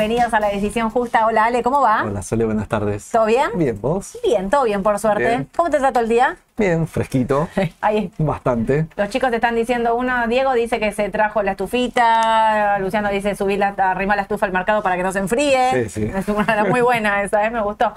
Bienvenidos 0.00 0.32
a 0.32 0.40
La 0.40 0.48
Decisión 0.48 0.88
Justa. 0.88 1.26
Hola 1.26 1.44
Ale, 1.44 1.62
¿cómo 1.62 1.82
va? 1.82 2.04
Hola 2.04 2.22
Sole, 2.22 2.46
buenas 2.46 2.68
tardes. 2.68 3.10
¿Todo 3.10 3.26
bien? 3.26 3.50
Bien, 3.54 3.78
¿vos? 3.78 4.16
Bien, 4.24 4.48
todo 4.48 4.64
bien, 4.64 4.82
por 4.82 4.98
suerte. 4.98 5.28
Bien. 5.28 5.48
¿Cómo 5.54 5.68
te 5.68 5.78
trató 5.78 6.00
el 6.00 6.08
día? 6.08 6.38
Bien, 6.56 6.88
fresquito. 6.88 7.50
Ahí. 7.82 8.10
Bastante. 8.16 8.86
Los 8.96 9.10
chicos 9.10 9.28
te 9.28 9.36
están 9.36 9.56
diciendo, 9.56 9.94
uno, 9.94 10.26
Diego 10.26 10.54
dice 10.54 10.80
que 10.80 10.92
se 10.92 11.10
trajo 11.10 11.42
la 11.42 11.50
estufita, 11.50 12.78
Luciano 12.78 13.10
dice 13.10 13.34
subir 13.34 13.58
la, 13.58 13.74
arrimar 13.76 14.16
la 14.16 14.22
estufa 14.22 14.46
al 14.46 14.52
mercado 14.52 14.82
para 14.82 14.96
que 14.96 15.02
no 15.02 15.12
se 15.12 15.18
enfríe. 15.18 15.88
Sí, 15.88 15.88
sí. 15.90 16.10
Es 16.16 16.26
una 16.28 16.64
muy 16.64 16.80
buena 16.80 17.22
esa, 17.22 17.44
¿eh? 17.44 17.50
me 17.50 17.60
gustó. 17.60 17.92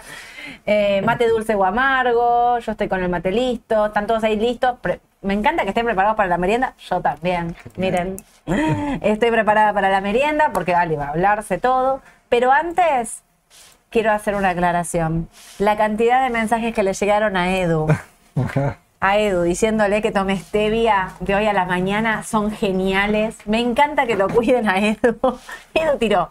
Eh, 0.65 1.01
mate 1.05 1.29
dulce 1.29 1.55
o 1.55 1.63
amargo, 1.63 2.59
yo 2.59 2.73
estoy 2.73 2.89
con 2.89 3.01
el 3.01 3.07
mate 3.07 3.31
listo, 3.31 3.85
están 3.85 4.07
todos 4.07 4.25
ahí 4.25 4.35
listos. 4.35 4.77
Pre- 4.81 4.99
me 5.23 5.33
encanta 5.33 5.63
que 5.63 5.69
estén 5.69 5.85
preparados 5.85 6.15
para 6.15 6.29
la 6.29 6.37
merienda, 6.37 6.73
yo 6.89 7.01
también. 7.01 7.55
Miren, 7.77 8.17
estoy 9.01 9.31
preparada 9.31 9.73
para 9.73 9.89
la 9.89 10.01
merienda 10.01 10.51
porque 10.53 10.73
vale, 10.73 10.95
va 10.97 11.05
a 11.05 11.09
hablarse 11.09 11.57
todo. 11.57 12.01
Pero 12.29 12.51
antes, 12.51 13.23
quiero 13.89 14.11
hacer 14.11 14.35
una 14.35 14.49
aclaración. 14.49 15.29
La 15.59 15.77
cantidad 15.77 16.23
de 16.23 16.29
mensajes 16.29 16.73
que 16.73 16.83
le 16.83 16.93
llegaron 16.93 17.37
a 17.37 17.55
Edu 17.55 17.87
a 18.99 19.17
Edu 19.17 19.41
diciéndole 19.43 20.01
que 20.01 20.11
tome 20.11 20.37
stevia 20.37 21.09
de 21.19 21.35
hoy 21.35 21.45
a 21.45 21.53
la 21.53 21.65
mañana 21.65 22.23
son 22.23 22.51
geniales. 22.51 23.35
Me 23.45 23.59
encanta 23.59 24.05
que 24.05 24.15
lo 24.15 24.29
cuiden 24.29 24.69
a 24.69 24.79
Edu. 24.79 25.17
Edu 25.73 25.97
tiró 25.97 26.29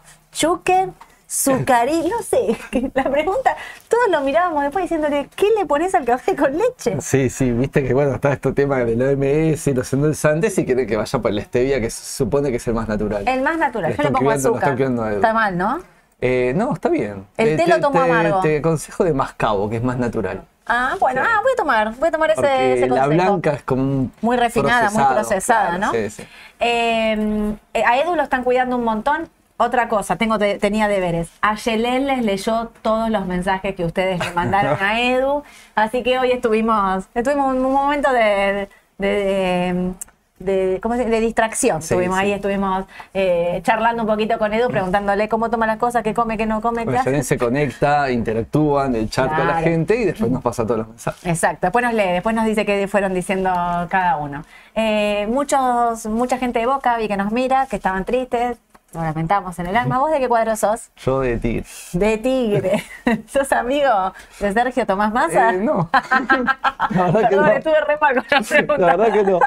chuque, 1.43 1.57
sucarí, 1.59 2.09
no 2.09 2.21
sé. 2.21 2.57
La 2.93 3.03
pregunta, 3.03 3.55
todos 3.87 4.09
lo 4.09 4.21
mirábamos 4.21 4.63
después 4.63 4.83
diciéndole, 4.83 5.29
¿qué 5.35 5.47
le 5.57 5.65
pones 5.65 5.93
al 5.95 6.05
café 6.05 6.35
con 6.35 6.57
leche? 6.57 6.97
Sí, 7.01 7.29
sí, 7.29 7.51
viste 7.51 7.83
que 7.83 7.93
bueno, 7.93 8.13
está 8.15 8.33
este 8.33 8.51
tema 8.53 8.77
del 8.83 9.01
OMS 9.01 9.67
y 9.67 9.73
los 9.73 9.91
endulzantes 9.93 10.57
y 10.57 10.65
quiere 10.65 10.85
que 10.85 10.95
vaya 10.97 11.19
por 11.19 11.31
el 11.31 11.41
stevia, 11.43 11.79
que 11.81 11.89
se 11.89 12.03
supone 12.03 12.49
que 12.51 12.57
es 12.57 12.67
el 12.67 12.73
más 12.73 12.87
natural. 12.87 13.27
El 13.27 13.41
más 13.41 13.57
natural, 13.57 13.91
Le 13.91 13.97
yo 13.97 14.03
le 14.03 14.11
pongo 14.11 14.31
azúcar. 14.31 14.79
Está 14.79 15.33
mal, 15.33 15.57
¿no? 15.57 15.79
Eh, 16.21 16.53
no, 16.55 16.73
está 16.73 16.87
bien. 16.89 17.25
El 17.35 17.49
Eh, 17.49 17.57
té 17.57 17.63
te- 17.65 17.69
lo 17.71 17.79
tomo 17.81 18.01
te- 18.03 18.09
amargo. 18.11 18.39
Te 18.41 18.57
aconsejo 18.59 19.03
de 19.03 19.13
mascabo, 19.13 19.69
que 19.69 19.77
es 19.77 19.83
más 19.83 19.97
natural. 19.97 20.43
Ah, 20.65 20.95
bueno, 20.97 21.21
Sí. 21.21 21.27
ah, 21.29 21.39
voy 21.43 21.51
a 21.51 21.55
tomar, 21.57 21.95
voy 21.95 22.07
a 22.07 22.11
tomar 22.11 22.31
ese, 22.31 22.73
ese 22.75 22.87
la 22.87 23.01
consejo. 23.01 23.09
blanca 23.09 23.51
es 23.51 23.63
como 23.63 23.81
un 23.81 24.11
Muy 24.21 24.37
refinada, 24.37 24.89
muy 24.91 25.03
procesada, 25.03 25.75
claro, 25.75 25.85
¿no? 25.87 25.91
Sí, 25.91 26.09
sí. 26.09 26.23
Eh, 26.61 27.53
eh, 27.73 27.83
a 27.85 27.97
Edu 27.99 28.15
lo 28.15 28.23
están 28.23 28.45
cuidando 28.45 28.77
un 28.77 28.85
montón. 28.85 29.27
Otra 29.63 29.87
cosa, 29.87 30.15
tengo 30.17 30.37
te- 30.37 30.57
tenía 30.59 30.87
deberes. 30.87 31.29
A 31.41 31.55
Yelén 31.55 32.05
les 32.05 32.23
leyó 32.25 32.71
todos 32.81 33.09
los 33.09 33.25
mensajes 33.25 33.75
que 33.75 33.85
ustedes 33.85 34.19
le 34.19 34.31
mandaron 34.33 34.77
a 34.81 34.99
Edu, 35.09 35.43
así 35.75 36.03
que 36.03 36.19
hoy 36.19 36.31
estuvimos, 36.31 37.05
estuvimos 37.15 37.55
en 37.55 37.63
un 37.65 37.71
momento 37.73 38.11
de, 38.11 38.67
de, 38.97 39.07
de- 39.07 39.93
de- 40.39 40.79
¿cómo 40.81 40.95
se 40.95 41.01
dice? 41.05 41.11
de 41.11 41.21
distracción. 41.21 41.81
Sí, 41.81 41.93
estuvimos 41.93 42.17
sí. 42.17 42.25
ahí, 42.25 42.31
estuvimos 42.33 42.85
eh, 43.13 43.61
charlando 43.63 44.03
un 44.03 44.07
poquito 44.09 44.37
con 44.37 44.51
Edu, 44.53 44.67
preguntándole 44.67 45.29
cómo 45.29 45.49
toma 45.49 45.65
las 45.65 45.77
cosas, 45.77 46.03
qué 46.03 46.13
come, 46.13 46.35
qué 46.35 46.45
no 46.45 46.59
come. 46.61 46.83
Bueno, 46.83 47.23
se 47.23 47.37
conecta, 47.37 48.11
interactúan, 48.11 48.95
el 48.95 49.09
chat 49.09 49.29
con 49.29 49.37
la 49.37 49.43
Claro. 49.53 49.63
gente 49.63 49.95
y 49.95 50.03
después 50.03 50.29
nos 50.29 50.41
pasa 50.43 50.63
todos 50.65 50.79
los 50.79 50.87
mensajes. 50.89 51.25
Exacto, 51.25 51.67
después 51.67 51.85
nos 51.85 51.93
lee, 51.93 52.11
después 52.11 52.35
nos 52.35 52.45
dice 52.45 52.65
qué 52.65 52.85
fueron 52.89 53.13
diciendo 53.13 53.49
cada 53.89 54.17
uno. 54.17 54.43
Eh, 54.75 55.25
muchos, 55.29 56.05
mucha 56.07 56.37
gente 56.37 56.59
de 56.59 56.65
Boca 56.65 56.97
vi 56.97 57.07
que 57.07 57.15
nos 57.15 57.31
mira, 57.31 57.67
que 57.67 57.77
estaban 57.77 58.03
tristes, 58.03 58.57
lo 58.93 59.01
lamentamos 59.01 59.57
en 59.59 59.67
el 59.67 59.75
alma. 59.75 59.99
¿Vos 59.99 60.11
de 60.11 60.19
qué 60.19 60.27
cuadro 60.27 60.55
sos? 60.55 60.89
Yo 60.97 61.19
de 61.21 61.37
tigre. 61.37 61.65
De 61.93 62.17
Tigre. 62.17 62.83
¿Sos 63.27 63.51
amigo 63.51 64.13
de 64.39 64.53
Sergio 64.53 64.85
Tomás 64.85 65.11
Massa? 65.13 65.51
Eh, 65.51 65.57
no. 65.57 65.89
La 66.89 67.03
verdad 67.11 67.29
que 67.29 67.35
no. 67.35 67.47
estuve 67.47 67.81
re 67.81 67.97
mal 67.99 68.15
con 68.15 68.25
la 68.29 68.41
pregunta. 68.41 68.77
La 68.77 68.95
verdad 68.95 69.13
que 69.13 69.23
no. 69.23 69.39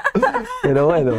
Pero 0.63 0.87
bueno. 0.87 1.13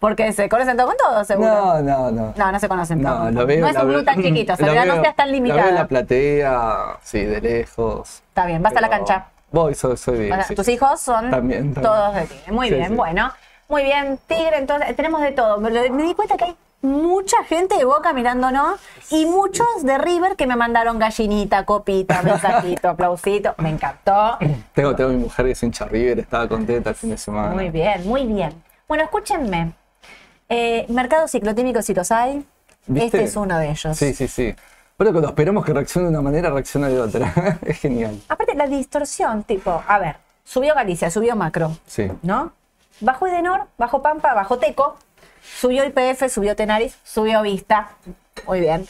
Porque 0.00 0.32
se 0.32 0.48
conocen 0.48 0.76
todos 0.76 0.90
con 0.90 0.96
todos, 0.96 1.26
seguro. 1.26 1.48
No, 1.50 1.80
no, 1.82 2.10
no. 2.12 2.32
No, 2.36 2.52
no 2.52 2.60
se 2.60 2.68
conocen 2.68 3.02
No, 3.02 3.16
todos. 3.16 3.32
lo 3.34 3.46
veo. 3.46 3.60
no 3.60 3.68
es 3.68 3.76
un 3.76 3.88
club 3.88 4.04
tan 4.04 4.22
chiquito, 4.22 4.52
o 4.52 4.56
sea, 4.56 4.84
no 4.84 5.00
seas 5.00 5.16
tan 5.16 5.32
La 5.32 5.54
veo 5.54 5.68
en 5.68 5.74
la 5.74 5.86
platea, 5.88 6.98
sí, 7.02 7.24
de 7.24 7.40
lejos. 7.40 8.22
Está 8.28 8.46
bien, 8.46 8.62
vas 8.62 8.76
a 8.76 8.80
la 8.80 8.88
Pero 8.88 8.98
cancha. 9.04 9.26
Voy, 9.50 9.74
soy, 9.74 9.96
soy 9.96 10.18
bien. 10.18 10.40
Sí. 10.44 10.54
Tus 10.54 10.68
hijos 10.68 11.00
son 11.00 11.30
También, 11.30 11.74
también. 11.74 11.82
todos 11.82 12.14
de 12.14 12.26
Tigre. 12.26 12.52
Muy 12.52 12.68
Sí, 12.68 12.74
bien, 12.76 12.88
sí. 12.90 12.94
bueno. 12.94 13.32
Muy 13.68 13.82
bien, 13.82 14.18
Tigre, 14.28 14.58
entonces 14.58 14.94
tenemos 14.94 15.20
de 15.20 15.32
todo. 15.32 15.58
Lo- 15.58 15.92
me 15.92 16.02
di 16.04 16.14
cuenta 16.14 16.36
que 16.36 16.44
hay 16.44 16.56
mucha 16.82 17.42
gente 17.44 17.76
de 17.76 17.84
Boca 17.84 18.12
mirándonos 18.12 18.80
y 19.10 19.26
muchos 19.26 19.66
de 19.82 19.98
River 19.98 20.36
que 20.36 20.46
me 20.46 20.56
mandaron 20.56 20.98
gallinita, 20.98 21.64
copita, 21.64 22.22
mensajito, 22.24 22.88
aplausito. 22.90 23.54
Me 23.58 23.70
encantó. 23.70 24.38
Tengo, 24.74 24.94
tengo 24.94 25.10
mi 25.10 25.16
mujer 25.16 25.46
que 25.46 25.52
es 25.52 25.62
hincha 25.62 25.84
River, 25.86 26.20
estaba 26.20 26.48
contenta 26.48 26.90
el 26.90 26.96
fin 26.96 27.10
de 27.10 27.18
semana. 27.18 27.54
Muy 27.54 27.70
bien, 27.70 28.06
muy 28.06 28.24
bien. 28.26 28.52
Bueno, 28.86 29.04
escúchenme. 29.04 29.72
Eh, 30.48 30.86
mercados 30.88 31.30
ciclotímicos, 31.32 31.84
si 31.84 31.92
los 31.94 32.10
hay, 32.10 32.44
¿Viste? 32.86 33.06
este 33.18 33.24
es 33.24 33.36
uno 33.36 33.58
de 33.58 33.70
ellos. 33.70 33.96
Sí, 33.96 34.14
sí, 34.14 34.28
sí. 34.28 34.54
Bueno, 34.96 35.12
cuando 35.12 35.28
esperamos 35.28 35.64
que 35.64 35.72
reaccione 35.72 36.06
de 36.06 36.10
una 36.12 36.22
manera, 36.22 36.50
reacciona 36.50 36.88
de 36.88 36.98
otra. 37.00 37.58
es 37.66 37.78
genial. 37.78 38.18
Aparte, 38.28 38.54
la 38.54 38.66
distorsión, 38.66 39.42
tipo, 39.42 39.82
a 39.86 39.98
ver, 39.98 40.16
subió 40.42 40.74
Galicia, 40.74 41.10
subió 41.10 41.36
Macro, 41.36 41.76
Sí. 41.86 42.10
¿no? 42.22 42.52
Bajó 43.00 43.26
Edenor, 43.26 43.66
bajó 43.76 44.00
Pampa, 44.02 44.34
bajó 44.34 44.58
Teco, 44.58 44.96
subió 45.42 45.84
IPF, 45.84 46.28
subió 46.28 46.56
Tenaris, 46.56 46.96
subió 47.04 47.42
Vista. 47.42 47.90
Muy 48.46 48.60
bien. 48.60 48.86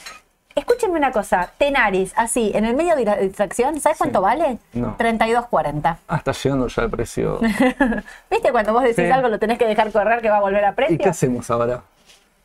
Escúchenme 0.55 0.97
una 0.97 1.11
cosa, 1.11 1.51
Tenaris, 1.57 2.11
así, 2.17 2.51
en 2.53 2.65
el 2.65 2.75
medio 2.75 2.95
de 2.95 3.05
la 3.05 3.15
distracción, 3.15 3.79
¿sabes 3.79 3.97
cuánto 3.97 4.19
vale? 4.21 4.57
No. 4.73 4.97
32.40. 4.97 5.97
Ah, 6.07 6.17
está 6.17 6.31
llegando 6.33 6.67
ya 6.67 6.81
el 6.81 6.89
precio. 6.89 7.39
¿Viste 8.29 8.51
cuando 8.51 8.73
vos 8.73 8.83
decís 8.83 9.05
Sí. 9.05 9.11
algo 9.11 9.29
lo 9.29 9.39
tenés 9.39 9.57
que 9.57 9.65
dejar 9.65 9.91
correr 9.91 10.21
que 10.21 10.29
va 10.29 10.37
a 10.37 10.41
volver 10.41 10.65
a 10.65 10.71
¿Y 10.71 10.73
precio? 10.73 10.97
qué 10.97 11.09
hacemos 11.09 11.49
ahora? 11.49 11.81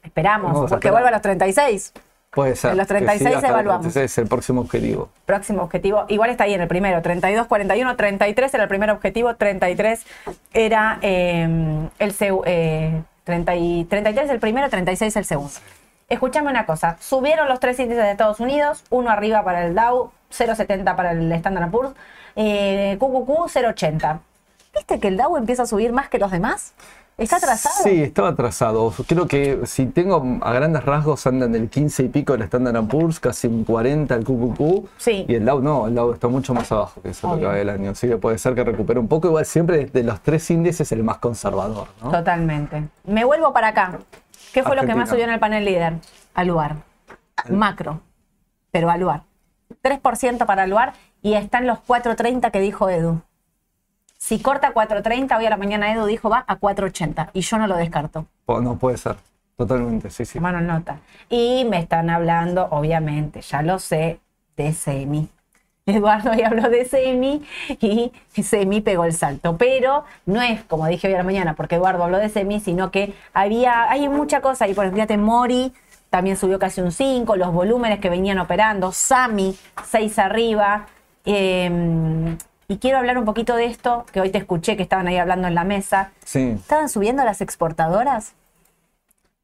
Esperamos, 0.03 0.53
Vamos 0.53 0.71
porque 0.71 0.91
vuelva 0.91 1.09
a 1.09 1.13
los 1.13 1.23
36. 1.23 1.93
Puede 2.31 2.57
ser. 2.57 2.73
En 2.73 2.77
los 2.79 2.87
que 2.87 2.95
36 2.95 3.19
siga 3.19 3.37
hasta 3.39 3.49
los 3.49 3.55
evaluamos. 3.55 3.83
36 3.83 4.13
es 4.13 4.19
el 4.19 4.29
próximo 4.29 4.61
objetivo. 4.61 5.09
Próximo 5.25 5.63
objetivo, 5.63 6.05
igual 6.09 6.31
está 6.31 6.45
ahí 6.45 6.55
en 6.55 6.61
el 6.61 6.69
primero, 6.69 7.01
32, 7.01 7.47
41, 7.47 7.97
33 7.97 8.55
era 8.55 8.63
el 8.65 8.69
primer 8.69 8.91
objetivo, 8.91 9.35
33 9.35 10.05
era 10.53 10.99
eh, 11.01 11.89
el 11.99 12.15
eh, 12.45 13.03
30 13.25 13.55
y- 13.57 13.85
33 13.85 14.31
el 14.31 14.39
primero, 14.41 14.69
36 14.69 15.17
el 15.17 15.25
segundo. 15.25 15.53
Escuchame 16.09 16.51
una 16.51 16.67
cosa, 16.67 16.97
subieron 17.01 17.49
los 17.49 17.61
tres 17.61 17.79
índices 17.81 18.05
de 18.05 18.11
Estados 18.11 18.39
Unidos, 18.41 18.85
uno 18.91 19.11
arriba 19.11 19.43
para 19.43 19.65
el 19.67 19.75
Dow, 19.75 20.11
0,70 20.31 20.97
para 20.97 21.13
el 21.13 21.33
Standard 21.33 21.71
Poor's, 21.71 21.95
eh, 22.37 22.97
QQQ 23.01 23.49
0,80. 23.49 24.21
¿Viste 24.75 24.99
que 25.01 25.09
el 25.09 25.17
Dow 25.17 25.37
empieza 25.37 25.63
a 25.63 25.67
subir 25.67 25.93
más 25.93 26.09
que 26.09 26.19
los 26.19 26.31
demás? 26.31 26.75
¿Está 27.17 27.37
atrasado? 27.37 27.85
Sí, 27.85 28.03
estaba 28.03 28.31
atrasado. 28.31 28.93
Creo 29.07 29.29
que 29.29 29.61
si 29.67 29.87
tengo 29.87 30.41
a 30.43 30.53
grandes 30.53 30.85
rasgos 30.85 31.25
andan 31.29 31.53
del 31.53 31.69
15 31.69 32.03
y 32.03 32.09
pico 32.09 32.35
el 32.35 32.43
Standard 32.43 32.87
Poor's, 32.89 33.21
casi 33.21 33.47
un 33.47 33.63
40 33.63 34.13
el 34.15 34.25
QQQ. 34.25 34.89
Sí. 34.97 35.25
Y 35.29 35.35
el 35.37 35.45
Dow 35.45 35.61
no, 35.61 35.87
el 35.87 35.95
Dow 35.95 36.13
está 36.13 36.27
mucho 36.27 36.55
más 36.55 36.73
abajo 36.73 37.01
que 37.03 37.11
eso 37.11 37.29
lo 37.29 37.39
que 37.39 37.47
va 37.47 37.55
del 37.55 37.71
año. 37.71 37.93
Así 37.93 38.09
que 38.09 38.17
puede 38.17 38.39
ser 38.39 38.57
que 38.57 38.65
recupere 38.65 38.99
un 38.99 39.07
poco. 39.07 39.29
Igual 39.29 39.47
siempre 39.47 39.87
de 39.87 40.03
los 40.03 40.21
tres 40.23 40.51
índices 40.51 40.91
el 40.91 41.05
más 41.05 41.19
conservador, 41.19 41.87
¿no? 42.03 42.11
Totalmente. 42.11 42.89
Me 43.05 43.25
vuelvo 43.25 43.53
para 43.53 43.69
acá. 43.69 44.01
¿Qué 44.53 44.65
fue 44.65 44.75
lo 44.75 44.85
que 44.85 44.95
más 44.95 45.09
subió 45.09 45.25
en 45.25 45.31
el 45.31 45.39
panel 45.39 45.65
líder? 45.65 45.95
Aluar. 46.35 46.77
Macro. 47.49 48.01
Pero 48.73 48.91
Aluar. 48.91 49.23
3% 49.83 50.47
para 50.47 50.65
Aluar 50.65 50.95
y 51.23 51.35
están 51.35 51.67
los 51.67 51.79
4.30 51.79 52.51
que 52.51 52.61
dijo 52.61 52.89
Edu. 52.89 53.21
Si 54.27 54.39
corta 54.39 54.73
4.30, 54.73 55.37
hoy 55.37 55.45
a 55.45 55.51
la 55.51 55.59
mañana 55.59 55.93
Edu 55.93 56.07
dijo 56.07 56.31
va 56.31 56.47
a 56.49 56.59
4.80 56.59 57.29
y 57.35 57.43
yo 57.43 57.59
no 57.59 57.67
lo 57.67 57.77
descarto. 57.77 58.25
No 58.49 58.79
puede 58.79 58.97
ser. 58.97 59.17
Totalmente, 59.59 60.09
sí, 60.09 60.25
sí. 60.25 60.41
Mano 60.41 60.63
nota. 60.63 61.01
Y 61.29 61.67
me 61.69 61.79
están 61.79 62.09
hablando, 62.09 62.67
obviamente, 62.71 63.43
ya 63.43 63.61
lo 63.61 63.79
sé, 63.79 64.21
de 64.57 64.73
Semi. 64.73 65.29
Eduardo 65.85 66.31
hoy 66.31 66.41
habló 66.41 66.71
de 66.71 66.87
Semi 66.87 67.45
y 67.69 68.13
Semi 68.43 68.81
pegó 68.81 69.05
el 69.05 69.13
salto. 69.13 69.59
Pero 69.59 70.05
no 70.25 70.41
es 70.41 70.65
como 70.65 70.87
dije 70.87 71.09
hoy 71.09 71.13
a 71.13 71.19
la 71.19 71.25
mañana, 71.25 71.55
porque 71.55 71.75
Eduardo 71.75 72.05
habló 72.05 72.17
de 72.17 72.31
Semi, 72.31 72.61
sino 72.61 72.91
que 72.91 73.13
había, 73.35 73.91
hay 73.91 74.09
mucha 74.09 74.41
cosa. 74.41 74.67
Y 74.69 74.73
por 74.73 74.87
ejemplo, 74.87 75.03
fíjate, 75.03 75.19
Mori 75.19 75.71
también 76.09 76.39
subió 76.39 76.59
casi 76.59 76.81
un 76.81 76.93
5, 76.93 77.37
los 77.37 77.53
volúmenes 77.53 78.01
que 78.01 78.09
venían 78.09 78.39
operando, 78.39 78.91
Sami 78.91 79.55
6 79.85 80.19
arriba. 80.19 80.87
eh, 81.27 82.39
y 82.69 82.79
quiero 82.79 82.99
hablar 82.99 83.19
un 83.19 83.25
poquito 83.25 83.57
de 83.57 83.67
esto, 83.67 84.05
que 84.13 84.21
hoy 84.21 84.31
te 84.31 84.39
escuché 84.39 84.77
que 84.77 84.83
estaban 84.83 85.07
ahí 85.07 85.17
hablando 85.19 85.49
en 85.49 85.55
la 85.55 85.65
mesa. 85.65 86.13
Sí. 86.25 86.51
¿Estaban 86.57 86.89
subiendo 86.89 87.25
las 87.25 87.41
exportadoras? 87.41 88.35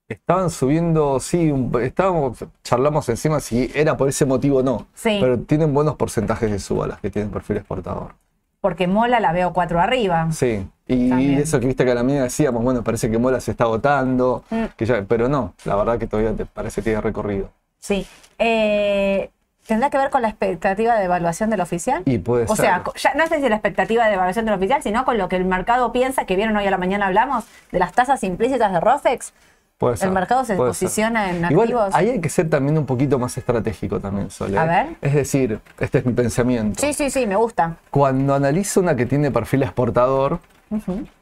Estaban 0.09 0.51
subiendo, 0.51 1.21
sí, 1.21 1.53
estábamos, 1.83 2.45
charlamos 2.65 3.09
encima 3.09 3.39
si 3.39 3.71
era 3.75 3.97
por 3.97 4.09
ese 4.09 4.27
motivo 4.27 4.59
o 4.59 4.63
no. 4.63 4.87
Sí. 4.93 5.19
Pero 5.21 5.39
tienen 5.41 5.73
buenos 5.73 5.95
porcentajes 5.95 6.51
de 6.51 6.59
suba 6.59 6.89
las 6.89 7.01
que 7.01 7.11
tienen 7.11 7.31
perfil 7.31 7.59
exportador. 7.59 8.15
Porque 8.61 8.89
Mola 8.89 9.21
la 9.21 9.33
veo 9.33 9.53
4 9.53 9.81
arriba. 9.81 10.31
Sí. 10.33 10.67
Y 10.89 11.09
También. 11.09 11.39
eso 11.39 11.61
que 11.61 11.67
viste 11.69 11.85
que 11.85 11.93
a 11.93 11.95
la 11.95 12.03
mía 12.03 12.25
decíamos, 12.25 12.63
bueno, 12.65 12.83
parece 12.83 13.09
que 13.09 13.19
Mola 13.19 13.41
se 13.41 13.53
está 13.53 13.65
agotando, 13.65 14.43
Mm. 14.51 14.65
que 14.77 14.85
ya, 14.85 15.03
pero 15.07 15.29
no, 15.29 15.55
la 15.65 15.77
verdad 15.77 15.99
que 15.99 16.09
todavía 16.09 16.35
te 16.35 16.45
parece 16.45 16.81
que 16.81 16.87
tiene 16.87 17.01
recorrido. 17.01 17.49
Sí. 17.79 18.05
Eh, 18.39 19.31
¿Tendrá 19.71 19.89
que 19.89 19.99
ver 19.99 20.11
con 20.11 20.21
la 20.21 20.29
expectativa 20.29 20.97
de 20.97 21.05
evaluación 21.05 21.49
del 21.49 21.61
oficial? 21.61 22.03
Y 22.05 22.19
puede 22.19 22.43
o 22.49 22.57
ser. 22.57 22.67
sea, 22.67 22.83
ya 22.97 23.15
no 23.15 23.25
sé 23.29 23.41
si 23.41 23.49
la 23.49 23.55
expectativa 23.55 24.09
de 24.09 24.15
evaluación 24.15 24.45
del 24.45 24.55
oficial, 24.55 24.83
sino 24.83 25.05
con 25.05 25.17
lo 25.17 25.29
que 25.29 25.37
el 25.37 25.45
mercado 25.45 25.93
piensa, 25.93 26.25
que 26.25 26.35
vieron 26.35 26.57
hoy 26.57 26.67
a 26.67 26.73
la 26.73 26.77
mañana 26.77 27.07
hablamos, 27.07 27.45
de 27.71 27.79
las 27.79 27.93
tasas 27.93 28.25
implícitas 28.25 28.73
de 28.73 28.81
ROFEX. 28.81 29.33
Puede 29.79 29.97
ser, 29.97 30.09
el 30.09 30.15
mercado 30.15 30.41
se 30.41 30.57
ser. 30.57 30.57
posiciona 30.57 31.31
en 31.31 31.37
Igual, 31.53 31.69
activos. 31.69 31.95
ahí 31.95 32.09
hay 32.09 32.21
que 32.21 32.29
ser 32.29 32.51
también 32.51 32.79
un 32.79 32.85
poquito 32.85 33.21
más 33.21 33.39
estratégico 33.39 34.01
también, 34.01 34.29
Sole. 34.33 34.59
A 34.59 34.65
ver. 34.65 34.87
Es 35.03 35.15
decir, 35.15 35.61
este 35.79 35.99
es 35.99 36.05
mi 36.05 36.15
pensamiento. 36.15 36.81
Sí, 36.81 36.93
sí, 36.93 37.09
sí, 37.09 37.25
me 37.29 37.37
gusta. 37.37 37.77
Cuando 37.93 38.35
analizo 38.35 38.81
una 38.81 38.97
que 38.97 39.07
tiene 39.07 39.31
perfil 39.31 39.63
exportador, 39.63 40.41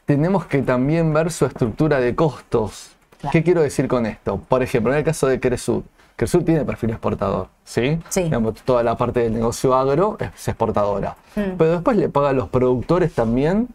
tenemos 0.06 0.46
que 0.46 0.62
también 0.62 1.12
ver 1.12 1.30
su 1.32 1.44
estructura 1.44 2.00
de 2.00 2.14
costos. 2.14 2.92
Claro. 3.20 3.30
¿Qué 3.30 3.42
quiero 3.42 3.60
decir 3.60 3.88
con 3.88 4.06
esto? 4.06 4.38
Por 4.38 4.62
ejemplo, 4.62 4.90
en 4.92 5.00
el 5.00 5.04
caso 5.04 5.26
de 5.26 5.38
Cresud, 5.38 5.82
Cresud 6.18 6.42
tiene 6.42 6.64
perfil 6.64 6.90
exportador, 6.90 7.46
¿sí? 7.64 7.98
Sí. 8.08 8.24
Digamos, 8.24 8.54
toda 8.64 8.82
la 8.82 8.96
parte 8.96 9.20
del 9.20 9.34
negocio 9.34 9.74
agro 9.74 10.16
es 10.18 10.48
exportadora. 10.48 11.16
Mm. 11.36 11.40
Pero 11.56 11.70
después 11.72 11.96
le 11.96 12.08
paga 12.08 12.30
a 12.30 12.32
los 12.32 12.48
productores 12.48 13.14
también 13.14 13.68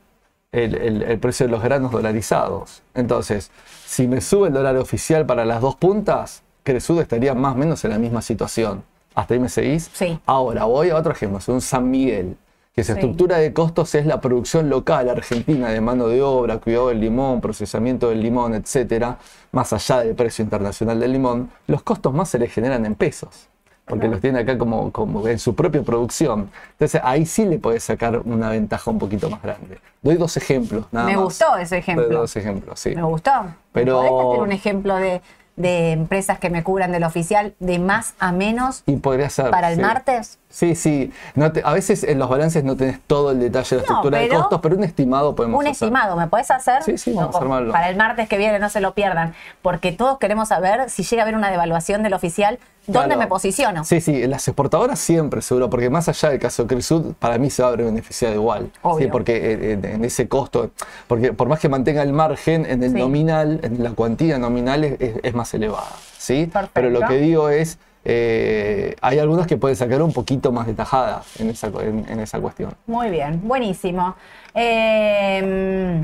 el, 0.51 0.75
el- 0.75 1.01
el 1.04 1.19
precio 1.19 1.45
de 1.45 1.51
los 1.54 1.63
granos 1.63 1.92
dolarizados. 1.94 2.84
Entonces, 2.94 3.50
si 3.86 4.07
me 4.10 4.19
sube 4.22 4.50
el 4.50 4.54
dólar 4.54 4.75
oficial 4.78 5.25
para 5.25 5.45
las 5.45 5.62
dos 5.62 5.75
puntas, 5.78 6.44
Cresud 6.63 7.00
estaría 7.01 7.34
más 7.34 7.56
o 7.56 7.57
menos 7.57 7.84
en 7.86 7.92
la 7.92 7.98
misma 7.98 8.22
situación. 8.22 8.84
¿Hasta 9.16 9.36
ahí 9.36 9.40
me 9.40 9.48
seguís? 9.50 9.90
Sí. 9.94 10.19
Ahora 10.25 10.66
voy 10.66 10.90
a 10.90 10.98
otro 10.98 11.13
ejemplo, 11.13 11.40
un 11.48 11.62
San 11.62 11.90
Miguel, 11.90 12.36
que 12.75 12.83
su 12.83 12.93
Sí. 12.93 12.99
estructura 12.99 13.37
de 13.37 13.53
costos 13.53 13.93
es 13.95 14.05
la 14.05 14.19
producción 14.19 14.69
local 14.69 15.09
argentina 15.09 15.69
de 15.69 15.79
mano 15.79 16.07
de 16.07 16.21
obra, 16.21 16.57
cuidado 16.57 16.89
del 16.89 16.99
limón, 17.01 17.39
procesamiento 17.39 18.09
del 18.09 18.21
limón, 18.21 18.55
etcétera, 18.55 19.17
más 19.51 19.73
allá 19.73 19.99
del 19.99 20.15
precio 20.15 20.43
internacional 20.43 20.99
del 20.99 21.11
limón, 21.13 21.51
los 21.67 21.83
costos 21.83 22.13
más 22.13 22.29
se 22.29 22.39
le 22.39 22.47
generan 22.47 22.85
en 22.85 22.95
pesos. 22.95 23.47
Porque 23.85 24.07
los 24.07 24.21
tiene 24.21 24.39
acá 24.39 24.57
como, 24.57 24.93
como 24.93 25.27
en 25.27 25.37
su 25.37 25.55
propia 25.55 25.83
producción. 25.83 26.49
Entonces 26.71 27.01
ahí 27.03 27.25
sí 27.25 27.43
le 27.45 27.59
puedes 27.59 27.83
sacar 27.83 28.17
una 28.19 28.49
ventaja 28.49 28.89
un 28.89 28.97
poquito 28.97 29.29
más 29.29 29.41
grande. 29.41 29.77
Doy 30.01 30.15
dos 30.15 30.37
ejemplos, 30.37 30.85
nada 30.93 31.05
Me 31.07 31.15
más. 31.17 31.25
gustó 31.25 31.57
ese 31.57 31.79
ejemplo. 31.79 32.05
Doy 32.07 32.15
dos 32.15 32.33
ejemplos, 32.37 32.79
sí. 32.79 32.95
Me 32.95 33.03
gustó. 33.03 33.31
Pero- 33.73 33.97
¿Podés 33.97 34.11
hacer 34.29 34.39
un 34.41 34.51
ejemplo 34.53 34.95
de, 34.95 35.21
de 35.57 35.91
empresas 35.91 36.39
que 36.39 36.49
me 36.49 36.63
cubran 36.63 36.93
del 36.93 37.03
oficial 37.03 37.55
de 37.59 37.77
más 37.77 38.13
a 38.19 38.31
menos 38.31 38.83
Y 38.85 38.95
podría 38.95 39.29
ser. 39.29 39.51
para 39.51 39.69
el 39.69 39.75
sí. 39.75 39.81
martes? 39.81 40.39
Sí, 40.53 40.75
sí. 40.75 41.11
No 41.33 41.51
te- 41.51 41.63
a 41.65 41.73
veces 41.73 42.03
en 42.03 42.19
los 42.19 42.29
balances 42.29 42.63
no 42.63 42.77
tenés 42.77 43.00
todo 43.07 43.31
el 43.31 43.39
detalle 43.39 43.75
de 43.75 43.81
la 43.81 43.88
No, 43.88 43.95
estructura 43.95 44.19
de 44.19 44.29
costos, 44.29 44.59
pero 44.61 44.75
un 44.75 44.83
estimado 44.83 45.35
podemos 45.35 45.59
Un 45.59 45.65
hacer. 45.65 45.88
estimado, 45.88 46.15
¿me 46.15 46.27
puedes 46.27 46.51
hacer? 46.51 46.83
Sí, 46.83 46.95
sí, 47.00 47.11
vamos 47.11 47.35
a 47.35 47.39
armarlo. 47.39 47.71
Para 47.71 47.89
el 47.89 47.95
martes 47.97 48.29
que 48.29 48.38
viene, 48.38 48.59
no 48.59 48.69
se 48.69 48.79
lo 48.79 48.94
pierdan. 48.94 49.33
Porque 49.63 49.91
todos 49.91 50.19
queremos 50.19 50.50
saber 50.50 50.91
si 50.91 51.01
llega 51.01 51.23
a 51.23 51.25
haber 51.25 51.35
una 51.35 51.50
devaluación 51.50 52.03
del 52.03 52.13
oficial, 52.13 52.59
¿dónde 52.85 53.07
Claro. 53.15 53.21
me 53.21 53.25
posiciono? 53.27 53.83
Sí, 53.83 54.00
sí, 54.00 54.27
las 54.27 54.47
exportadoras 54.47 55.00
siempre, 55.00 55.41
seguro, 55.41 55.71
porque 55.71 55.89
más 55.89 56.07
allá 56.07 56.29
del 56.29 56.38
caso 56.39 56.63
de 56.65 56.67
Cresud, 56.75 57.13
para 57.17 57.39
mí 57.39 57.49
se 57.49 57.63
va 57.63 57.69
a 57.69 57.71
ver 57.71 57.85
beneficiado 57.85 58.35
igual. 58.35 58.69
Obvio. 58.83 59.07
Sí, 59.07 59.11
porque 59.11 59.71
en, 59.73 59.83
en 59.83 60.06
ese 60.06 60.27
costo, 60.27 60.69
porque 61.07 61.33
por 61.33 61.47
más 61.47 61.59
que 61.59 61.67
mantenga 61.67 62.03
el 62.03 62.13
margen, 62.13 62.67
en 62.67 62.83
el 62.83 62.91
Sí. 62.91 62.99
nominal, 62.99 63.59
en 63.63 63.83
la 63.83 63.89
cuantía 63.94 64.38
nominal 64.38 64.83
es, 64.83 65.01
es- 65.01 65.15
es 65.23 65.33
más 65.33 65.51
elevada. 65.56 65.88
¿sí? 66.19 66.45
Perfecto. 66.45 66.69
Pero 66.75 66.91
lo 66.91 67.01
que 67.07 67.15
digo 67.17 67.49
es, 67.49 67.79
eh, 68.05 68.95
hay 69.01 69.19
algunos 69.19 69.47
que 69.47 69.57
pueden 69.57 69.75
sacar 69.77 70.01
un 70.01 70.13
poquito 70.13 70.51
más 70.51 70.67
de 70.67 70.73
tajada 70.73 71.21
en 71.39 71.50
esa, 71.50 71.67
en- 71.81 72.05
en 72.09 72.19
esa 72.19 72.39
cuestión. 72.39 72.71
Muy 72.88 73.09
bien, 73.09 73.41
buenísimo. 73.44 74.15
Eh, 74.53 76.03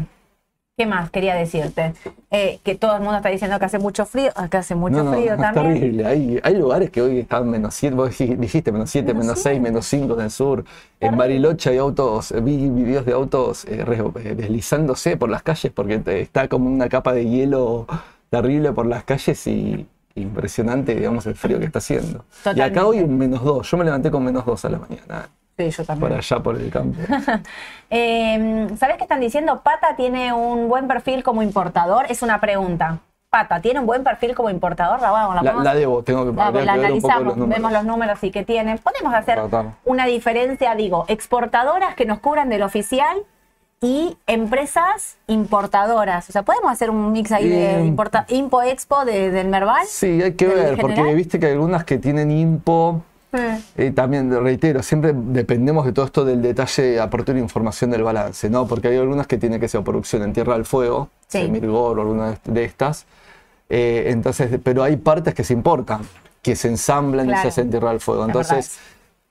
¿Qué 0.78 0.86
más 0.86 1.10
quería 1.12 1.36
decirte? 1.36 1.94
Eh, 2.32 2.60
que 2.64 2.74
todo 2.76 2.96
el 2.96 3.02
mundo 3.02 3.18
está 3.18 3.28
diciendo 3.28 3.60
que 3.60 3.66
hace 3.66 3.80
mucho 3.80 4.06
frío. 4.06 4.32
Acá 4.34 4.60
hace 4.60 4.76
mucho 4.76 5.04
No, 5.04 5.04
no, 5.04 5.12
frío 5.12 5.34
es 5.34 5.40
también. 5.42 5.74
terrible. 5.74 6.06
Hay, 6.06 6.40
hay 6.42 6.56
lugares 6.56 6.90
que 6.90 7.02
hoy 7.02 7.20
están 7.20 7.50
menos 7.50 7.76
7, 7.76 7.96
vos 7.98 8.12
dij- 8.18 8.38
dijiste 8.38 8.72
menos 8.72 8.90
7, 8.90 9.08
Menos 9.08 9.26
menos 9.26 9.40
6, 9.40 9.44
siete. 9.56 9.60
menos 9.60 9.86
5 9.86 10.14
en 10.14 10.22
el 10.22 10.32
sur. 10.32 10.64
En 11.02 11.18
Bariloche 11.18 11.72
hay 11.72 11.80
autos, 11.80 12.32
eh, 12.32 12.40
vi 12.40 12.70
videos 12.70 13.06
de 13.06 13.12
autos 13.12 13.66
deslizándose 13.66 15.18
por 15.18 15.30
las 15.30 15.44
calles 15.44 15.70
porque 15.76 16.02
está 16.22 16.48
como 16.48 16.70
una 16.70 16.88
capa 16.88 17.12
de 17.12 17.26
hielo 17.28 17.86
terrible 18.30 18.72
por 18.72 18.86
las 18.86 19.04
calles 19.04 19.46
y 19.48 19.86
impresionante, 20.20 20.96
digamos, 20.96 21.26
el 21.26 21.36
frío 21.36 21.60
que 21.60 21.66
está 21.66 21.80
haciendo. 21.80 22.26
Y 22.56 22.62
acá 22.62 22.86
hoy 22.86 23.00
un 23.02 23.18
menos 23.18 23.44
2. 23.44 23.70
Yo 23.70 23.78
me 23.78 23.86
levanté 23.86 24.12
con 24.12 24.24
menos 24.24 24.46
2 24.46 24.66
a 24.66 24.70
la 24.70 24.78
mañana, 24.80 25.30
Sí, 25.58 25.70
yo 25.72 25.84
también. 25.86 26.10
por 26.10 26.18
allá 26.18 26.40
por 26.44 26.56
el 26.56 26.70
campo. 26.70 27.00
Eh, 27.90 28.68
¿Sabes 28.78 28.98
qué 28.98 29.04
están 29.04 29.20
diciendo? 29.20 29.62
Pata 29.62 29.96
tiene 29.96 30.32
un 30.32 30.70
buen 30.70 30.88
perfil 30.88 31.24
como 31.24 31.42
importador. 31.42 32.06
Es 32.10 32.22
una 32.22 32.40
pregunta. 32.40 33.00
Pata, 33.32 33.60
¿tiene 33.62 33.80
un 33.80 33.86
buen 33.86 34.04
perfil 34.04 34.34
como 34.36 34.50
importador? 34.50 35.02
La, 35.02 35.12
vamos, 35.12 35.36
la 35.36 35.42
La, 35.44 35.52
vamos- 35.52 35.64
la 35.64 35.76
debo, 35.76 36.04
tengo 36.04 36.26
que, 36.26 36.36
la- 36.36 36.52
que 36.52 36.70
analizamos, 36.70 37.38
los 37.38 37.48
vemos 37.50 37.72
los 37.72 37.84
números 37.86 38.24
y 38.24 38.32
que 38.32 38.44
tienen. 38.44 38.78
Podemos 38.80 39.14
hacer 39.14 39.40
una 39.86 40.06
diferencia, 40.06 40.74
digo, 40.76 41.06
exportadoras 41.08 41.96
que 41.96 42.06
nos 42.06 42.20
cubran 42.20 42.50
del 42.50 42.64
oficial 42.64 43.18
y 43.82 44.18
empresas 44.28 45.16
importadoras. 45.28 46.30
O 46.30 46.32
sea, 46.34 46.44
podemos 46.44 46.72
hacer 46.72 46.90
un 46.90 47.12
mix 47.12 47.32
ahí 47.32 47.48
de 47.48 47.86
importa, 47.86 48.26
Impo 48.30 48.62
Expo 48.62 49.06
de- 49.06 49.32
del 49.32 49.48
Merval. 49.48 49.86
Sí, 49.88 50.22
hay 50.22 50.34
que 50.34 50.48
¿Del 50.48 50.56
ver, 50.56 50.78
porque 50.78 51.14
viste 51.14 51.40
que 51.40 51.46
hay 51.48 51.54
algunas 51.54 51.86
que 51.86 51.98
tienen 51.98 52.30
impo. 52.32 53.02
Mm. 53.32 53.38
Eh, 53.78 53.92
también 53.92 54.44
reitero, 54.44 54.82
siempre 54.82 55.14
dependemos 55.16 55.86
de 55.86 55.92
todo 55.94 56.06
esto 56.06 56.26
del 56.26 56.42
detalle 56.42 57.00
de 57.00 57.40
información 57.40 57.92
del 57.92 58.04
balance, 58.04 58.50
¿no? 58.50 58.68
Porque 58.68 58.88
hay 58.90 58.98
algunas 58.98 59.28
que 59.28 59.38
tienen 59.38 59.60
que 59.60 59.68
ser 59.68 59.84
producción 59.84 60.24
en 60.24 60.34
Tierra 60.34 60.54
del 60.56 60.66
Fuego, 60.66 61.10
Sí. 61.28 61.48
Mirgor 61.48 62.00
o 62.00 62.02
alguna 62.02 62.38
de- 62.44 62.64
estas. 62.66 63.06
Eh, 63.70 64.06
entonces, 64.08 64.60
pero 64.64 64.82
hay 64.84 64.98
partes 64.98 65.36
que 65.36 65.44
se 65.44 65.54
importan, 65.54 66.02
que 66.42 66.56
se 66.56 66.70
ensamblan 66.70 67.30
y 67.30 67.36
se 67.38 67.48
hacen 67.50 67.66
en 67.66 67.70
Tierra 67.72 67.90
del 67.92 68.00
Fuego. 68.00 68.24
Es 68.24 68.28
Entonces, 68.30 68.80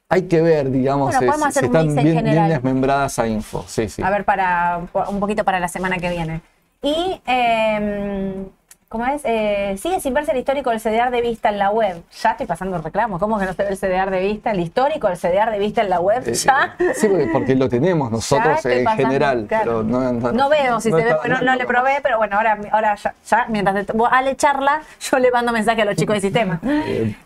hay 0.09 0.23
que 0.23 0.41
ver, 0.41 0.71
digamos, 0.71 1.15
Bueno, 1.15 1.33
eh, 1.33 1.47
hacer 1.47 1.65
están 1.67 1.95
bien, 1.95 2.25
bien 2.25 2.49
desmembradas 2.49 3.19
a 3.19 3.27
info. 3.27 3.65
Sí, 3.67 3.89
sí. 3.89 4.03
A 4.03 4.11
ver, 4.11 4.25
para 4.25 4.81
un 5.09 5.21
poquito 5.21 5.45
para 5.45 5.61
la 5.61 5.69
semana 5.69 5.99
que 5.99 6.09
viene. 6.09 6.41
Y, 6.83 7.21
eh, 7.27 8.47
¿cómo 8.89 9.05
es? 9.05 9.21
Eh, 9.25 9.77
sigue 9.79 10.01
sin 10.01 10.15
verse 10.15 10.31
el 10.33 10.39
histórico 10.39 10.71
del 10.71 10.81
CDR 10.81 11.11
de 11.11 11.21
vista 11.21 11.51
en 11.51 11.59
la 11.59 11.71
web. 11.71 12.03
Ya 12.23 12.31
estoy 12.31 12.47
pasando 12.47 12.77
el 12.79 12.83
reclamo. 12.85 13.19
¿Cómo 13.19 13.39
que 13.39 13.45
no 13.45 13.53
se 13.53 13.63
ve 13.65 13.69
el 13.69 13.77
CDR 13.77 14.11
de 14.11 14.21
vista? 14.21 14.53
El 14.53 14.61
histórico 14.61 15.09
del 15.09 15.19
CDR 15.19 15.51
de 15.51 15.59
vista 15.59 15.83
en 15.83 15.91
la 15.91 16.01
web. 16.01 16.23
Eh, 16.27 16.33
ya. 16.33 16.75
Sí, 16.95 17.09
porque, 17.33 17.55
lo 17.55 17.69
tenemos 17.69 18.11
nosotros 18.11 18.57
estoy 18.57 18.79
en 18.79 18.85
pasando, 18.85 19.03
general, 19.09 19.47
claro. 19.47 19.65
pero 19.65 19.83
no, 19.83 20.13
no- 20.13 20.33
No 20.33 20.49
veo 20.49 20.81
si 20.81 20.91
no 20.91 20.97
se 20.99 21.05
ve, 21.05 21.11
está- 21.11 21.41
no, 21.43 21.55
le 21.55 21.67
probé, 21.67 21.99
pero 22.03 22.17
bueno, 22.17 22.37
ahora, 22.39 22.57
ahora 22.73 22.95
ya, 22.95 23.15
ya, 23.29 23.47
mientras 23.51 23.85
te- 23.85 23.93
vos, 23.93 24.09
Ale 24.11 24.37
charla, 24.37 24.81
yo 25.01 25.19
le 25.19 25.31
mando 25.33 25.53
mensaje 25.53 25.83
a 25.83 25.85
los 25.85 25.97
chicos 25.97 26.15
de 26.15 26.21
sistema. 26.23 26.61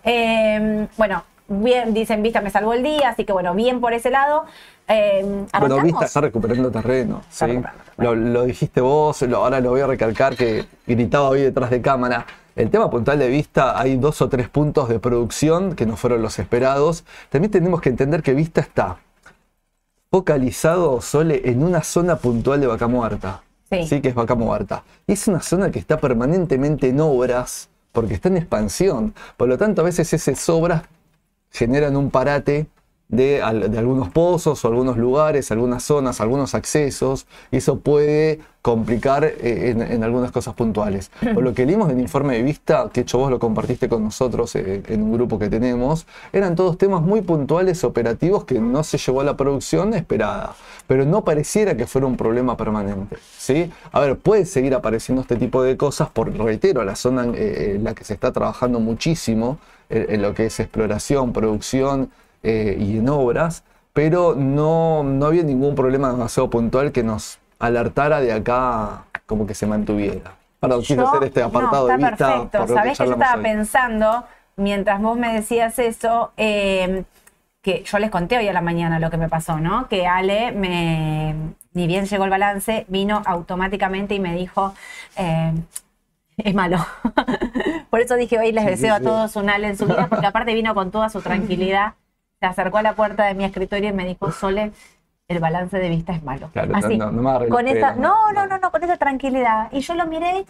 Eh, 0.03 0.87
bueno, 0.97 1.23
bien, 1.53 1.93
dicen 1.95 2.23
Vista 2.23 2.41
me 2.41 2.51
salvó 2.51 2.73
el 2.73 2.83
día, 2.83 3.11
así 3.11 3.25
que 3.25 3.33
bueno, 3.33 3.55
bien 3.55 3.81
por 3.81 3.93
ese 3.93 4.11
lado. 4.11 4.45
Eh, 4.89 5.21
Bueno, 5.23 5.47
¿arrancamos? 5.53 5.83
Vista 5.85 6.05
está 6.07 6.21
recuperando 6.23 6.71
terreno. 6.71 7.23
¿sí? 7.31 7.47
recuperando 7.47 7.83
Lo, 7.99 8.15
lo 8.15 8.43
dijiste 8.45 8.81
vos, 8.81 9.23
lo- 9.23 9.39
ahora 9.39 9.61
lo 9.61 9.71
voy 9.71 9.81
a 9.81 9.87
recalcar 9.87 10.37
que 10.37 10.65
gritaba 10.87 11.29
hoy 11.29 11.43
detrás 11.43 11.71
de 11.71 11.81
cámara. 11.81 12.27
El 12.57 12.69
tema 12.71 12.91
puntual 12.91 13.19
de 13.19 13.29
Vista, 13.29 13.81
hay 13.81 13.97
dos 13.97 14.21
o 14.21 14.29
tres 14.29 14.49
puntos 14.49 14.89
de 14.89 14.99
producción 14.99 15.75
que 15.75 15.87
no 15.87 15.97
fueron 15.97 16.21
los 16.21 16.39
esperados. 16.39 17.05
También 17.31 17.51
tenemos 17.51 17.81
que 17.81 17.89
entender 17.89 18.23
que 18.23 18.35
Vista 18.35 18.61
está 18.61 18.99
focalizado, 20.11 21.01
Sole, 21.01 21.41
en 21.45 21.63
una 21.63 21.83
zona 21.83 22.17
puntual 22.17 22.61
de 22.61 22.67
Vaca 22.67 22.87
Muerta. 22.89 23.43
Sí. 23.89 24.03
que 24.03 24.09
es 24.11 24.15
Vaca 24.15 24.35
Muerta. 24.35 24.83
Y 25.07 25.13
es 25.15 25.27
una 25.29 25.41
zona 25.41 25.71
que 25.71 25.79
está 25.79 25.97
permanentemente 25.97 26.89
en 26.91 27.01
obras 27.01 27.71
porque 27.93 28.13
está 28.13 28.29
en 28.29 28.37
expansión. 28.37 29.15
Por 29.39 29.49
lo 29.49 29.57
tanto, 29.57 29.81
a 29.81 29.85
veces 29.85 30.13
esas 30.13 30.47
obras 30.51 30.83
generan 31.53 31.97
un 31.97 32.11
parate 32.11 32.67
de, 33.13 33.41
al- 33.43 33.71
de 33.71 33.79
algunos 33.79 34.09
pozos 34.09 34.65
o 34.65 34.69
algunos 34.69 34.97
lugares, 34.97 35.53
algunas 35.53 35.85
zonas, 35.85 36.21
algunos 36.21 36.57
accesos, 36.57 37.27
y 37.53 37.59
eso 37.59 37.79
puede 37.79 38.41
complicar 38.63 39.25
eh, 39.25 39.71
en, 39.71 39.83
en 39.83 40.03
algunas 40.05 40.31
cosas 40.33 40.55
puntuales. 40.55 41.11
Por 41.35 41.43
lo 41.43 41.53
que 41.53 41.67
leímos 41.67 41.91
en 41.91 41.97
el 41.97 42.03
informe 42.03 42.35
de 42.37 42.43
vista, 42.43 42.89
que 42.93 43.01
hecho 43.03 43.19
vos 43.19 43.31
lo 43.31 43.39
compartiste 43.39 43.89
con 43.89 44.03
nosotros 44.05 44.55
eh, 44.57 44.83
en 44.89 45.03
un 45.03 45.13
grupo 45.13 45.39
que 45.39 45.49
tenemos, 45.51 46.07
eran 46.33 46.57
todos 46.57 46.79
temas 46.79 47.03
muy 47.03 47.21
puntuales, 47.21 47.85
operativos, 47.85 48.45
que 48.45 48.59
no 48.61 48.83
se 48.83 48.99
llevó 48.99 49.21
a 49.21 49.25
la 49.25 49.37
producción 49.37 49.93
esperada, 49.95 50.55
pero 50.87 51.05
no 51.05 51.23
pareciera 51.23 51.77
que 51.77 51.87
fuera 51.87 52.07
un 52.07 52.17
problema 52.17 52.57
permanente. 52.57 53.17
¿sí? 53.37 53.71
A 53.93 54.01
ver, 54.01 54.17
puede 54.17 54.47
seguir 54.47 54.75
apareciendo 54.75 55.21
este 55.23 55.37
tipo 55.37 55.63
de 55.63 55.77
cosas, 55.77 56.09
por 56.09 56.33
reitero, 56.33 56.83
la 56.85 56.97
zona 56.97 57.25
en, 57.25 57.35
eh, 57.37 57.73
en 57.77 57.85
la 57.85 57.95
que 57.95 58.05
se 58.05 58.15
está 58.15 58.33
trabajando 58.33 58.81
muchísimo, 58.81 59.59
en, 59.91 60.07
en 60.15 60.23
lo 60.23 60.33
que 60.35 60.47
es 60.47 60.59
exploración, 60.61 61.33
producción, 61.35 62.11
eh, 62.43 62.77
y 62.79 62.99
en 62.99 63.09
obras, 63.09 63.65
pero 63.93 64.35
no, 64.35 65.03
no 65.03 65.27
había 65.27 65.43
ningún 65.43 65.75
problema 65.75 66.11
demasiado 66.11 66.49
puntual 66.51 66.93
que 66.93 67.03
nos 67.03 67.39
alertara 67.59 68.21
de 68.21 68.33
acá 68.33 69.05
como 69.27 69.47
que 69.47 69.55
se 69.55 69.67
mantuviera. 69.67 70.33
Yo- 70.83 71.09
hacer 71.09 71.25
este 71.25 71.43
apartado 71.43 71.89
no, 71.89 71.97
de 71.99 72.05
está 72.05 72.09
vista. 72.09 72.27
perfecto. 72.51 72.75
Sabés 72.75 72.99
que 72.99 73.07
yo 73.07 73.13
estaba 73.13 73.37
hoy. 73.37 73.43
pensando, 73.43 74.25
mientras 74.57 75.01
vos 75.03 75.19
me 75.19 75.33
decías 75.35 75.79
eso, 75.79 76.33
eh, 76.37 77.05
que 77.63 77.83
yo 77.85 77.99
les 77.99 78.11
conté 78.11 78.39
hoy 78.39 78.49
a 78.49 78.53
la 78.53 78.61
mañana 78.61 78.99
lo 78.99 79.11
que 79.11 79.17
me 79.17 79.29
pasó, 79.29 79.59
¿no? 79.59 79.89
Que 79.89 80.07
Ale, 80.07 80.53
me, 80.53 81.35
ni 81.75 81.87
bien 81.87 82.07
llegó 82.07 82.25
el 82.25 82.31
balance, 82.31 82.87
vino 82.89 83.23
automáticamente 83.25 84.15
y 84.15 84.21
me 84.21 84.35
dijo, 84.35 84.73
eh, 85.17 85.53
es 86.39 86.55
malo. 86.55 86.79
Por 87.91 88.01
eso 88.01 88.15
dije 88.17 88.39
hoy 88.39 88.53
les 88.53 88.65
Sí, 88.65 88.71
deseo 88.71 88.97
sí. 88.97 89.01
a 89.01 89.05
todos 89.05 89.37
un 89.37 89.51
Ale 89.51 89.69
en 89.69 89.77
su 89.77 89.87
vida, 89.87 90.07
porque 90.09 90.27
aparte 90.27 90.55
vino 90.55 90.75
con 90.75 90.91
toda 90.91 91.09
su 91.09 91.21
tranquilidad, 91.21 91.95
se 92.43 92.47
acercó 92.47 92.79
a 92.79 92.83
la 92.83 92.95
puerta 92.95 93.25
de 93.25 93.35
mi 93.35 93.45
escritorio 93.45 93.91
y 93.91 93.93
me 93.93 94.05
dijo, 94.05 94.33
Sole, 94.33 94.73
el 95.29 95.39
balance 95.39 95.79
de 95.79 95.89
vista 95.89 96.13
es 96.13 96.25
malo. 96.25 96.51
Claro, 96.53 96.73
no- 96.73 96.79
Así, 96.79 96.99
no- 96.99 97.13
no 97.13 97.39
los 97.39 97.49
con 97.51 97.69
esa, 97.69 97.95
no, 97.95 98.33
no, 98.33 98.43
no, 98.43 98.47
no, 98.49 98.59
no, 98.59 98.71
con 98.73 98.83
esa 98.83 98.97
tranquilidad. 98.97 99.69
Y 99.71 99.81
yo 99.81 99.95
lo 99.95 100.07
miré 100.07 100.45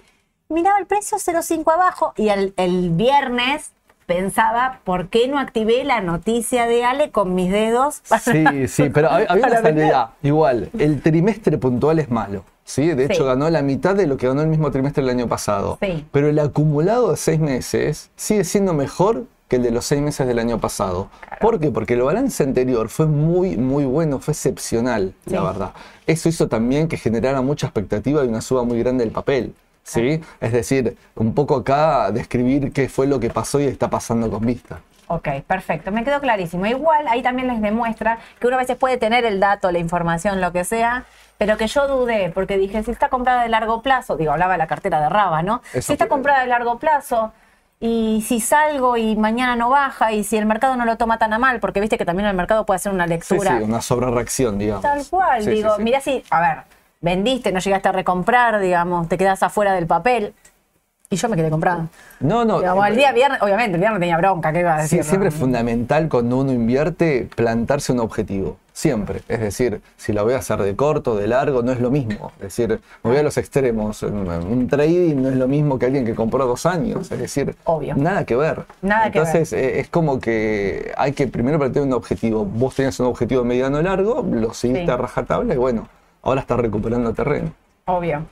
miraba 0.48 0.78
el 0.78 0.86
precio 0.86 1.18
0,5 1.18 1.70
abajo 1.70 2.14
y 2.16 2.28
el, 2.30 2.54
el 2.56 2.90
viernes 2.90 3.72
pensaba, 4.06 4.80
¿por 4.84 5.08
qué 5.08 5.28
no 5.28 5.38
activé 5.38 5.84
la 5.84 6.00
noticia 6.00 6.66
de 6.66 6.82
Ale 6.84 7.10
con 7.10 7.34
mis 7.34 7.50
dedos? 7.52 8.00
Sí, 8.22 8.68
sí, 8.68 8.88
pero 8.88 9.08
hab- 9.10 9.26
había 9.28 9.46
una 9.46 9.60
salvedad. 9.62 10.08
Igual, 10.22 10.70
el 10.78 11.02
trimestre 11.02 11.58
puntual 11.58 11.98
es 11.98 12.10
malo. 12.10 12.44
¿sí? 12.64 12.88
De 12.94 13.04
hecho, 13.04 13.22
Sí. 13.22 13.24
ganó 13.24 13.50
la 13.50 13.60
mitad 13.60 13.94
de 13.94 14.06
lo 14.06 14.16
que 14.16 14.26
ganó 14.28 14.40
el 14.40 14.48
mismo 14.48 14.70
trimestre 14.70 15.02
del 15.02 15.10
año 15.10 15.28
pasado. 15.28 15.78
Sí. 15.82 16.06
Pero 16.10 16.28
el 16.28 16.38
acumulado 16.38 17.10
de 17.10 17.16
seis 17.18 17.38
meses 17.40 18.10
sigue 18.16 18.44
siendo 18.44 18.72
mejor 18.72 19.24
que 19.52 19.56
el 19.56 19.62
de 19.62 19.70
los 19.70 19.84
seis 19.84 20.00
meses 20.00 20.26
del 20.26 20.38
año 20.38 20.58
pasado. 20.58 21.10
¿Por 21.38 21.60
qué? 21.60 21.70
Porque 21.70 21.92
el 21.92 22.00
balance 22.00 22.42
anterior 22.42 22.88
fue 22.88 23.04
muy, 23.04 23.58
muy 23.58 23.84
bueno, 23.84 24.18
fue 24.18 24.32
excepcional, 24.32 25.12
la 25.26 25.42
verdad. 25.42 25.72
Eso 26.06 26.30
hizo 26.30 26.48
también 26.48 26.88
que 26.88 26.96
generara 26.96 27.42
mucha 27.42 27.66
expectativa 27.66 28.24
y 28.24 28.28
una 28.28 28.40
suba 28.40 28.64
muy 28.64 28.78
grande 28.78 29.04
del 29.04 29.12
papel. 29.12 29.52
¿sí? 29.82 30.22
Es 30.40 30.52
decir, 30.52 30.96
un 31.16 31.34
poco 31.34 31.56
acá 31.56 32.10
describir 32.12 32.72
qué 32.72 32.88
fue 32.88 33.06
lo 33.06 33.20
que 33.20 33.28
pasó 33.28 33.60
y 33.60 33.64
está 33.64 33.90
pasando 33.90 34.30
con 34.30 34.46
Vista. 34.46 34.80
Ok, 35.08 35.28
perfecto, 35.46 35.92
me 35.92 36.02
quedó 36.02 36.18
clarísimo. 36.22 36.64
Igual 36.64 37.06
ahí 37.06 37.20
también 37.20 37.48
les 37.48 37.60
demuestra 37.60 38.20
que 38.40 38.46
uno 38.46 38.56
a 38.56 38.60
veces 38.60 38.78
puede 38.78 38.96
tener 38.96 39.26
el 39.26 39.38
dato, 39.38 39.70
la 39.70 39.80
información, 39.80 40.40
lo 40.40 40.50
que 40.52 40.64
sea, 40.64 41.04
pero 41.36 41.58
que 41.58 41.66
yo 41.66 41.86
dudé, 41.88 42.30
porque 42.30 42.56
dije, 42.56 42.82
si 42.84 42.90
está 42.90 43.10
comprada 43.10 43.42
de 43.42 43.50
largo 43.50 43.82
plazo, 43.82 44.16
digo, 44.16 44.32
hablaba 44.32 44.52
de 44.52 44.58
la 44.58 44.66
cartera 44.66 44.98
de 44.98 45.10
Raba, 45.10 45.42
¿no? 45.42 45.60
Eso 45.74 45.88
si 45.88 45.92
está 45.92 46.08
comprada 46.08 46.40
de 46.40 46.46
largo 46.46 46.78
plazo 46.78 47.34
y 47.84 48.22
si 48.24 48.38
salgo 48.38 48.96
y 48.96 49.16
mañana 49.16 49.56
no 49.56 49.68
baja 49.68 50.12
y 50.12 50.22
si 50.22 50.36
el 50.36 50.46
mercado 50.46 50.76
no 50.76 50.84
lo 50.84 50.96
toma 50.96 51.18
tan 51.18 51.32
a 51.32 51.38
mal, 51.38 51.58
porque 51.58 51.80
viste 51.80 51.98
que 51.98 52.04
también 52.04 52.28
el 52.28 52.36
mercado 52.36 52.64
puede 52.64 52.76
hacer 52.76 52.92
una 52.92 53.04
Sí, 53.06 53.10
lectura. 53.10 53.58
sí, 53.58 53.64
una 53.64 53.82
sobrereacción, 53.82 54.56
digamos. 54.56 54.82
Tal 54.82 55.04
cual, 55.10 55.42
Sí, 55.42 55.50
sí, 55.50 55.56
digo, 55.56 55.74
sí. 55.76 55.82
mirá 55.82 56.00
si, 56.00 56.22
a 56.30 56.40
ver, 56.40 56.58
vendiste, 57.00 57.50
no 57.50 57.58
llegaste 57.58 57.88
a 57.88 57.92
recomprar, 57.92 58.60
digamos, 58.60 59.08
te 59.08 59.18
quedas 59.18 59.42
afuera 59.42 59.72
del 59.72 59.88
papel. 59.88 60.32
Y 61.10 61.16
yo 61.16 61.28
me 61.28 61.34
quedé 61.34 61.50
comprada. 61.50 61.88
No, 62.20 62.44
no. 62.44 62.60
Digamos, 62.60 62.86
el 62.86 62.92
eh, 62.94 62.96
día 62.98 63.12
viernes, 63.12 63.42
obviamente, 63.42 63.74
el 63.74 63.80
viernes 63.80 63.98
tenía 64.00 64.16
bronca, 64.16 64.52
¿qué 64.52 64.60
iba 64.60 64.76
a 64.76 64.86
Sí, 64.86 64.96
decir? 64.98 65.04
siempre 65.04 65.28
no? 65.28 65.34
es 65.34 65.40
fundamental 65.40 66.08
cuando 66.08 66.38
uno 66.38 66.52
invierte 66.52 67.28
plantarse 67.34 67.92
un 67.92 67.98
objetivo. 67.98 68.58
Siempre. 68.74 69.20
Es 69.28 69.40
decir, 69.40 69.82
si 69.96 70.12
la 70.14 70.22
voy 70.22 70.32
a 70.32 70.38
hacer 70.38 70.60
de 70.62 70.74
corto, 70.74 71.14
de 71.16 71.26
largo, 71.26 71.62
no 71.62 71.72
es 71.72 71.80
lo 71.80 71.90
mismo. 71.90 72.32
Es 72.36 72.42
decir, 72.56 72.80
me 73.02 73.10
voy 73.10 73.18
a 73.18 73.22
los 73.22 73.36
extremos. 73.36 74.02
Un 74.02 74.66
trading 74.68 75.16
no 75.20 75.28
es 75.28 75.36
lo 75.36 75.46
mismo 75.46 75.78
que 75.78 75.86
alguien 75.86 76.06
que 76.06 76.14
compró 76.14 76.46
dos 76.46 76.64
años. 76.64 77.12
Es 77.12 77.18
decir, 77.18 77.54
Obvio. 77.64 77.94
nada 77.96 78.24
que 78.24 78.34
ver. 78.34 78.64
Nada 78.80 79.10
que 79.10 79.18
Entonces, 79.18 79.52
eh, 79.52 79.80
es 79.80 79.88
como 79.88 80.18
que 80.20 80.92
hay 80.96 81.12
que 81.12 81.26
primero 81.28 81.58
plantear 81.58 81.84
un 81.84 81.92
objetivo. 81.92 82.46
Vos 82.46 82.74
tenías 82.74 82.98
un 83.00 83.06
objetivo 83.06 83.44
mediano 83.44 83.80
largo, 83.82 84.26
lo 84.28 84.54
seguiste 84.54 84.86
Sí. 84.86 84.90
a 84.90 84.96
rajatabla 84.96 85.54
y 85.54 85.58
bueno, 85.58 85.88
ahora 86.22 86.40
estás 86.40 86.58
recuperando 86.58 87.12
terreno. 87.12 87.52
Obvio. 87.84 88.24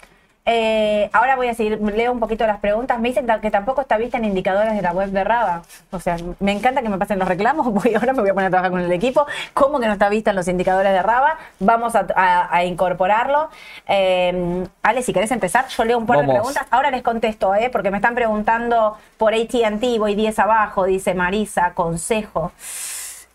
Eh, 0.47 1.11
ahora 1.13 1.37
voy 1.37 1.49
a 1.49 1.55
seguir, 1.55 1.81
leo 1.81 2.11
un 2.13 2.19
poquito 2.19 2.47
las 2.47 2.59
preguntas. 2.59 2.99
Me 2.99 3.09
dicen 3.09 3.27
que 3.41 3.51
tampoco 3.51 3.83
está 3.83 3.99
vista 3.99 4.17
en 4.19 4.25
indicadores 4.25 4.75
de 4.75 4.83
la 4.83 4.93
web 4.93 5.11
de 5.11 5.23
Raba. 5.23 5.63
O 5.91 6.01
sea, 6.01 6.17
me 6.41 6.53
encanta 6.53 6.83
que 6.83 6.89
me 6.89 6.99
pasen 6.99 7.19
los 7.19 7.29
reclamos, 7.29 7.69
porque 7.75 7.95
ahora 7.95 8.13
me 8.13 8.21
voy 8.23 8.31
a 8.31 8.35
poner 8.35 8.47
a 8.49 8.51
trabajar 8.51 8.71
con 8.71 8.81
el 8.81 8.91
equipo. 8.93 9.27
¿Cómo 9.55 9.79
que 9.81 9.87
no 9.87 9.93
está 9.93 10.09
vista 10.09 10.31
en 10.31 10.37
los 10.37 10.49
indicadores 10.49 10.93
de 10.93 11.03
Raba? 11.03 11.37
Vamos 11.61 11.95
a, 11.95 12.07
a- 12.17 12.55
a 12.55 12.65
incorporarlo. 12.65 13.49
Eh, 13.87 14.65
Ale, 14.83 15.03
si 15.03 15.13
querés 15.13 15.31
empezar, 15.31 15.69
yo 15.69 15.85
leo 15.85 15.99
un 15.99 16.07
par 16.07 16.19
de 16.19 16.25
preguntas. 16.39 16.67
Ahora 16.71 16.91
les 16.91 17.03
contesto, 17.03 17.55
¿eh? 17.55 17.69
porque 17.71 17.91
me 17.91 17.99
están 17.99 18.15
preguntando 18.15 18.97
por 19.19 19.35
ATT, 19.35 19.99
voy 19.99 20.15
10 20.15 20.39
abajo, 20.39 20.85
dice 20.85 21.15
Marisa, 21.15 21.73
consejo. 21.75 22.53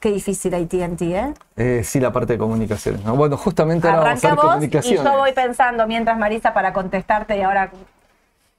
Qué 0.05 0.11
difícil 0.11 0.53
ATT, 0.53 1.01
¿eh? 1.01 1.33
Eh, 1.57 1.81
sí, 1.83 1.99
la 1.99 2.11
parte 2.11 2.33
de 2.33 2.37
comunicaciones. 2.37 3.03
¿no? 3.03 3.15
Bueno, 3.15 3.37
justamente 3.37 3.87
ahora 3.87 4.01
vamos 4.01 4.23
a 4.23 4.27
Arranca 4.33 4.57
ver 4.59 4.85
y 4.85 4.93
yo 4.93 5.17
voy 5.17 5.33
pensando 5.33 5.87
mientras 5.87 6.15
Marisa 6.19 6.53
para 6.53 6.73
contestarte 6.73 7.35
y 7.35 7.41
ahora 7.41 7.71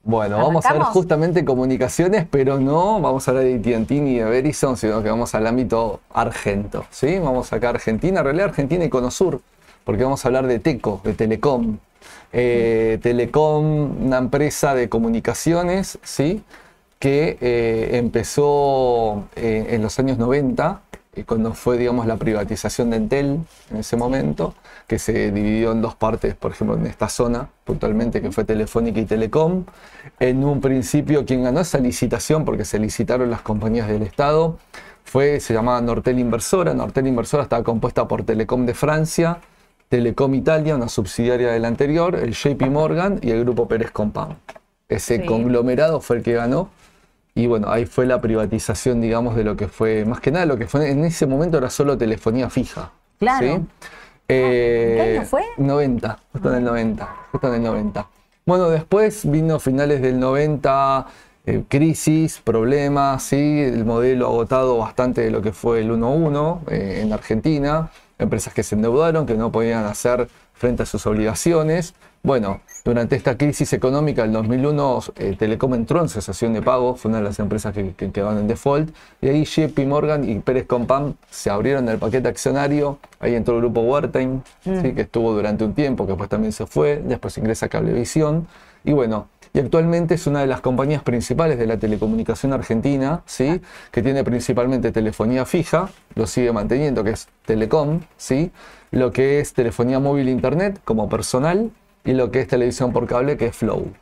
Bueno, 0.03 0.39
vamos 0.39 0.67
a 0.67 0.73
ver 0.73 0.83
justamente 0.83 1.45
comunicaciones, 1.45 2.27
pero 2.29 2.59
no 2.59 3.01
vamos 3.01 3.29
a 3.29 3.31
hablar 3.31 3.45
de 3.45 3.77
AT&T 3.77 3.95
ni 4.01 4.19
de 4.19 4.25
Verizon, 4.25 4.77
sino 4.77 5.05
que 5.05 5.09
vamos 5.09 5.37
al 5.37 5.47
ámbito 5.47 6.01
argento, 6.13 6.85
¿sí? 6.91 7.21
Vamos 7.21 7.53
acá 7.53 7.69
a 7.69 7.71
Argentina, 7.71 8.19
en 8.19 8.25
realidad 8.25 8.49
Argentina 8.49 8.85
y 8.85 8.89
Conosur, 8.89 9.41
porque 9.85 10.03
vamos 10.03 10.25
a 10.25 10.29
hablar 10.29 10.49
de 10.49 10.59
Teco, 10.59 11.01
de 11.05 11.13
Telecom. 11.13 11.79
Eh, 12.33 12.99
Telecom, 13.01 14.05
una 14.05 14.19
empresa 14.19 14.75
de 14.75 14.89
comunicaciones, 14.89 15.97
¿sí? 16.03 16.43
Que 16.99 17.39
eh, 17.41 17.91
empezó 17.99 19.29
eh, 19.37 19.67
en 19.71 19.83
los 19.83 19.97
años 20.01 20.19
90, 20.19 20.81
eh, 20.81 20.86
cuando 21.25 21.55
fue, 21.55 21.79
digamos, 21.79 22.07
la 22.07 22.17
privatización 22.17 22.91
de 22.91 22.97
Entel 22.99 23.41
en 23.71 23.77
ese 23.77 23.97
momento, 23.97 24.55
que 24.87 24.99
se 24.99 25.33
dividió 25.33 25.73
en 25.73 25.81
dos 25.81 25.95
partes, 25.95 26.35
por 26.35 26.53
ejemplo, 26.53 26.77
en 26.77 26.87
esta 26.87 27.09
zona, 27.09 27.49
puntualmente, 27.65 28.21
que 28.21 28.31
fue 28.31 28.45
Telefónica 28.45 29.01
y 29.01 29.05
Telecom. 29.05 29.65
En 30.21 30.45
un 30.45 30.61
principio, 30.61 31.25
quien 31.25 31.43
ganó 31.43 31.61
esa 31.61 31.79
licitación, 31.79 32.45
porque 32.45 32.65
se 32.65 32.79
licitaron 32.79 33.31
las 33.31 33.41
compañías 33.41 33.89
del 33.89 34.03
Estado, 34.03 34.59
fue, 35.05 35.41
se 35.41 35.55
llamaba 35.55 35.81
Nortel 35.81 36.19
Inversora. 36.19 36.75
Nortel 36.75 37.07
Inversora 37.07 37.43
estaba 37.45 37.63
compuesta 37.65 38.07
por 38.07 38.25
Telecom 38.25 38.67
de 38.67 38.75
Francia, 38.75 39.39
Telecom 39.89 40.35
Italia, 40.35 40.75
una 40.75 40.89
subsidiaria 40.89 41.53
del 41.53 41.65
anterior, 41.65 42.17
el 42.17 42.33
JP 42.35 42.63
Morgan 42.71 43.19
y 43.23 43.31
el 43.31 43.45
grupo 43.45 43.69
Pérez 43.69 43.91
Compam. 43.93 44.35
Ese 44.89 45.19
Sí. 45.21 45.27
conglomerado 45.27 46.01
fue 46.01 46.17
el 46.17 46.23
que 46.23 46.33
ganó. 46.35 46.69
Y 47.37 47.47
bueno, 47.47 47.71
ahí 47.71 47.85
fue 47.85 48.07
la 48.07 48.19
privatización, 48.19 49.03
digamos, 49.03 49.37
de 49.37 49.45
lo 49.45 49.59
que 49.59 49.69
fue, 49.69 50.07
más 50.07 50.21
que 50.21 50.31
nada, 50.33 50.47
lo 50.47 50.57
que 50.57 50.67
fue 50.67 50.91
en 50.91 51.05
ese 51.05 51.27
momento 51.27 51.59
era 51.59 51.69
solo 51.69 51.99
telefonía 51.99 52.49
fija. 52.49 52.93
Claro. 53.19 53.47
¿sí? 53.47 53.63
Eh, 54.27 54.95
¿qué 54.97 55.19
año 55.19 55.27
fue? 55.27 55.43
90, 55.59 56.19
justo 56.33 56.49
en 56.49 56.55
el 56.57 56.65
90, 56.65 57.17
justo 57.31 57.49
en 57.49 57.55
el 57.55 57.63
90. 57.63 58.09
Bueno, 58.47 58.71
después 58.71 59.31
vino 59.31 59.61
finales 59.61 60.01
del 60.01 60.19
90, 60.19 61.07
eh, 61.45 61.63
crisis, 61.69 62.41
problemas, 62.43 63.23
¿sí? 63.25 63.61
el 63.61 63.85
modelo 63.85 64.29
agotado 64.29 64.79
bastante 64.79 65.21
de 65.21 65.31
lo 65.31 65.43
que 65.43 65.53
fue 65.53 65.81
el 65.81 65.91
1-1 65.91 66.61
eh, 66.71 67.01
en 67.03 67.13
Argentina, 67.13 67.91
empresas 68.19 68.55
que 68.55 68.63
se 68.63 68.77
endeudaron, 68.77 69.27
que 69.27 69.35
no 69.35 69.53
podían 69.53 69.85
hacer 69.85 70.27
frente 70.55 70.85
a 70.85 70.87
sus 70.87 71.07
obligaciones. 71.07 71.93
Bueno, 72.27 72.61
durante 72.85 73.15
esta 73.15 73.39
crisis 73.39 73.73
económica 73.73 74.23
del 74.23 74.33
2001, 74.33 75.01
eh, 75.15 75.37
Telecom 75.39 75.75
entró 75.75 76.01
en 76.01 76.09
cesación 76.09 76.55
de 76.55 76.61
pago, 76.61 76.97
fue 76.97 77.09
una 77.11 77.19
de 77.19 77.25
las 77.25 77.39
empresas 77.39 77.73
que, 77.73 77.93
que 77.93 78.11
quedaron 78.11 78.39
en 78.39 78.49
default, 78.49 78.93
y 79.21 79.29
ahí 79.29 79.45
JP 79.45 79.79
Morgan 79.87 80.29
y 80.29 80.41
Pérez 80.41 80.67
Compam 80.67 81.15
se 81.31 81.51
abrieron 81.51 81.89
el 81.89 81.99
paquete 81.99 82.27
accionario, 82.27 82.99
ahí 83.21 83.37
entró 83.37 83.55
el 83.55 83.61
grupo 83.61 83.83
Wertheim, 83.83 84.41
¿sí? 84.65 84.93
que 84.93 85.03
estuvo 85.03 85.35
durante 85.35 85.63
un 85.63 85.75
tiempo, 85.75 86.05
que 86.05 86.15
después 86.15 86.29
también 86.29 86.51
se 86.51 86.67
fue, 86.67 87.01
después 87.05 87.39
ingresa 87.39 87.69
Cablevisión, 87.69 88.49
y 88.83 88.93
bueno, 88.93 89.29
y 89.55 89.61
actualmente 89.61 90.17
es 90.17 90.27
una 90.27 90.41
de 90.41 90.49
las 90.49 90.61
compañías 90.61 91.05
principales 91.05 91.61
de 91.61 91.67
la 91.67 91.77
telecomunicación 91.77 92.53
argentina, 92.53 93.23
¿sí? 93.25 93.61
que 93.93 94.03
tiene 94.03 94.25
principalmente 94.25 94.91
telefonía 94.91 95.45
fija, 95.45 95.91
lo 96.17 96.27
sigue 96.27 96.51
manteniendo, 96.51 97.05
que 97.05 97.11
es 97.11 97.29
Telecom, 97.45 98.01
¿sí? 98.17 98.51
lo 98.91 99.13
que 99.13 99.39
es 99.39 99.53
telefonía 99.53 100.01
móvil 100.01 100.27
e 100.27 100.33
internet 100.33 100.81
como 100.85 101.09
personal, 101.09 101.71
y 102.07 102.13
lo 102.15 102.31
que 102.31 102.41
es 102.41 102.49
televisión 102.49 102.93
por 102.93 103.07
cable, 103.07 103.37
que 103.37 103.47
es 103.47 103.57
Flow. 103.57 103.93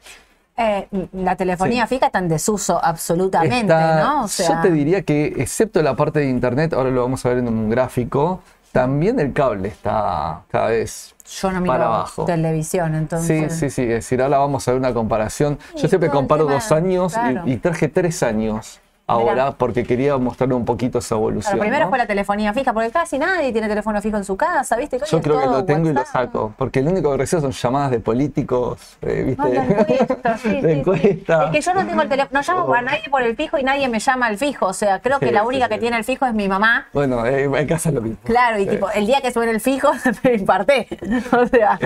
eh, 0.56 0.86
la 1.12 1.34
telefonía 1.34 1.86
fija 1.88 2.06
está 2.06 2.20
en 2.20 2.28
desuso 2.28 2.78
absolutamente, 2.82 3.58
Está- 3.60 4.04
¿no? 4.04 4.24
O 4.24 4.28
sea, 4.28 4.48
Yo 4.56 4.60
te 4.62 4.70
diría 4.70 5.02
que, 5.02 5.26
excepto 5.38 5.82
la 5.82 5.96
parte 5.96 6.20
de 6.20 6.28
internet, 6.28 6.72
ahora 6.74 6.90
lo 6.90 7.02
vamos 7.02 7.24
a 7.26 7.30
ver 7.30 7.38
en 7.38 7.48
un 7.48 7.68
gráfico, 7.70 8.40
también 8.70 9.18
el 9.18 9.32
cable 9.32 9.68
está 9.68 10.42
cada 10.50 10.68
vez 10.68 11.14
yo 11.40 11.50
no 11.50 11.60
miro 11.60 11.72
para 11.72 11.86
abajo. 11.86 12.24
televisión, 12.24 12.90
Sí, 12.92 12.96
entonces. 12.98 13.52
sí, 13.56 13.70
sí. 13.70 13.82
Es 13.82 13.88
decir, 13.88 14.20
ahora 14.22 14.38
vamos 14.38 14.66
a 14.68 14.72
ver 14.72 14.78
una 14.80 14.92
comparación. 14.92 15.58
Sí, 15.74 15.82
Yo 15.82 15.88
siempre 15.88 16.10
comparo 16.10 16.44
dos 16.44 16.70
años 16.72 17.14
y, 17.46 17.56
traje 17.56 17.88
tres 17.88 18.22
años 18.22 18.80
ahora 19.06 19.32
Mirá. 19.32 19.52
porque 19.52 19.84
quería 19.84 20.16
mostrar 20.16 20.52
un 20.52 20.64
poquito 20.64 20.98
esa 20.98 21.14
evolución. 21.14 21.52
Claro, 21.52 21.60
primero 21.60 21.84
¿no? 21.84 21.88
fue 21.90 21.98
la 21.98 22.06
telefonía 22.06 22.52
fija, 22.54 22.72
porque 22.72 22.90
casi 22.90 23.18
nadie 23.18 23.52
tiene 23.52 23.68
teléfono 23.68 24.00
fijo 24.00 24.16
en 24.16 24.24
su 24.24 24.36
casa, 24.36 24.76
¿viste? 24.76 24.98
Yo 25.06 25.20
creo 25.20 25.40
que 25.40 25.46
lo 25.46 25.64
tengo 25.64 25.88
y 25.90 25.92
lo 25.92 26.00
WhatsApp. 26.00 26.26
saco, 26.26 26.54
porque 26.56 26.80
lo 26.82 26.90
único 26.90 27.10
que 27.12 27.18
recibo 27.18 27.42
son 27.42 27.52
llamadas 27.52 27.90
de 27.90 28.00
políticos, 28.00 28.96
eh, 29.02 29.22
¿viste? 29.26 29.42
No, 29.42 29.62
encuesta, 29.62 30.38
sí, 30.42 30.48
de 30.48 30.54
sí, 30.60 30.60
sí. 30.62 30.70
encuesta. 30.70 31.44
Es 31.44 31.50
que 31.50 31.60
yo 31.60 31.74
no 31.74 31.86
tengo 31.86 32.02
el 32.02 32.08
teléfono, 32.08 32.40
no 32.40 32.54
llamo 32.54 32.74
a 32.74 32.82
nadie 32.82 33.02
por 33.10 33.22
el 33.22 33.36
fijo 33.36 33.58
y 33.58 33.62
nadie 33.62 33.88
me 33.88 33.98
llama 33.98 34.26
al 34.26 34.38
fijo. 34.38 34.66
O 34.66 34.72
sea, 34.72 35.00
creo 35.00 35.18
que 35.18 35.26
Sí, 35.28 35.32
la 35.32 35.40
sí, 35.40 35.46
única 35.48 35.66
sí. 35.66 35.70
que 35.74 35.78
tiene 35.78 35.96
el 35.98 36.04
fijo 36.04 36.24
es 36.26 36.34
mi 36.34 36.48
mamá. 36.48 36.86
Bueno, 36.92 37.26
eh, 37.26 37.44
en 37.44 37.66
casa 37.66 37.90
es 37.90 37.94
lo 37.94 38.00
mismo. 38.00 38.18
Claro, 38.24 38.58
y 38.58 38.64
Sí. 38.64 38.70
tipo, 38.70 38.88
el 38.90 39.06
día 39.06 39.20
que 39.20 39.30
suene 39.32 39.52
el 39.52 39.60
fijo, 39.60 39.90
me 40.24 40.34
imparté. 40.34 40.88
O 41.34 41.46
sea, 41.46 41.78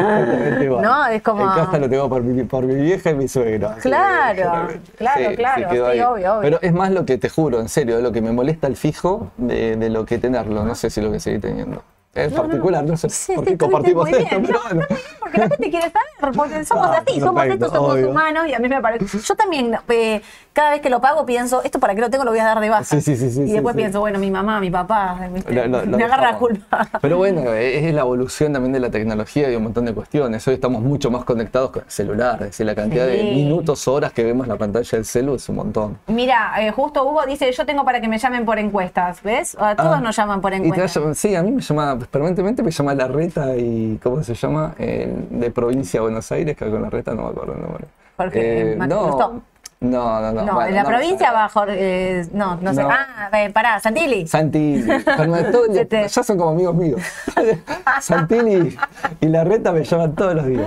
igual. 0.62 0.82
no, 0.82 1.06
es 1.06 1.22
como. 1.22 1.42
En 1.42 1.64
casa 1.64 1.78
lo 1.78 1.88
tengo 1.88 2.08
por 2.08 2.22
mi, 2.22 2.44
por 2.44 2.64
mi 2.64 2.74
vieja 2.76 3.10
y 3.10 3.14
mi 3.14 3.26
suegra. 3.28 3.76
Claro, 3.80 4.68
claro, 4.96 5.34
claro, 5.36 5.70
sí, 5.70 5.78
obvio, 5.78 6.10
obvio. 6.10 6.38
Pero 6.42 6.58
es 6.62 6.72
más 6.72 6.90
lo 6.90 7.04
que 7.08 7.16
te 7.18 7.30
juro, 7.30 7.58
en 7.60 7.68
serio, 7.70 7.96
es 7.96 8.02
lo 8.02 8.12
que 8.12 8.20
me 8.20 8.32
molesta 8.32 8.66
el 8.66 8.76
fijo 8.76 9.30
de, 9.38 9.76
de 9.76 9.88
lo 9.88 10.04
que 10.04 10.18
tenerlo. 10.18 10.62
No 10.64 10.74
sé 10.74 10.90
si 10.90 11.00
lo 11.00 11.10
que 11.10 11.18
seguí 11.20 11.38
teniendo. 11.38 11.82
en 12.14 12.30
particular, 12.32 12.84
no 12.84 12.96
sé 12.98 13.08
Sí, 13.08 13.32
por 13.34 13.44
sí, 13.44 13.52
qué 13.52 13.58
compartimos 13.58 14.08
esto, 14.08 14.18
bien. 14.18 14.42
pero 14.46 14.60
bueno. 14.62 14.80
No, 14.80 14.82
está 14.82 14.94
muy 14.94 15.02
bien, 15.02 15.16
porque 15.20 15.38
la 15.38 15.48
gente 15.48 15.70
quiere 15.70 15.90
saber, 15.90 16.36
porque 16.36 16.64
somos 16.70 16.86
Ah, 16.88 17.02
así, 17.06 17.20
somos 17.20 17.44
estos, 17.46 17.72
somos 17.72 17.94
obvio. 17.94 18.10
humanos 18.10 18.46
y 18.48 18.52
a 18.54 18.58
mí 18.58 18.68
me 18.68 18.80
parece. 18.82 19.18
Yo 19.18 19.34
también, 19.36 19.74
eh, 19.88 20.20
cada 20.58 20.70
vez 20.70 20.80
que 20.80 20.90
lo 20.90 21.00
pago, 21.00 21.24
pienso, 21.24 21.62
esto 21.62 21.78
para 21.78 21.94
qué 21.94 22.00
lo 22.00 22.10
tengo, 22.10 22.24
lo 22.24 22.32
voy 22.32 22.40
a 22.40 22.44
dar 22.44 22.58
de 22.58 22.68
baja. 22.68 22.82
Sí, 22.82 23.00
sí, 23.00 23.16
sí, 23.16 23.30
sí, 23.30 23.42
y 23.42 23.52
después 23.52 23.76
pienso, 23.76 24.00
bueno, 24.00 24.18
mi 24.18 24.28
mamá, 24.28 24.58
mi 24.58 24.72
papá, 24.72 25.16
me 25.48 26.04
agarra 26.04 26.32
la 26.32 26.36
culpa. 26.36 26.88
Pero 27.00 27.16
bueno, 27.16 27.52
es 27.52 27.94
la 27.94 28.00
evolución 28.00 28.52
también 28.52 28.72
de 28.72 28.80
la 28.80 28.90
tecnología 28.90 29.48
y 29.52 29.54
un 29.54 29.62
montón 29.62 29.84
de 29.84 29.94
cuestiones. 29.94 30.48
Hoy 30.48 30.54
estamos 30.54 30.82
mucho 30.82 31.12
más 31.12 31.24
conectados 31.24 31.70
con 31.70 31.84
el 31.84 31.90
celular, 31.92 32.34
es 32.40 32.46
decir, 32.48 32.66
la 32.66 32.74
cantidad 32.74 33.06
de 33.06 33.22
minutos, 33.22 33.86
horas 33.86 34.12
que 34.12 34.24
vemos 34.24 34.48
la 34.48 34.56
pantalla 34.56 34.90
del 34.90 35.04
celu 35.04 35.36
es 35.36 35.48
un 35.48 35.54
montón. 35.54 35.96
Mira, 36.08 36.52
eh, 36.60 36.72
justo 36.72 37.04
Hugo 37.08 37.24
dice, 37.24 37.52
yo 37.52 37.64
tengo 37.64 37.84
para 37.84 38.00
que 38.00 38.08
me 38.08 38.18
llamen 38.18 38.44
por 38.44 38.58
encuestas, 38.58 39.22
¿ves? 39.22 39.56
A 39.60 39.76
todos 39.76 39.98
Ah, 39.98 40.00
nos 40.00 40.16
llaman 40.16 40.40
por 40.40 40.52
Y 40.54 40.58
te 40.60 40.66
encuestas. 40.66 41.16
sí, 41.18 41.36
a 41.36 41.42
mí 41.44 41.52
me 41.52 41.62
llama, 41.62 41.96
permanentemente 42.10 42.64
me 42.64 42.72
llama 42.72 42.94
La 42.94 43.06
Reta 43.06 43.56
y, 43.56 44.00
¿cómo 44.02 44.24
se 44.24 44.34
llama? 44.34 44.74
Eh, 44.80 45.08
de 45.30 45.52
provincia 45.52 46.00
de 46.00 46.02
Buenos 46.02 46.32
Aires, 46.32 46.56
que 46.56 46.68
con 46.68 46.82
La 46.82 46.90
Reta 46.90 47.14
no 47.14 47.22
me 47.22 47.28
acuerdo 47.28 47.54
el 47.54 47.60
nombre. 47.60 47.84
Jorge 48.16 48.72
Eh, 48.72 48.76
no. 48.76 49.40
No, 49.80 50.20
no, 50.20 50.32
no. 50.32 50.42
No, 50.44 50.54
bueno, 50.54 50.68
en 50.70 50.74
la 50.74 50.82
no, 50.82 50.88
provincia 50.88 51.30
va 51.32 51.48
Jorge, 51.48 51.74
eh, 52.20 52.26
no, 52.32 52.56
no 52.56 52.74
sé. 52.74 52.82
No. 52.82 52.88
Ah, 52.90 53.28
eh, 53.32 53.50
pará, 53.50 53.78
Santilli. 53.80 54.26
Santilli, 54.26 55.04
todo 55.52 55.66
te- 55.88 56.08
ya 56.08 56.22
son 56.22 56.36
como 56.36 56.50
amigos 56.50 56.74
míos. 56.74 57.00
Santilli 58.00 58.76
y 59.20 59.26
La 59.28 59.44
Reta 59.44 59.72
me 59.72 59.84
llaman 59.84 60.14
todos 60.14 60.34
los 60.34 60.46
días. 60.46 60.66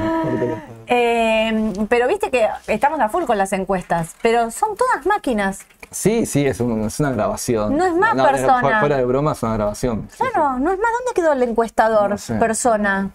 Eh, 0.87 1.73
pero 1.89 2.07
viste 2.07 2.29
que 2.29 2.47
estamos 2.67 2.99
a 2.99 3.09
full 3.09 3.23
con 3.23 3.37
las 3.37 3.53
encuestas, 3.53 4.15
pero 4.21 4.51
son 4.51 4.75
todas 4.75 5.05
máquinas. 5.05 5.59
Sí, 5.89 6.25
sí, 6.25 6.45
es, 6.45 6.59
un- 6.61 6.85
es 6.85 6.99
una 6.99 7.11
grabación. 7.11 7.75
No 7.77 7.85
es 7.85 7.93
más 7.93 8.11
fu- 8.11 8.23
persona. 8.23 8.79
Fuera 8.79 8.97
de 8.97 9.05
broma, 9.05 9.33
es 9.33 9.43
una 9.43 9.53
grabación. 9.55 10.07
Sí, 10.11 10.17
Claro, 10.19 10.57
no 10.59 10.71
es 10.71 10.79
más, 10.79 10.91
¿dónde 10.99 11.11
quedó 11.13 11.33
el 11.33 11.43
encuestador 11.43 12.11
No 12.11 12.17
sé. 12.17 12.35
persona? 12.35 13.09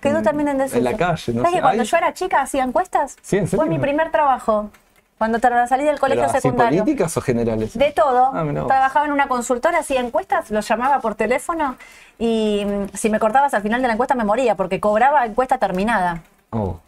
Quedó 0.00 0.22
también 0.22 0.48
en 0.48 0.58
desuso. 0.58 0.78
en 0.78 0.84
la 0.84 0.96
calle, 0.96 1.32
no 1.34 1.42
¿Sabes 1.42 1.56
que 1.56 1.60
cuando 1.60 1.82
yo 1.82 1.96
era 1.96 2.12
chica 2.14 2.40
hacía 2.40 2.64
encuestas? 2.64 3.16
Sí, 3.22 3.36
¿en 3.36 3.46
Fue 3.46 3.58
serio? 3.58 3.72
mi 3.72 3.78
primer 3.78 4.10
trabajo. 4.10 4.70
Cuando 5.18 5.38
salí 5.38 5.84
del 5.84 5.94
¿Pero 5.94 6.00
colegio 6.00 6.24
así 6.24 6.40
secundario. 6.40 6.82
políticas 6.82 7.16
o 7.16 7.20
generales? 7.20 7.78
De 7.78 7.92
todo. 7.92 8.32
Ah. 8.34 8.44
Trabajaba 8.66 9.06
en 9.06 9.12
una 9.12 9.28
consultora, 9.28 9.78
hacía 9.78 10.00
encuestas, 10.00 10.50
los 10.50 10.66
llamaba 10.66 11.00
por 11.00 11.14
teléfono 11.14 11.76
y 12.18 12.64
mm, 12.66 12.96
si 12.96 13.10
me 13.10 13.20
cortabas 13.20 13.54
al 13.54 13.62
final 13.62 13.80
de 13.80 13.88
la 13.88 13.94
encuesta 13.94 14.14
me 14.14 14.24
moría 14.24 14.56
porque 14.56 14.80
cobraba 14.80 15.24
encuesta 15.24 15.58
terminada. 15.58 16.22
Oh. 16.50 16.78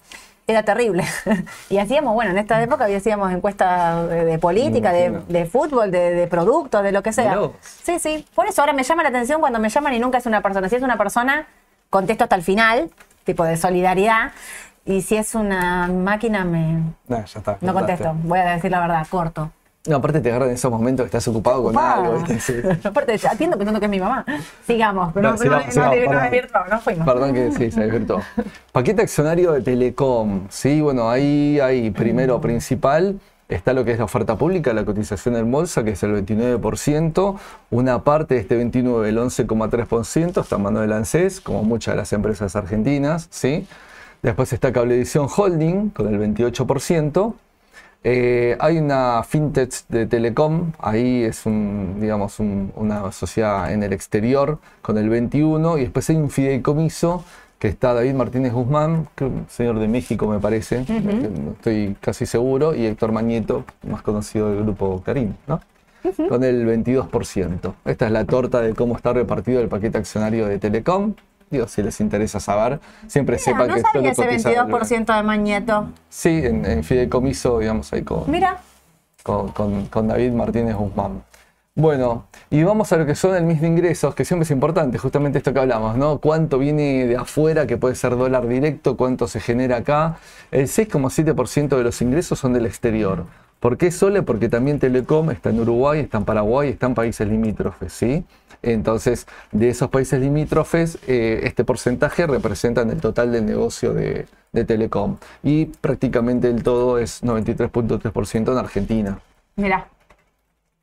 Era 0.49 0.63
terrible. 0.63 1.05
y 1.71 1.79
hacíamos, 1.79 2.15
bueno, 2.15 2.31
en 2.31 2.39
esta 2.39 2.63
época 2.63 2.85
hacíamos 2.85 3.33
encuestas 3.33 4.09
de, 4.09 4.25
de 4.25 4.39
política, 4.39 4.93
de, 4.93 5.47
fútbol, 5.51 5.91
de, 5.91 6.13
de 6.13 6.27
productos, 6.29 6.83
de 6.85 6.93
lo 6.93 7.03
que 7.03 7.13
sea. 7.13 7.39
Sí, 7.61 7.99
sí. 7.99 8.27
Por 8.35 8.47
eso 8.47 8.63
ahora 8.63 8.73
me 8.73 8.85
llama 8.85 9.03
la 9.03 9.09
atención 9.09 9.41
cuando 9.41 9.59
me 9.59 9.69
llaman 9.69 9.95
y 9.95 9.99
nunca 9.99 10.19
es 10.19 10.27
una 10.27 10.43
persona. 10.43 10.69
Si 10.69 10.77
es 10.77 10.83
una 10.83 10.97
persona, 10.97 11.47
contesto 11.91 12.25
hasta 12.25 12.37
el 12.37 12.43
final, 12.43 12.91
tipo 13.25 13.45
de 13.45 13.57
solidaridad. 13.57 14.33
Y 14.87 15.03
si 15.03 15.17
es 15.17 15.35
una 15.35 15.89
máquina, 15.89 16.45
me... 16.45 16.81
Nah, 17.09 17.25
ya 17.25 17.41
está. 17.41 17.59
no 17.61 17.75
contesto. 17.75 18.15
Voy 18.23 18.39
a 18.39 18.53
decir 18.55 18.71
la 18.71 18.81
verdad, 18.81 19.07
corto. 19.11 19.51
No, 19.89 19.97
aparte 19.97 20.21
te 20.21 20.31
agarran 20.31 20.49
en 20.49 20.55
esos 20.55 20.71
momentos 20.71 21.05
que 21.05 21.07
estás 21.09 21.27
ocupado 21.29 21.65
con 21.65 21.77
algo. 21.77 22.19
¿viste? 22.19 22.41
Sí. 22.41 22.55
Aparte, 22.85 23.21
atiendo 23.29 23.57
pensando 23.57 23.79
que 23.79 23.87
es 23.87 23.91
mi 23.91 24.01
mamá. 24.01 24.25
Sigamos, 24.67 25.13
pero 25.13 25.29
no, 25.29 25.33
No, 25.33 25.39
sigamos, 25.39 25.77
no, 25.77 25.83
no, 25.83 25.91
no, 25.91 25.93
perdón. 25.93 26.23
desvirtuó, 26.23 26.61
no 26.71 26.81
fuimos. 26.81 27.07
Perdón 27.07 27.35
que 27.35 27.53
sí, 27.53 27.71
se 27.71 27.81
desvirtuó. 27.81 28.21
Paquete 28.73 29.03
accionario 29.03 29.53
de 29.53 29.61
Telecom. 29.63 30.47
Sí, 30.49 30.81
bueno, 30.81 31.11
ahí 31.11 31.61
hay 31.61 31.91
primero 31.91 32.41
principal. 32.41 33.21
Está 33.49 33.73
lo 33.73 33.85
que 33.85 33.93
es 33.93 33.99
la 33.99 34.05
oferta 34.05 34.37
pública, 34.37 34.73
la 34.73 34.85
cotización 34.85 35.37
en 35.37 35.51
bolsa, 35.53 35.85
que 35.85 35.91
es 35.91 36.03
el 36.03 36.27
29%. 36.27 37.39
Una 37.71 38.03
parte 38.03 38.35
de 38.35 38.41
este 38.41 38.57
29, 38.57 39.09
el 39.09 39.19
11,3%, 39.19 40.41
está 40.41 40.57
en 40.57 40.63
mano 40.63 40.81
del 40.81 40.93
ANSES, 40.93 41.41
como 41.41 41.63
muchas 41.63 41.95
de 41.95 41.99
las 41.99 42.13
empresas 42.13 42.57
argentinas. 42.57 43.29
¿sí? 43.31 43.69
Después 44.23 44.53
está 44.53 44.73
Cablevisión 44.73 45.29
Holding, 45.35 45.91
con 45.91 46.09
el 46.09 46.19
28%. 46.19 47.35
Eh, 48.05 48.57
hay 48.61 48.79
una 48.79 49.23
fintech 49.25 49.73
de 49.89 50.07
Telecom, 50.07 50.73
ahí 50.79 51.25
es 51.25 51.45
un, 51.45 51.97
digamos, 52.01 52.39
un- 52.39 52.73
una 52.77 53.11
sociedad 53.11 53.73
en 53.73 53.83
el 53.83 53.93
exterior 53.93 54.59
con 54.83 54.97
el 54.99 55.09
21, 55.09 55.77
y 55.79 55.83
después 55.83 56.09
hay 56.11 56.17
un 56.17 56.31
fideicomiso 56.31 57.25
que 57.59 57.69
está 57.69 57.95
David 57.95 58.15
Martínez 58.15 58.53
Guzmán, 58.53 59.09
señor 59.49 59.79
de 59.81 59.89
México 59.89 60.29
me 60.29 60.39
parece, 60.39 60.85
no 61.45 61.53
estoy 61.53 61.97
casi 62.01 62.27
seguro, 62.27 62.75
y 62.75 62.85
Héctor 62.87 63.11
Mañeto, 63.13 63.65
más 63.89 64.03
conocido 64.03 64.51
del 64.51 64.63
grupo 64.63 65.03
Karim, 65.05 65.33
¿no? 65.49 65.61
Con 66.29 66.45
el 66.45 66.65
22%. 66.67 67.75
Esta 67.85 68.07
es 68.07 68.13
la 68.13 68.25
torta 68.25 68.61
de 68.61 68.75
cómo 68.75 68.95
está 68.95 69.13
repartido 69.15 69.61
el 69.61 69.69
paquete 69.69 69.99
accionario 69.99 70.47
de 70.47 70.59
Telecom. 70.61 71.15
Digo, 71.51 71.69
si 71.69 71.83
les 71.83 72.01
interesa 72.01 72.41
saber, 72.41 72.81
siempre 73.07 73.37
Mira, 73.37 73.45
sepan 73.45 73.69
no 73.69 73.75
que 73.75 73.81
sabía 73.83 74.15
solo 74.15 74.31
ese 74.31 74.43
cotiza 74.45 74.51
el- 74.51 74.57
22% 74.73 75.17
de 75.17 75.23
Mañeto. 75.23 75.89
Sí, 76.09 76.41
en, 76.45 76.65
en 76.67 76.83
fideicomiso, 76.83 77.59
digamos, 77.61 77.93
ahí 77.93 78.03
con, 78.03 78.29
Mira, 78.31 78.59
con, 79.23 79.49
con- 79.53 79.87
con 79.87 80.09
David 80.09 80.33
Martínez 80.33 80.75
Guzmán. 80.75 81.23
Bueno, 81.79 82.25
y 82.49 82.63
vamos 82.63 82.91
a 82.93 82.97
lo 82.97 83.05
que 83.05 83.15
son 83.15 83.37
el 83.37 83.45
mis 83.45 83.61
de 83.61 83.69
ingresos, 83.69 84.15
que 84.15 84.25
siempre 84.25 84.45
es 84.45 84.51
importante, 84.51 84.97
justamente 84.97 85.37
esto 85.39 85.53
que 85.53 85.61
hablamos, 85.61 85.97
¿no? 85.97 86.19
Cuánto 86.21 86.59
viene 86.59 87.07
de 87.07 87.17
afuera, 87.19 87.67
que 87.67 87.77
puede 87.77 87.95
ser 87.95 88.17
dólar 88.17 88.49
directo, 88.49 88.97
cuánto 88.97 89.29
se 89.29 89.41
genera 89.41 89.77
acá. 89.77 90.17
El 90.51 90.69
6,7% 90.69 91.77
de 91.77 91.85
los 91.85 92.01
ingresos 92.01 92.39
son 92.39 92.55
del 92.55 92.65
exterior. 92.65 93.25
¿Por 93.61 93.77
qué 93.77 93.91
Sole? 93.91 94.23
Porque 94.23 94.49
también 94.49 94.79
Telecom 94.79 95.31
está 95.31 95.51
en 95.51 95.61
Uruguay, 95.61 96.01
está 96.01 96.17
en 96.19 96.25
Paraguay, 96.25 96.71
está 96.71 96.87
en 96.87 96.95
países 96.95 97.29
limítrofes, 97.29 97.93
¿sí? 97.93 98.25
Entonces, 98.63 99.27
de 99.53 99.69
esos 99.71 99.91
países 99.91 100.21
limítrofes, 100.21 100.99
eh, 101.07 101.41
este 101.45 101.65
porcentaje 101.65 102.27
representa 102.27 102.83
en 102.83 102.91
el 102.91 103.01
total 103.01 103.33
del 103.33 103.47
negocio 103.47 103.93
de, 103.93 104.27
de 104.53 104.65
Telecom. 104.65 105.17
Y 105.43 105.67
prácticamente 105.67 106.49
el 106.49 106.63
todo 106.63 106.99
es 106.99 107.23
93.3% 107.23 108.53
en 108.53 108.59
Argentina. 108.59 109.19
mira. 109.57 109.89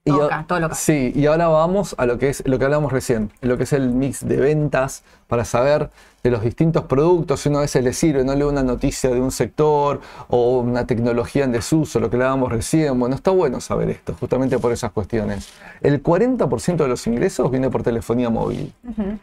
Y 0.05 0.11
Todo 0.11 0.23
a- 0.23 0.25
acá, 0.25 0.45
todo. 0.47 0.69
Sí, 0.73 1.13
y 1.15 1.27
ahora 1.27 1.47
vamos 1.47 1.95
a 1.97 2.05
lo 2.05 2.17
que 2.17 2.27
es 2.27 2.43
lo 2.45 2.59
que 2.59 2.65
hablamos 2.65 2.91
recién, 2.91 3.31
lo 3.39 3.55
que 3.57 3.63
es 3.63 3.71
el 3.71 3.89
mix 3.89 4.27
de 4.27 4.35
ventas 4.35 5.03
para 5.27 5.45
saber 5.45 5.89
de 6.23 6.29
los 6.29 6.41
distintos 6.41 6.83
productos, 6.85 7.39
si 7.39 7.47
uno 7.49 7.59
a 7.59 7.61
veces 7.61 7.83
le 7.85 7.93
sirve, 7.93 8.23
no 8.25 8.35
lee 8.35 8.43
una 8.43 8.63
noticia 8.63 9.09
de 9.11 9.21
un 9.21 9.31
sector 9.31 10.01
o 10.27 10.59
una 10.59 10.85
tecnología 10.85 11.45
en 11.45 11.53
desuso, 11.53 12.01
lo 12.01 12.09
que 12.09 12.17
hablábamos 12.17 12.51
recién. 12.51 12.99
Bueno, 12.99 13.15
está 13.15 13.31
bueno 13.31 13.61
saber 13.61 13.89
esto, 13.91 14.13
justamente 14.19 14.59
por 14.59 14.73
esas 14.73 14.91
cuestiones. 14.91 15.47
El 15.81 16.01
40% 16.03 16.83
de 16.83 16.89
los 16.89 17.07
ingresos 17.07 17.49
viene 17.49 17.69
por 17.69 17.83
telefonía 17.83 18.29
móvil. 18.29 18.73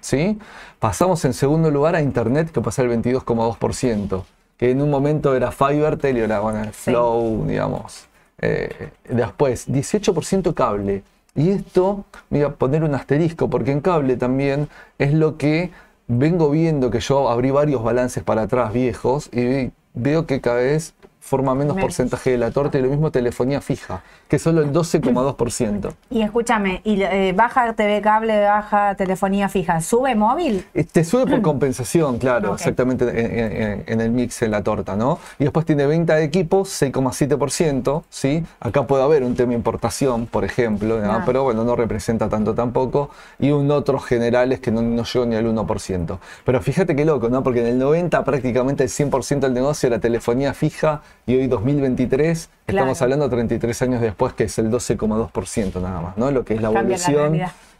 ¿sí? 0.01 0.39
Pasamos 0.79 1.23
en 1.27 1.35
segundo 1.35 1.71
lugar 1.71 1.95
a 1.95 2.01
Internet, 2.01 2.51
que 2.53 2.61
pasa 2.63 2.81
el 2.83 2.89
22,2%, 2.89 4.25
que 4.57 4.71
en 4.71 4.81
un 4.83 4.91
momento 4.91 5.35
era 5.35 5.53
Fivertel 5.53 6.17
y 6.19 6.21
ahora, 6.23 6.41
bueno, 6.41 6.69
Flow, 6.73 7.45
digamos. 7.47 8.07
Eh, 8.41 8.91
después, 9.09 9.69
18% 9.69 10.55
cable. 10.55 11.03
Y 11.35 11.51
esto, 11.51 12.05
voy 12.29 12.43
a 12.43 12.51
poner 12.51 12.83
un 12.83 12.95
asterisco, 12.95 13.49
porque 13.49 13.71
en 13.71 13.81
cable 13.81 14.17
también 14.17 14.69
es 14.99 15.13
lo 15.15 15.37
que 15.37 15.71
vengo 16.09 16.51
viendo 16.51 16.91
que 16.91 17.01
yo 17.01 17.31
abrí 17.31 17.51
varios 17.51 17.85
balances 17.85 18.25
para 18.25 18.43
atrás 18.43 18.73
viejos 18.73 19.31
y 19.33 19.71
veo 19.95 20.27
que 20.27 20.41
cada 20.41 20.57
vez 20.57 20.93
forma 21.21 21.55
menos, 21.55 21.77
porcentaje 21.79 22.31
de 22.31 22.39
la 22.39 22.51
torta 22.51 22.79
y 22.79 22.83
lo 22.83 22.89
mismo 22.89 23.11
telefonía 23.11 23.61
fija, 23.61 24.03
que 24.27 24.37
es 24.37 24.43
solo 24.43 24.63
el 24.63 24.73
12,2%. 24.73 25.93
Y 26.11 26.23
escúchame, 26.23 26.81
y 26.85 27.01
eh, 27.03 27.33
baja 27.37 27.73
TV 27.75 28.01
cable, 28.01 28.41
baja 28.45 28.95
telefonía 28.97 29.49
fija, 29.49 29.81
¿sube 29.81 30.15
móvil? 30.15 30.65
Eh, 30.75 30.85
Te 30.85 31.05
sube 31.05 31.27
por 31.27 31.43
compensación, 31.43 32.19
claro, 32.19 32.55
exactamente 32.55 33.05
en, 33.09 33.63
en- 33.63 33.85
en 33.87 34.01
el 34.01 34.11
mix, 34.11 34.43
en 34.43 34.51
la 34.51 34.63
torta, 34.63 34.97
¿no? 34.97 35.19
Y 35.39 35.45
después 35.45 35.67
tiene 35.67 35.87
venta 35.87 36.17
de 36.17 36.25
equipos, 36.25 36.69
6,7%, 36.83 38.03
¿sí? 38.09 38.45
Acá 38.61 38.87
puede 38.87 39.03
haber 39.03 39.23
un 39.23 39.35
tema 39.35 39.53
importación, 39.55 40.27
por 40.27 40.45
ejemplo, 40.45 41.01
¿no? 41.01 41.13
Ah. 41.13 41.23
pero 41.27 41.43
bueno, 41.45 41.65
no 41.65 41.77
representa 41.77 42.29
tanto 42.29 42.55
tampoco. 42.55 43.11
Y 43.39 43.51
un 43.51 43.71
otros 43.71 44.05
generales 44.05 44.61
que 44.61 44.71
no, 44.71 44.83
no 44.83 45.05
llegó 45.05 45.27
ni 45.27 45.37
al 45.37 45.47
1%. 45.47 46.19
Pero 46.45 46.61
fíjate 46.63 46.97
qué 46.97 47.05
loco, 47.05 47.29
¿no? 47.29 47.43
Porque 47.43 47.61
en 47.61 47.67
el 47.67 47.79
90 47.79 48.25
prácticamente 48.25 48.85
el 48.85 48.91
100% 48.91 49.41
del 49.41 49.55
negocio 49.55 49.87
era 49.87 49.99
telefonía 49.99 50.55
fija 50.55 51.03
y 51.31 51.37
hoy 51.37 51.47
2023 51.47 52.51
estamos 52.67 53.01
hablando 53.03 53.29
33 53.31 53.83
años 53.83 54.01
después 54.01 54.33
que 54.33 54.45
es 54.45 54.59
el 54.59 54.71
12,2% 54.71 55.81
nada 55.81 56.01
más, 56.01 56.17
¿no? 56.19 56.31
Lo 56.31 56.45
que 56.45 56.55
es 56.55 56.63
la 56.63 56.71
evolución 56.81 57.33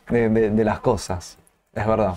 de, 0.09 0.29
de- 0.29 0.51
de 0.51 0.65
las 0.65 0.81
cosas. 0.81 1.37
Es 1.75 1.87
verdad. 1.87 2.15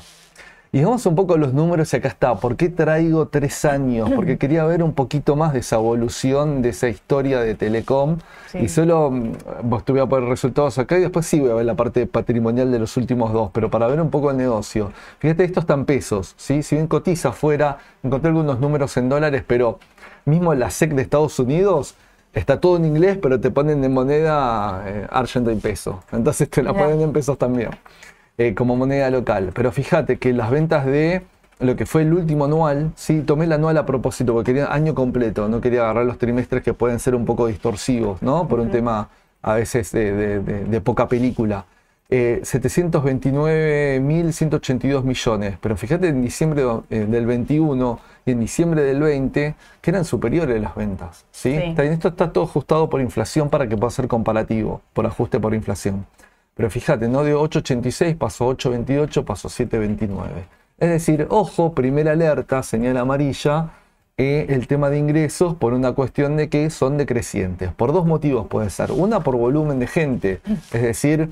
Y 0.71 0.83
vamos 0.83 1.05
un 1.05 1.13
poco 1.13 1.35
a 1.35 1.37
los 1.37 1.53
números 1.53 1.93
y 1.93 1.97
acá 1.97 2.07
está. 2.07 2.33
¿Por 2.35 2.55
qué 2.55 2.67
traigo 2.69 3.27
tres 3.27 3.63
años? 3.65 4.09
Porque 4.15 4.37
quería 4.39 4.63
ver 4.65 4.81
un 4.81 4.93
poquito 4.93 5.35
más 5.35 5.53
de 5.53 5.59
esa 5.59 5.75
evolución, 5.75 6.63
de 6.63 6.69
esa 6.69 6.87
historia 6.89 7.39
de 7.41 7.53
Telecom. 7.53 8.17
Sí. 8.51 8.57
Y 8.59 8.69
solo 8.69 9.11
vos 9.63 9.85
te 9.85 9.91
voy 9.91 10.01
a 10.01 10.07
poner 10.07 10.27
resultados 10.29 10.77
acá 10.79 10.97
y 10.97 11.01
después 11.01 11.27
sí 11.27 11.39
voy 11.39 11.51
a 11.51 11.53
ver 11.55 11.65
la 11.65 11.75
parte 11.75 12.07
patrimonial 12.07 12.71
de 12.71 12.79
los 12.79 12.97
últimos 12.97 13.31
dos. 13.33 13.51
Pero 13.53 13.69
para 13.69 13.85
ver 13.87 14.01
un 14.01 14.09
poco 14.09 14.31
el 14.31 14.37
negocio. 14.37 14.91
Fíjate, 15.19 15.43
esto 15.43 15.59
está 15.59 15.75
en 15.75 15.85
pesos. 15.85 16.33
¿sí? 16.37 16.63
Si 16.63 16.75
bien 16.75 16.87
cotiza 16.87 17.29
afuera, 17.29 17.77
encontré 18.01 18.29
algunos 18.29 18.59
números 18.59 18.97
en 18.97 19.09
dólares, 19.09 19.43
pero 19.45 19.77
mismo 20.25 20.53
la 20.53 20.69
SEC 20.69 20.93
de 20.93 21.01
Estados 21.01 21.37
Unidos 21.39 21.95
está 22.33 22.59
todo 22.59 22.77
en 22.77 22.85
inglés, 22.85 23.17
pero 23.21 23.39
te 23.39 23.51
ponen 23.51 23.83
en 23.83 23.93
moneda 23.93 24.83
eh, 24.87 25.07
argentine 25.11 25.57
peso. 25.61 26.03
Entonces 26.11 26.49
te 26.49 26.63
la 26.63 26.73
ponen 26.73 27.01
en 27.01 27.13
pesos 27.13 27.37
también. 27.37 27.69
eh, 28.37 28.55
como 28.55 28.75
moneda 28.75 29.09
local. 29.11 29.51
Pero 29.53 29.71
fíjate 29.71 30.17
que 30.17 30.33
las 30.33 30.49
ventas 30.49 30.85
de 30.85 31.21
lo 31.59 31.75
que 31.75 31.85
fue 31.85 32.01
el 32.01 32.13
último 32.13 32.45
anual, 32.45 32.91
sí, 32.95 33.21
tomé 33.21 33.45
el 33.45 33.53
anual 33.53 33.77
a 33.77 33.85
propósito 33.85 34.33
porque 34.33 34.53
quería 34.53 34.73
año 34.73 34.95
completo, 34.95 35.47
no 35.47 35.61
quería 35.61 35.81
agarrar 35.83 36.05
los 36.05 36.17
trimestres 36.17 36.63
que 36.63 36.73
pueden 36.73 36.99
ser 36.99 37.15
un 37.15 37.25
poco 37.25 37.47
distorsivos, 37.47 38.21
¿no? 38.21 38.47
Por 38.47 38.59
un 38.59 38.69
tema 38.71 39.09
a 39.41 39.53
veces 39.55 39.91
de, 39.91 40.13
de- 40.41 40.65
de 40.65 40.81
poca 40.81 41.07
película. 41.07 41.65
Eh, 42.09 42.41
729.182 42.43 45.03
millones, 45.03 45.57
pero 45.59 45.75
fíjate 45.77 46.09
en 46.09 46.21
diciembre 46.21 46.63
eh, 46.89 47.07
del 47.09 47.25
21 47.25 47.99
y 48.25 48.31
en 48.31 48.39
diciembre 48.39 48.83
del 48.83 49.01
20 49.01 49.55
que 49.81 49.89
eran 49.89 50.05
superiores 50.05 50.61
las 50.61 50.75
ventas. 50.75 51.25
¿sí? 51.31 51.59
Sí. 51.59 51.73
Esto 51.77 52.09
está 52.09 52.31
todo 52.31 52.43
ajustado 52.43 52.87
por 52.89 53.01
inflación 53.01 53.49
para 53.49 53.67
que 53.67 53.75
pueda 53.77 53.89
ser 53.89 54.07
comparativo, 54.07 54.81
por 54.93 55.07
ajuste 55.07 55.39
por 55.39 55.55
inflación. 55.55 56.05
Pero 56.55 56.69
fíjate, 56.69 57.07
no 57.07 57.23
de 57.23 57.35
8.86 57.35 58.15
pasó 58.17 58.51
a 58.51 58.55
8.28, 58.55 59.23
pasó 59.23 59.47
a 59.47 59.51
7.29. 59.51 60.27
Es 60.79 60.89
decir, 60.89 61.25
ojo, 61.29 61.73
primera 61.73 62.11
alerta, 62.11 62.61
señal 62.61 62.97
amarilla, 62.97 63.71
eh, 64.17 64.45
el 64.49 64.67
tema 64.67 64.91
de 64.91 64.99
ingresos 64.99 65.55
por 65.55 65.73
una 65.73 65.93
cuestión 65.93 66.37
de 66.37 66.49
que 66.49 66.69
son 66.69 66.97
decrecientes. 66.97 67.71
Por 67.71 67.93
dos 67.93 68.05
motivos 68.05 68.45
puede 68.47 68.69
ser. 68.69 68.91
Una 68.91 69.21
por 69.21 69.35
volumen 69.35 69.79
de 69.79 69.87
gente, 69.87 70.41
es 70.71 70.81
decir, 70.81 71.31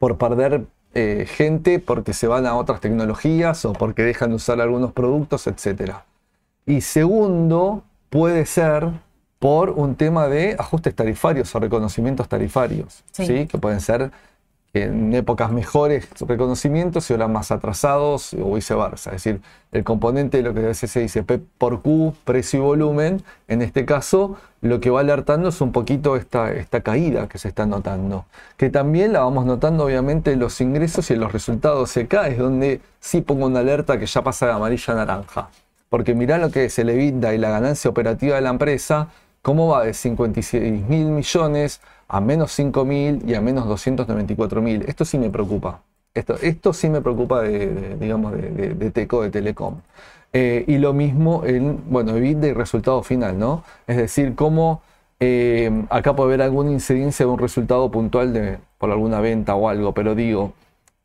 por 0.00 0.16
perder 0.16 0.64
eh, 0.94 1.26
gente 1.28 1.78
porque 1.78 2.14
se 2.14 2.26
van 2.26 2.46
a 2.46 2.56
otras 2.56 2.80
tecnologías 2.80 3.64
o 3.66 3.74
porque 3.74 4.02
dejan 4.02 4.30
de 4.30 4.36
usar 4.36 4.58
algunos 4.60 4.92
productos, 4.92 5.46
etc. 5.46 5.92
Y 6.66 6.80
segundo, 6.80 7.84
puede 8.08 8.46
ser 8.46 8.88
por 9.38 9.70
un 9.70 9.94
tema 9.96 10.26
de 10.26 10.56
ajustes 10.58 10.94
tarifarios 10.96 11.54
o 11.54 11.60
reconocimientos 11.60 12.28
tarifarios, 12.28 13.04
Sí. 13.12 13.26
¿sí? 13.26 13.46
que 13.46 13.58
pueden 13.58 13.80
ser 13.80 14.10
en 14.72 15.12
épocas 15.14 15.50
mejores 15.50 16.08
reconocimientos 16.20 17.10
y 17.10 17.12
ahora 17.12 17.26
más 17.26 17.50
atrasados 17.50 18.34
o 18.34 18.54
viceversa. 18.54 19.10
Es 19.10 19.24
decir, 19.24 19.40
el 19.72 19.82
componente 19.82 20.36
de 20.36 20.42
lo 20.44 20.54
que 20.54 20.60
a 20.60 20.68
veces 20.68 20.90
se 20.90 21.00
dice 21.00 21.22
P 21.24 21.40
por 21.58 21.82
Q, 21.82 22.14
precio 22.24 22.60
y 22.60 22.62
volumen, 22.62 23.22
en 23.48 23.62
este 23.62 23.84
caso 23.84 24.36
lo 24.60 24.78
que 24.80 24.90
va 24.90 25.00
alertando 25.00 25.48
es 25.48 25.60
un 25.60 25.72
poquito 25.72 26.16
esta, 26.16 26.52
esta 26.52 26.82
caída 26.82 27.28
que 27.28 27.38
se 27.38 27.48
está 27.48 27.66
notando, 27.66 28.26
que 28.56 28.70
también 28.70 29.12
la 29.12 29.20
vamos 29.20 29.46
notando 29.46 29.84
obviamente 29.84 30.32
en 30.32 30.38
los 30.38 30.60
ingresos 30.60 31.10
y 31.10 31.14
en 31.14 31.20
los 31.20 31.32
resultados. 31.32 31.96
Y 31.96 32.00
acá 32.00 32.28
es 32.28 32.38
donde 32.38 32.80
sí 33.00 33.22
pongo 33.22 33.46
una 33.46 33.60
alerta 33.60 33.98
que 33.98 34.06
ya 34.06 34.22
pasa 34.22 34.46
de 34.46 34.52
amarilla 34.52 34.92
a 34.92 34.96
naranja. 34.96 35.48
Porque 35.88 36.14
mirá 36.14 36.38
lo 36.38 36.50
que 36.50 36.66
es 36.66 36.78
el 36.78 36.90
EBITDA 36.90 37.34
y 37.34 37.38
la 37.38 37.50
ganancia 37.50 37.90
operativa 37.90 38.36
de 38.36 38.42
la 38.42 38.50
empresa, 38.50 39.08
cómo 39.42 39.68
va 39.68 39.84
de 39.84 39.94
56 39.94 40.88
mil 40.88 41.06
millones 41.06 41.80
a 42.10 42.20
menos 42.20 42.52
5 42.52 42.84
mil 42.84 43.22
y 43.28 43.34
a 43.34 43.40
menos 43.40 43.66
294 43.68 44.62
mil. 44.62 44.82
Esto 44.88 45.04
sí 45.04 45.18
me 45.18 45.30
preocupa. 45.30 45.82
Esto, 46.14 46.34
esto 46.42 46.72
sí 46.72 46.88
me 46.90 47.00
preocupa 47.00 47.42
de, 47.42 47.96
digamos, 47.98 48.32
de- 48.32 48.74
de 48.74 48.90
Teco, 48.90 49.22
de 49.22 49.30
Telecom. 49.30 49.76
Eh, 50.32 50.64
y 50.68 50.78
lo 50.78 50.92
mismo 50.92 51.44
en, 51.44 51.80
bueno, 51.90 52.16
EBITDA 52.16 52.48
y 52.48 52.52
resultado 52.52 53.02
final, 53.02 53.38
¿no? 53.38 53.64
Es 53.86 53.96
decir, 53.96 54.34
cómo 54.34 54.82
eh, 55.20 55.70
acá 55.90 56.14
puede 56.14 56.28
haber 56.30 56.42
alguna 56.42 56.70
incidencia 56.70 57.26
de 57.26 57.32
un 57.32 57.38
resultado 57.38 57.90
puntual 57.90 58.32
de, 58.32 58.58
por 58.78 58.90
alguna 58.90 59.20
venta 59.20 59.54
o 59.56 59.68
algo, 59.68 59.92
pero 59.92 60.14
digo, 60.14 60.52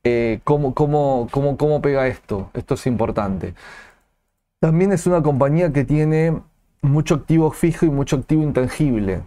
eh, 0.04 0.40
¿cómo, 0.44 0.74
cómo, 0.76 1.28
cómo, 1.32 1.58
¿cómo 1.58 1.82
pega 1.82 2.08
esto? 2.08 2.50
Esto 2.54 2.76
es 2.76 2.86
importante. 2.88 3.56
También 4.60 4.92
es 4.92 5.08
una 5.08 5.22
compañía 5.24 5.72
que 5.72 5.86
tiene 5.86 6.42
mucho 6.82 7.16
activo 7.16 7.52
fijo 7.52 7.86
y 7.86 7.90
mucho 7.90 8.18
activo 8.18 8.44
intangible. 8.44 9.22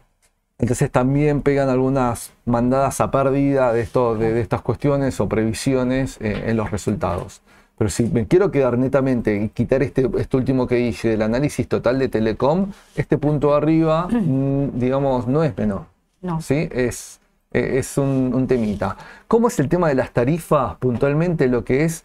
Entonces 0.59 0.91
también 0.91 1.43
pegan 1.43 1.69
algunas 1.69 2.33
mandadas 2.45 3.01
a 3.01 3.11
pérdida 3.13 3.73
de, 3.73 3.81
esto, 3.81 4.17
de, 4.17 4.33
de 4.33 4.41
estas 4.41 4.61
cuestiones 4.61 5.21
o 5.21 5.29
previsiones 5.29 6.19
eh, 6.21 6.45
en 6.47 6.57
los 6.57 6.73
resultados. 6.73 7.43
Pero 7.79 7.91
si 7.91 8.05
me 8.07 8.27
quiero 8.27 8.51
quedar 8.51 8.77
netamente 8.77 9.37
y 9.37 9.49
quitar 9.51 9.85
este, 9.85 10.11
este 10.19 10.37
último 10.37 10.67
que 10.67 10.75
dije 10.75 11.11
del 11.11 11.23
análisis 11.23 11.69
total 11.69 12.01
de 12.01 12.09
Telecom, 12.09 12.73
este 12.97 13.19
punto 13.19 13.55
arriba, 13.55 14.09
mm, 14.11 14.79
digamos, 14.79 15.29
no 15.29 15.45
es 15.45 15.57
menor. 15.57 15.85
No. 16.21 16.41
¿sí? 16.41 16.69
Es, 16.73 17.21
eh, 17.53 17.79
es 17.79 17.97
un, 17.97 18.33
un 18.35 18.49
temita. 18.49 18.97
¿Cómo 19.29 19.47
es 19.47 19.61
el 19.61 19.69
tema 19.69 19.89
de 19.89 19.95
las 19.95 20.11
tarifas 20.11 20.75
puntualmente? 20.79 21.47
Lo 21.47 21.65
que 21.65 21.85
es 21.85 22.03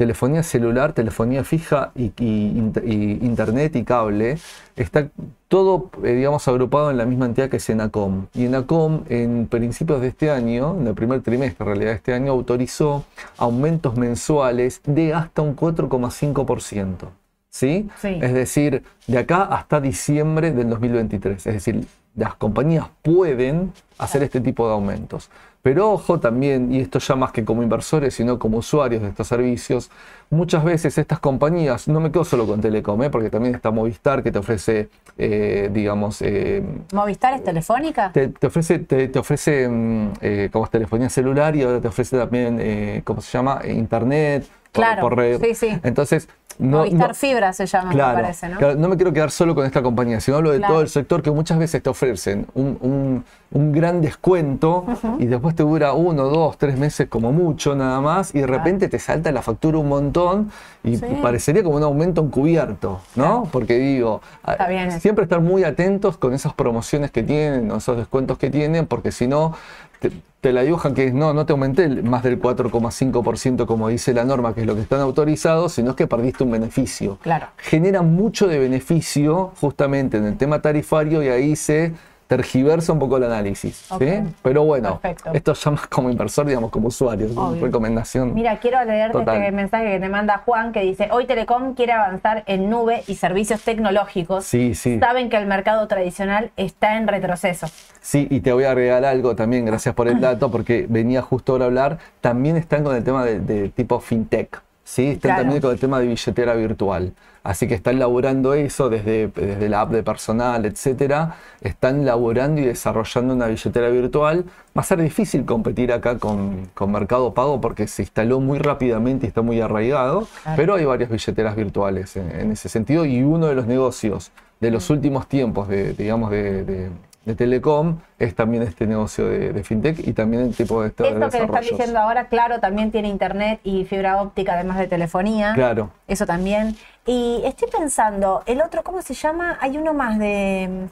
telefonía 0.00 0.42
celular, 0.42 0.94
telefonía 0.94 1.44
fija 1.44 1.92
y, 1.94 2.04
y 2.18 2.54
int- 2.58 2.82
y 2.82 3.22
internet 3.22 3.76
y 3.76 3.84
cable, 3.84 4.38
está 4.74 5.10
todo, 5.48 5.90
eh, 6.02 6.12
digamos, 6.14 6.48
agrupado 6.48 6.90
en 6.90 6.96
la 6.96 7.04
misma 7.04 7.26
entidad 7.26 7.50
que 7.50 7.58
es 7.58 7.68
Enacom. 7.68 8.24
Y 8.32 8.46
Enacom, 8.46 9.02
en 9.10 9.46
principios 9.46 10.00
de 10.00 10.08
este 10.08 10.30
año, 10.30 10.74
en 10.80 10.86
el 10.86 10.94
primer 10.94 11.20
trimestre 11.20 11.64
en 11.64 11.66
realidad 11.66 11.90
de 11.90 11.96
este 11.96 12.14
año, 12.14 12.32
autorizó 12.32 13.04
aumentos 13.36 13.94
mensuales 13.98 14.80
de 14.86 15.12
hasta 15.12 15.42
un 15.42 15.54
4,5%. 15.54 17.10
¿Sí? 17.50 17.90
Sí. 18.00 18.18
Es 18.22 18.32
decir, 18.32 18.82
de 19.06 19.18
acá 19.18 19.42
hasta 19.42 19.82
diciembre 19.82 20.50
del 20.52 20.70
2023. 20.70 21.46
Es 21.46 21.52
decir, 21.54 21.84
las 22.16 22.34
compañías 22.36 22.86
pueden 23.02 23.72
hacer 23.98 24.22
este 24.22 24.40
tipo 24.40 24.66
de 24.66 24.72
aumentos. 24.72 25.28
Pero 25.62 25.92
ojo 25.92 26.18
también, 26.20 26.72
y 26.74 26.80
esto 26.80 26.98
ya 26.98 27.16
más 27.16 27.32
que 27.32 27.44
como 27.44 27.62
inversores, 27.62 28.14
sino 28.14 28.38
como 28.38 28.58
usuarios 28.58 29.02
de 29.02 29.08
estos 29.08 29.26
servicios, 29.28 29.90
muchas 30.30 30.64
veces 30.64 30.96
estas 30.96 31.18
compañías, 31.18 31.86
no 31.86 32.00
me 32.00 32.10
quedo 32.10 32.24
solo 32.24 32.46
con 32.46 32.60
Telecom, 32.62 33.02
¿eh? 33.02 33.10
porque 33.10 33.28
también 33.28 33.54
está 33.54 33.70
Movistar 33.70 34.22
que 34.22 34.32
te 34.32 34.38
ofrece, 34.38 34.88
eh, 35.18 35.68
digamos, 35.70 36.22
eh, 36.22 36.62
¿Movistar 36.94 37.34
es 37.34 37.44
telefónica? 37.44 38.10
te, 38.12 38.28
te 38.28 38.46
ofrece, 38.46 38.78
te, 38.78 39.08
te 39.08 39.18
ofrece 39.18 39.68
mm, 39.68 40.12
eh, 40.22 40.48
como 40.50 40.64
es 40.64 40.70
telefonía 40.70 41.10
celular 41.10 41.54
y 41.54 41.62
ahora 41.62 41.80
te 41.80 41.88
ofrece 41.88 42.16
también, 42.16 42.58
eh, 42.60 43.02
¿cómo 43.04 43.20
se 43.20 43.30
llama? 43.36 43.60
Eh, 43.62 43.74
Internet. 43.74 44.44
por- 44.72 44.84
Claro, 44.84 45.00
por 45.02 45.16
red. 45.18 45.40
sí, 45.40 45.54
sí. 45.54 45.78
Entonces, 45.82 46.28
no, 46.58 46.78
Movistar 46.78 47.08
no- 47.08 47.14
Fibra 47.14 47.52
se 47.52 47.66
llama, 47.66 47.90
Claro, 47.92 48.16
me 48.18 48.22
parece, 48.22 48.48
¿no? 48.48 48.58
claro, 48.58 48.74
no 48.76 48.88
me 48.88 48.96
quiero 48.96 49.12
quedar 49.12 49.30
solo 49.30 49.54
con 49.54 49.64
esta 49.64 49.82
compañía, 49.82 50.20
sino 50.20 50.36
hablo 50.38 50.50
de 50.50 50.58
Claro. 50.58 50.74
todo 50.74 50.82
el 50.82 50.88
sector 50.88 51.22
que 51.22 51.30
muchas 51.30 51.58
veces 51.58 51.82
te 51.82 51.88
ofrecen 51.90 52.46
un, 52.54 52.76
un- 52.80 53.24
un 53.52 53.72
gran 53.72 54.00
descuento 54.00 54.84
y 55.18 55.26
después 55.26 55.56
te 55.56 55.64
dura 55.64 55.92
uno, 55.92 56.24
dos, 56.28 56.56
tres 56.56 56.78
meses 56.78 57.08
como 57.08 57.32
mucho 57.32 57.74
nada 57.74 58.00
más 58.00 58.32
y 58.34 58.40
de 58.40 58.46
repente 58.46 58.88
te 58.88 58.98
salta 59.00 59.32
la 59.32 59.42
factura 59.42 59.78
un 59.78 59.88
montón 59.88 60.52
y 60.84 60.96
Sí. 60.98 61.04
parecería 61.20 61.64
como 61.64 61.76
un 61.76 61.82
aumento 61.82 62.20
encubierto, 62.22 63.00
¿no? 63.16 63.48
Porque 63.50 63.76
digo, 63.78 64.20
Está 64.46 64.68
bien 64.68 65.00
siempre 65.00 65.24
estar 65.24 65.40
muy 65.40 65.64
atentos 65.64 66.16
con 66.16 66.32
esas 66.32 66.52
promociones 66.54 67.10
que 67.10 67.22
tienen, 67.24 67.72
esos 67.72 67.96
descuentos 67.96 68.38
que 68.38 68.50
tienen, 68.50 68.86
porque 68.86 69.10
si 69.10 69.26
no, 69.26 69.54
te, 70.00 70.10
te 70.40 70.52
la 70.52 70.62
dibujan 70.62 70.94
que 70.94 71.12
no, 71.12 71.32
no 71.32 71.46
te 71.46 71.52
aumenté 71.52 71.88
más 71.88 72.22
del 72.24 72.40
4,5% 72.40 73.66
como 73.66 73.88
dice 73.88 74.12
la 74.14 74.24
norma, 74.24 74.54
que 74.54 74.62
es 74.62 74.66
lo 74.66 74.74
que 74.74 74.80
están 74.80 75.00
autorizados, 75.00 75.72
sino 75.74 75.90
es 75.90 75.96
que 75.96 76.06
perdiste 76.06 76.42
un 76.44 76.50
beneficio 76.50 77.18
Claro. 77.22 77.46
genera 77.58 78.02
mucho 78.02 78.48
de 78.48 78.58
beneficio 78.58 79.52
justamente 79.60 80.16
en 80.16 80.24
el 80.24 80.36
tema 80.36 80.60
tarifario 80.62 81.22
y 81.22 81.28
ahí 81.28 81.56
se 81.56 81.92
tergiversa 82.30 82.92
un 82.92 83.00
poco 83.00 83.16
el 83.16 83.24
análisis. 83.24 83.88
¿sí? 83.98 84.22
Pero 84.40 84.62
bueno, 84.62 85.00
Perfecto. 85.00 85.32
esto 85.34 85.52
ya 85.52 85.70
más 85.72 85.88
como 85.88 86.10
inversor, 86.10 86.46
digamos, 86.46 86.70
como 86.70 86.86
usuario, 86.86 87.26
es 87.26 87.32
una 87.32 87.48
Obvio. 87.48 87.64
recomendación. 87.64 88.34
Mira, 88.34 88.56
quiero 88.60 88.84
leerte 88.84 89.18
Total. 89.18 89.36
este 89.38 89.50
mensaje 89.50 89.90
que 89.90 89.98
te 89.98 90.08
manda 90.08 90.38
Juan 90.46 90.70
que 90.70 90.78
dice, 90.82 91.08
hoy 91.10 91.26
Telecom 91.26 91.74
quiere 91.74 91.90
avanzar 91.90 92.44
en 92.46 92.70
nube 92.70 93.02
y 93.08 93.16
servicios 93.16 93.62
tecnológicos. 93.62 94.44
Sí, 94.44 94.76
sí. 94.76 95.00
Saben 95.00 95.28
que 95.28 95.38
el 95.38 95.46
mercado 95.46 95.88
tradicional 95.88 96.52
está 96.56 96.98
en 96.98 97.08
retroceso. 97.08 97.66
Sí, 98.00 98.28
y 98.30 98.38
te 98.42 98.52
voy 98.52 98.62
a 98.62 98.70
agregar 98.70 99.04
algo 99.04 99.34
también, 99.34 99.64
gracias 99.64 99.92
por 99.96 100.06
el 100.06 100.20
dato, 100.20 100.52
porque 100.52 100.86
venía 100.88 101.22
justo 101.22 101.50
ahora 101.50 101.64
a 101.64 101.66
hablar, 101.66 101.98
también 102.20 102.56
están 102.56 102.84
con 102.84 102.94
el 102.94 103.02
tema 103.02 103.24
de, 103.24 103.40
de 103.40 103.70
tipo 103.70 103.98
fintech, 103.98 104.62
¿sí? 104.90 105.06
Están 105.06 105.20
Claro. 105.30 105.42
también 105.42 105.62
con 105.62 105.70
el 105.72 105.78
tema 105.78 106.00
de 106.00 106.06
billetera 106.06 106.54
virtual. 106.54 107.12
Así 107.42 107.66
que 107.66 107.74
están 107.74 107.98
laburando 107.98 108.52
eso 108.52 108.90
desde, 108.90 109.28
desde 109.28 109.68
la 109.70 109.80
app 109.82 109.92
de 109.92 110.02
personal, 110.02 110.66
etcétera. 110.66 111.36
Están 111.62 112.04
laburando 112.04 112.60
y 112.60 112.64
desarrollando 112.66 113.32
una 113.34 113.46
billetera 113.46 113.88
virtual. 113.88 114.44
Va 114.76 114.82
a 114.82 114.84
ser 114.84 115.00
difícil 115.00 115.44
competir 115.46 115.90
acá 115.92 116.18
con, 116.18 116.68
con 116.74 116.92
Mercado 116.92 117.32
Pago 117.32 117.58
porque 117.60 117.86
se 117.86 118.02
instaló 118.02 118.40
muy 118.40 118.58
rápidamente 118.58 119.24
y 119.26 119.28
está 119.28 119.40
muy 119.42 119.58
arraigado. 119.60 120.28
Claro. 120.42 120.56
Pero 120.56 120.74
hay 120.74 120.84
varias 120.84 121.08
billeteras 121.08 121.56
virtuales 121.56 122.14
en, 122.16 122.30
en 122.30 122.52
ese 122.52 122.68
sentido. 122.68 123.06
Y 123.06 123.22
uno 123.22 123.46
de 123.46 123.54
los 123.54 123.66
negocios 123.66 124.32
de 124.60 124.70
los 124.70 124.90
últimos 124.90 125.26
tiempos, 125.26 125.68
de, 125.68 125.94
digamos, 125.94 126.30
de, 126.30 126.64
de- 126.64 126.90
de 127.30 127.36
Telecom, 127.36 127.98
es 128.18 128.34
también 128.34 128.62
este 128.62 128.86
negocio 128.86 129.26
de, 129.28 129.52
de 129.52 129.64
fintech 129.64 129.98
y 130.06 130.12
también 130.12 130.42
el 130.42 130.54
tipo 130.54 130.82
de, 130.82 130.88
este- 130.88 131.02
de 131.04 131.08
Esto 131.10 131.18
que 131.18 131.20
le 131.20 131.26
están 131.26 131.46
desarrollos. 131.48 131.70
diciendo 131.78 131.98
ahora, 132.00 132.28
claro, 132.28 132.60
también 132.60 132.90
tiene 132.90 133.08
internet 133.08 133.60
y 133.64 133.84
fibra 133.84 134.20
óptica, 134.20 134.54
además 134.54 134.78
de 134.78 134.86
telefonía. 134.86 135.52
Claro. 135.54 135.90
Eso 136.08 136.26
también. 136.26 136.76
Y 137.06 137.42
estoy 137.44 137.68
pensando, 137.70 138.42
el 138.46 138.60
otro, 138.60 138.82
¿cómo 138.82 139.00
se 139.02 139.14
llama? 139.14 139.58
Hay 139.60 139.76
uno 139.78 139.94
más 139.94 140.18
de... 140.18 140.88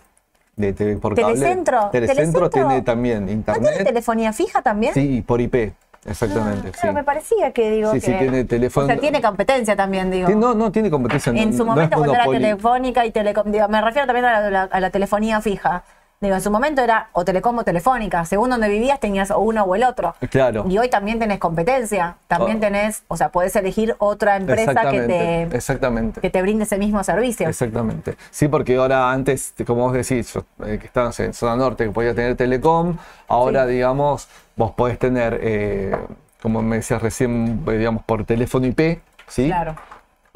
De 0.56 0.72
TV 0.72 0.96
por 0.96 1.14
cable. 1.14 1.34
Telecentro. 1.34 1.88
Telecentro 1.92 2.48
Telecentro. 2.48 2.50
tiene 2.50 2.82
también 2.82 3.20
¿No 3.20 3.26
tiene 3.26 3.38
internet. 3.38 3.84
telefonía 3.86 4.32
fija 4.32 4.60
también? 4.60 4.92
Sí, 4.92 5.22
por 5.24 5.40
IP, 5.40 5.72
exactamente. 6.04 6.68
Ah, 6.68 6.72
claro, 6.72 6.88
sí. 6.88 6.94
me 6.94 7.04
parecía 7.04 7.52
que 7.52 7.70
digo 7.70 7.92
Sí, 7.92 8.00
que... 8.00 8.06
sí, 8.06 8.12
tiene 8.18 8.44
teléfono- 8.44 8.86
O 8.86 8.88
sea, 8.88 8.98
tiene 8.98 9.22
competencia 9.22 9.76
también, 9.76 10.10
digo. 10.10 10.28
No, 10.30 10.54
no 10.54 10.72
tiene 10.72 10.90
competencia. 10.90 11.32
no- 11.32 11.38
en 11.40 11.52
su 11.52 11.58
no 11.58 11.66
momento 11.66 11.94
es 11.94 11.98
cuando 11.98 12.14
era 12.14 12.24
telefónica 12.24 13.06
y 13.06 13.12
telecom, 13.12 13.52
digo, 13.52 13.68
me 13.68 13.80
refiero 13.80 14.06
también 14.06 14.24
a 14.26 14.50
la- 14.50 14.62
a 14.64 14.80
la 14.80 14.90
telefonía 14.90 15.40
fija. 15.40 15.84
Digo, 16.20 16.34
en 16.34 16.40
su 16.40 16.50
momento 16.50 16.82
era 16.82 17.10
o 17.12 17.24
Telecom 17.24 17.58
o 17.58 17.64
Telefónica. 17.64 18.24
Según 18.24 18.50
donde 18.50 18.68
vivías 18.68 18.98
tenías 18.98 19.30
o 19.30 19.38
uno 19.38 19.62
o 19.62 19.74
el 19.76 19.84
otro. 19.84 20.16
Claro. 20.30 20.64
Y 20.68 20.76
hoy 20.76 20.88
también 20.88 21.20
tenés 21.20 21.38
competencia. 21.38 22.16
También 22.26 22.56
Oh. 22.56 22.60
tenés, 22.60 23.04
o 23.06 23.16
sea, 23.16 23.28
podés 23.28 23.54
elegir 23.54 23.94
otra 23.98 24.36
empresa 24.36 24.90
que 24.90 25.02
te, 25.02 25.42
Exactamente. 25.56 26.20
que 26.20 26.28
te 26.30 26.42
brinde 26.42 26.64
ese 26.64 26.76
mismo 26.76 27.04
servicio. 27.04 27.48
Exactamente. 27.48 28.16
Sí, 28.30 28.48
porque 28.48 28.76
ahora 28.76 29.12
antes, 29.12 29.54
como 29.64 29.82
vos 29.82 29.92
decís, 29.92 30.32
yo, 30.34 30.44
eh, 30.66 30.78
que 30.80 30.86
estabas 30.86 31.20
en 31.20 31.32
zona 31.34 31.54
norte, 31.54 31.84
que 31.84 31.90
podías 31.92 32.16
tener 32.16 32.34
Telecom, 32.36 32.96
ahora, 33.28 33.64
Sí. 33.66 33.72
digamos, 33.74 34.28
vos 34.56 34.72
podés 34.72 34.98
tener, 34.98 35.38
eh, 35.40 35.96
como 36.42 36.62
me 36.62 36.76
decías 36.76 37.00
recién, 37.00 37.64
digamos, 37.64 38.02
por 38.02 38.24
teléfono 38.24 38.66
IP, 38.66 39.00
¿sí? 39.28 39.46
Claro. 39.46 39.76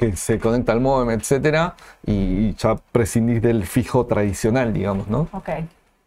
Que 0.03 0.17
se 0.17 0.37
conecta 0.37 0.73
al 0.73 0.81
modem, 0.81 1.11
etcétera, 1.11 1.75
y 2.05 2.53
ya 2.55 2.75
prescindís 2.91 3.41
del 3.41 3.65
fijo 3.65 4.05
tradicional, 4.05 4.73
digamos, 4.73 5.07
¿no? 5.07 5.29
Ok. 5.31 5.49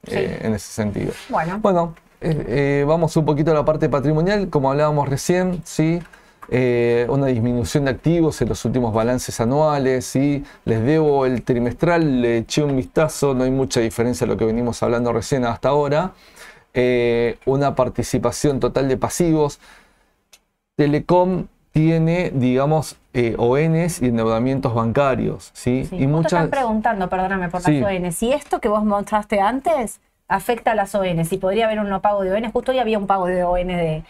Sí. 0.07 0.17
Eh, 0.17 0.41
en 0.43 0.53
ese 0.53 0.71
sentido. 0.71 1.13
Bueno. 1.31 1.61
Bueno, 1.63 1.95
eh, 2.21 2.45
eh, 2.47 2.85
vamos 2.87 3.17
un 3.17 3.25
poquito 3.25 3.53
a 3.53 3.55
la 3.55 3.65
parte 3.65 3.89
patrimonial, 3.89 4.51
como 4.51 4.71
hablábamos 4.71 5.09
recién, 5.09 5.63
¿sí? 5.65 6.03
Una 7.09 7.29
disminución 7.29 7.87
de 7.87 7.93
activos 7.93 8.43
en 8.43 8.51
los 8.51 8.63
últimos 8.67 8.93
balances 8.93 9.41
anuales, 9.41 10.05
¿sí? 10.05 10.45
Les 10.67 10.85
debo 10.85 11.25
el 11.25 11.43
trimestral, 11.43 12.21
le 12.21 12.37
eché 12.37 12.63
un 12.63 12.77
vistazo, 12.77 13.33
no 13.33 13.45
hay 13.45 13.51
mucha 13.51 13.81
diferencia 13.81 14.27
a 14.27 14.29
lo 14.29 14.37
que 14.37 14.45
venimos 14.45 14.83
hablando 14.83 15.11
recién 15.11 15.47
hasta 15.47 15.71
ahora. 15.71 16.13
Una 17.47 17.75
participación 17.75 18.61
total 18.61 18.89
de 18.89 18.99
pasivos. 18.99 19.59
Telecom 20.77 21.47
tiene, 21.81 22.31
digamos, 22.35 22.97
eh, 23.13 23.35
ONs 23.37 24.01
y 24.01 24.07
endeudamientos 24.07 24.73
bancarios, 24.75 25.51
¿sí? 25.53 25.85
Sí. 25.85 25.97
Y 25.97 26.07
muchas... 26.07 26.33
están 26.33 26.49
preguntando, 26.49 27.07
perdóname, 27.11 27.51
por 27.51 27.61
Sí. 27.61 27.81
las 27.81 27.93
ON. 27.93 28.13
Si 28.13 28.33
esto 28.33 28.61
que 28.61 28.69
vos 28.71 28.83
mostraste 28.83 29.41
antes 29.43 30.01
afecta 30.27 30.73
a 30.73 30.75
las 30.75 30.95
ON, 30.95 31.23
si 31.27 31.37
podría 31.37 31.67
haber 31.67 31.79
un 31.81 31.91
no 31.91 32.01
pago 32.01 32.23
de 32.23 32.33
ON. 32.33 32.51
Justo 32.51 32.73
hoy 32.73 32.79
había 32.79 32.99
un 32.99 33.07
pago 33.07 33.27
de 33.27 33.45
ON 33.45 33.67
de, 33.67 34.03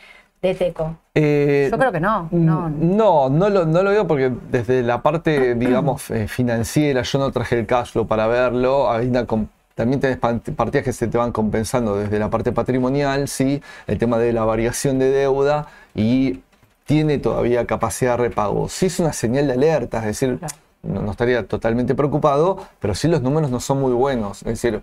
de 0.43 0.55
Teco. 0.55 0.95
Eh, 1.17 1.67
Yo 1.69 1.77
creo 1.77 1.91
que 1.91 1.99
no. 1.99 2.29
No, 2.31 2.69
No, 2.69 3.29
no 3.31 3.49
lo, 3.51 3.67
no 3.67 3.83
lo 3.83 3.91
veo 3.91 4.07
porque 4.07 4.31
desde 4.49 4.85
la 4.85 5.03
parte, 5.03 5.55
digamos, 5.57 6.09
eh, 6.13 6.29
financiera, 6.29 7.03
yo 7.03 7.19
no 7.19 7.33
traje 7.33 7.59
el 7.59 7.67
cash 7.67 7.91
flow 7.91 8.07
para 8.07 8.29
verlo. 8.29 8.89
Hay 8.93 9.09
una 9.09 9.27
com- 9.27 9.49
también 9.75 9.99
tenés 10.01 10.19
partidas 10.19 10.85
que 10.85 10.93
se 10.93 11.09
te 11.09 11.19
van 11.19 11.33
compensando 11.33 11.97
desde 11.97 12.19
la 12.21 12.31
parte 12.31 12.53
patrimonial, 12.53 13.27
sí, 13.27 13.61
el 13.89 13.99
tema 13.99 14.19
de 14.19 14.33
la 14.33 14.45
variación 14.45 15.01
de 15.01 15.11
deuda 15.11 15.67
y 15.95 16.41
tiene 16.87 17.19
todavía 17.19 17.67
capacidad 17.67 18.13
de 18.13 18.29
repago. 18.29 18.69
Sí 18.69 18.87
es 18.87 18.99
una 19.01 19.13
señal 19.13 19.47
de 19.49 19.53
alerta, 19.55 19.99
es 19.99 20.05
decir, 20.07 20.39
Claro. 20.39 20.55
no, 20.83 21.03
no 21.03 21.11
estaría 21.11 21.47
totalmente 21.47 21.95
preocupado, 21.95 22.59
pero 22.81 22.95
sí 22.95 23.09
los 23.09 23.21
números 23.23 23.51
no 23.51 23.61
son 23.61 23.81
muy 23.81 23.93
buenos. 23.93 24.39
Es 24.43 24.61
decir, 24.63 24.81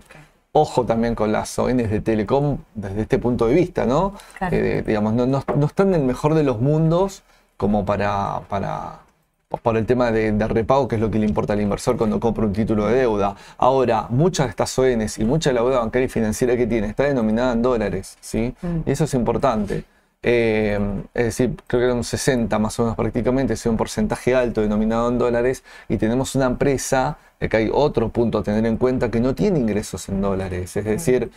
ojo 0.52 0.84
también 0.84 1.14
con 1.14 1.32
las 1.32 1.58
ONs 1.58 1.90
de 1.90 2.00
Telecom 2.00 2.58
desde 2.74 3.00
este 3.02 3.18
punto 3.18 3.46
de 3.46 3.54
vista, 3.54 3.86
¿no? 3.86 4.14
Claro. 4.38 4.54
Eh, 4.56 4.84
digamos, 4.86 5.14
no, 5.14 5.26
no- 5.26 5.42
no 5.56 5.66
están 5.66 5.88
en 5.88 5.94
el 6.02 6.02
mejor 6.06 6.34
de 6.34 6.44
los 6.44 6.60
mundos 6.60 7.22
como 7.56 7.84
para, 7.86 8.40
para, 8.50 9.00
para 9.62 9.78
el 9.78 9.86
tema 9.86 10.10
de, 10.12 10.30
de 10.32 10.48
repago, 10.48 10.86
que 10.88 10.96
es 10.96 11.00
lo 11.00 11.10
que 11.10 11.18
le 11.18 11.26
importa 11.26 11.54
al 11.54 11.60
inversor 11.62 11.96
cuando 11.96 12.20
compra 12.20 12.44
un 12.44 12.52
título 12.52 12.86
de 12.86 12.96
deuda. 12.98 13.34
Ahora, 13.56 14.06
muchas 14.10 14.46
de 14.46 14.50
estas 14.50 14.78
ONs 14.78 15.18
y 15.18 15.24
mucha 15.24 15.50
de 15.50 15.54
la 15.54 15.62
deuda 15.62 15.78
bancaria 15.78 16.06
y 16.06 16.08
financiera 16.08 16.56
que 16.56 16.66
tiene 16.66 16.88
está 16.88 17.04
denominada 17.04 17.52
en 17.54 17.62
dólares, 17.62 18.18
¿sí? 18.20 18.54
Mm. 18.60 18.80
Y 18.86 18.90
eso 18.90 19.04
es 19.04 19.14
importante. 19.14 19.84
Eh, 20.26 20.78
es 21.12 21.24
decir, 21.24 21.54
creo 21.66 21.80
que 21.80 21.84
era 21.84 21.94
un 21.94 22.02
60 22.02 22.58
más 22.58 22.78
o 22.80 22.84
menos 22.84 22.96
prácticamente, 22.96 23.52
es 23.52 23.66
un 23.66 23.76
porcentaje 23.76 24.34
alto 24.34 24.62
denominado 24.62 25.10
en 25.10 25.18
dólares 25.18 25.62
y 25.86 25.98
tenemos 25.98 26.34
una 26.34 26.46
empresa, 26.46 27.18
que 27.38 27.54
hay 27.54 27.70
otro 27.70 28.08
punto 28.08 28.38
a 28.38 28.42
tener 28.42 28.64
en 28.64 28.78
cuenta, 28.78 29.10
que 29.10 29.20
no 29.20 29.34
tiene 29.34 29.58
ingresos 29.58 30.08
en 30.08 30.22
dólares, 30.22 30.74
es 30.78 30.84
decir, 30.86 31.30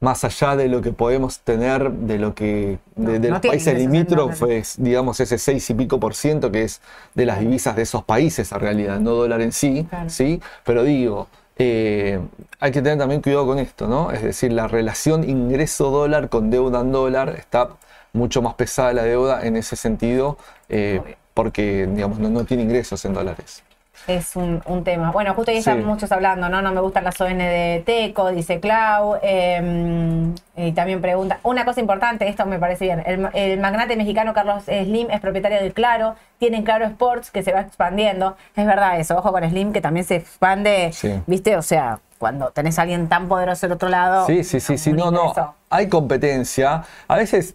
más 0.00 0.24
allá 0.24 0.56
de 0.56 0.66
lo 0.66 0.82
que 0.82 0.90
podemos 0.90 1.38
tener 1.38 1.92
de 1.92 2.18
lo 2.18 2.34
que 2.34 2.78
de, 2.96 3.04
No, 3.04 3.12
de 3.12 3.18
no 3.20 3.28
los 3.38 3.46
países 3.46 3.78
limítrofes, 3.78 4.74
digamos 4.76 5.20
ese 5.20 5.38
6 5.38 5.70
y 5.70 5.74
pico 5.74 6.00
por 6.00 6.16
ciento 6.16 6.50
que 6.50 6.64
es 6.64 6.80
de 7.14 7.24
las 7.24 7.38
divisas 7.38 7.76
de 7.76 7.82
esos 7.82 8.02
países 8.02 8.50
en 8.50 8.58
realidad, 8.58 8.98
no 8.98 9.12
dólar 9.12 9.40
en 9.40 9.52
sí, 9.52 9.86
Claro. 9.88 10.10
¿sí? 10.10 10.40
Pero 10.64 10.82
digo, 10.82 11.28
eh, 11.58 12.18
hay 12.58 12.72
que 12.72 12.82
tener 12.82 12.98
también 12.98 13.22
cuidado 13.22 13.46
con 13.46 13.60
esto, 13.60 13.86
¿no? 13.86 14.10
Es 14.10 14.24
decir, 14.24 14.52
la 14.52 14.66
relación 14.66 15.22
ingreso-dólar 15.22 16.28
con 16.28 16.50
deuda 16.50 16.80
en 16.80 16.90
dólar 16.90 17.36
está 17.38 17.68
mucho 18.12 18.42
más 18.42 18.54
pesada 18.54 18.92
la 18.92 19.02
deuda 19.04 19.44
en 19.46 19.56
ese 19.56 19.76
sentido, 19.76 20.36
eh, 20.68 21.00
porque, 21.34 21.86
digamos, 21.86 22.18
no, 22.18 22.28
no 22.28 22.44
tiene 22.44 22.62
ingresos 22.62 23.04
en 23.04 23.14
dólares. 23.14 23.62
Es 24.08 24.34
un, 24.34 24.60
un 24.66 24.82
tema. 24.82 25.12
Bueno, 25.12 25.32
justo 25.34 25.50
ahí 25.52 25.58
Sí. 25.62 25.70
están 25.70 25.84
muchos 25.84 26.10
hablando, 26.10 26.48
¿no? 26.48 26.60
No 26.60 26.72
me 26.72 26.80
gustan 26.80 27.04
las 27.04 27.20
ON 27.20 27.38
de 27.38 27.82
Teco, 27.86 28.30
dice 28.32 28.58
Clau. 28.58 29.16
eh, 29.22 30.32
y 30.56 30.72
también 30.72 31.00
pregunta, 31.00 31.38
una 31.44 31.64
cosa 31.64 31.80
importante, 31.80 32.28
esto 32.28 32.44
me 32.46 32.58
parece 32.58 32.86
bien. 32.86 33.02
El, 33.06 33.28
el 33.32 33.60
magnate 33.60 33.96
mexicano 33.96 34.34
Carlos 34.34 34.64
Slim 34.64 35.10
es 35.10 35.20
propietario 35.20 35.62
de 35.62 35.72
Claro, 35.72 36.16
tienen 36.38 36.64
Claro 36.64 36.84
Sports 36.86 37.30
que 37.30 37.42
se 37.44 37.52
va 37.52 37.60
expandiendo. 37.60 38.36
Es 38.56 38.66
verdad 38.66 38.98
eso, 38.98 39.16
ojo 39.16 39.30
con 39.30 39.48
Slim 39.48 39.72
que 39.72 39.80
también 39.80 40.04
se 40.04 40.16
expande, 40.16 40.90
Sí. 40.92 41.22
¿viste? 41.26 41.56
O 41.56 41.62
sea, 41.62 42.00
cuando 42.18 42.50
tenés 42.50 42.78
a 42.78 42.82
alguien 42.82 43.08
tan 43.08 43.28
poderoso 43.28 43.66
del 43.66 43.72
otro 43.74 43.88
lado. 43.88 44.26
Sí, 44.26 44.42
sí, 44.42 44.58
sí, 44.60 44.78
sí, 44.78 44.92
no, 44.92 45.10
no, 45.12 45.32
hay 45.70 45.88
competencia. 45.88 46.82
A 47.08 47.16
veces, 47.16 47.54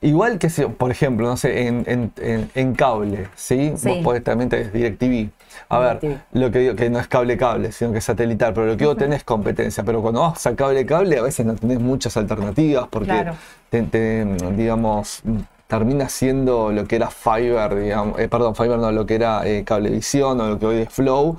igual 0.00 0.38
que, 0.38 0.48
si, 0.50 0.64
por 0.64 0.90
ejemplo, 0.90 1.26
no 1.26 1.36
sé, 1.36 1.66
en, 1.66 1.84
en- 1.86 2.12
en- 2.18 2.50
en 2.54 2.74
cable, 2.74 3.28
¿sí? 3.34 3.72
Sí. 3.76 3.88
Vos 3.88 3.98
podés 3.98 4.22
también 4.24 4.48
tenés 4.48 4.72
DirecTV. 4.72 5.30
A 5.70 5.78
ver, 5.80 6.00
DirecTV. 6.00 6.20
lo 6.40 6.50
que 6.50 6.58
digo, 6.60 6.74
que 6.76 6.90
no 6.90 6.98
es 7.00 7.08
cable-cable, 7.08 7.72
sino 7.72 7.92
que 7.92 7.98
es 7.98 8.04
satelital, 8.04 8.52
pero 8.54 8.66
lo 8.66 8.76
que 8.76 8.86
vos 8.86 8.96
tenés 8.96 9.24
competencia, 9.24 9.82
pero 9.84 10.00
cuando 10.02 10.20
vas 10.22 10.46
a 10.46 10.54
cable-cable 10.54 11.18
a 11.18 11.22
veces 11.22 11.44
no 11.46 11.54
tenés 11.54 11.80
muchas 11.80 12.16
alternativas 12.16 12.86
porque, 12.88 13.06
Claro. 13.08 13.34
te- 13.70 13.82
te, 13.82 14.24
digamos, 14.56 15.22
termina 15.66 16.08
siendo 16.08 16.72
lo 16.72 16.86
que 16.86 16.96
era 16.96 17.10
Fiber, 17.10 17.74
digamos, 17.74 18.18
eh, 18.18 18.28
perdón, 18.28 18.54
Fiber 18.54 18.78
no, 18.78 18.90
lo 18.92 19.04
que 19.04 19.16
era 19.16 19.46
eh, 19.46 19.64
Cablevisión 19.64 20.40
o 20.40 20.48
lo 20.48 20.58
que 20.58 20.66
hoy 20.66 20.76
es 20.82 20.88
Flow, 20.88 21.36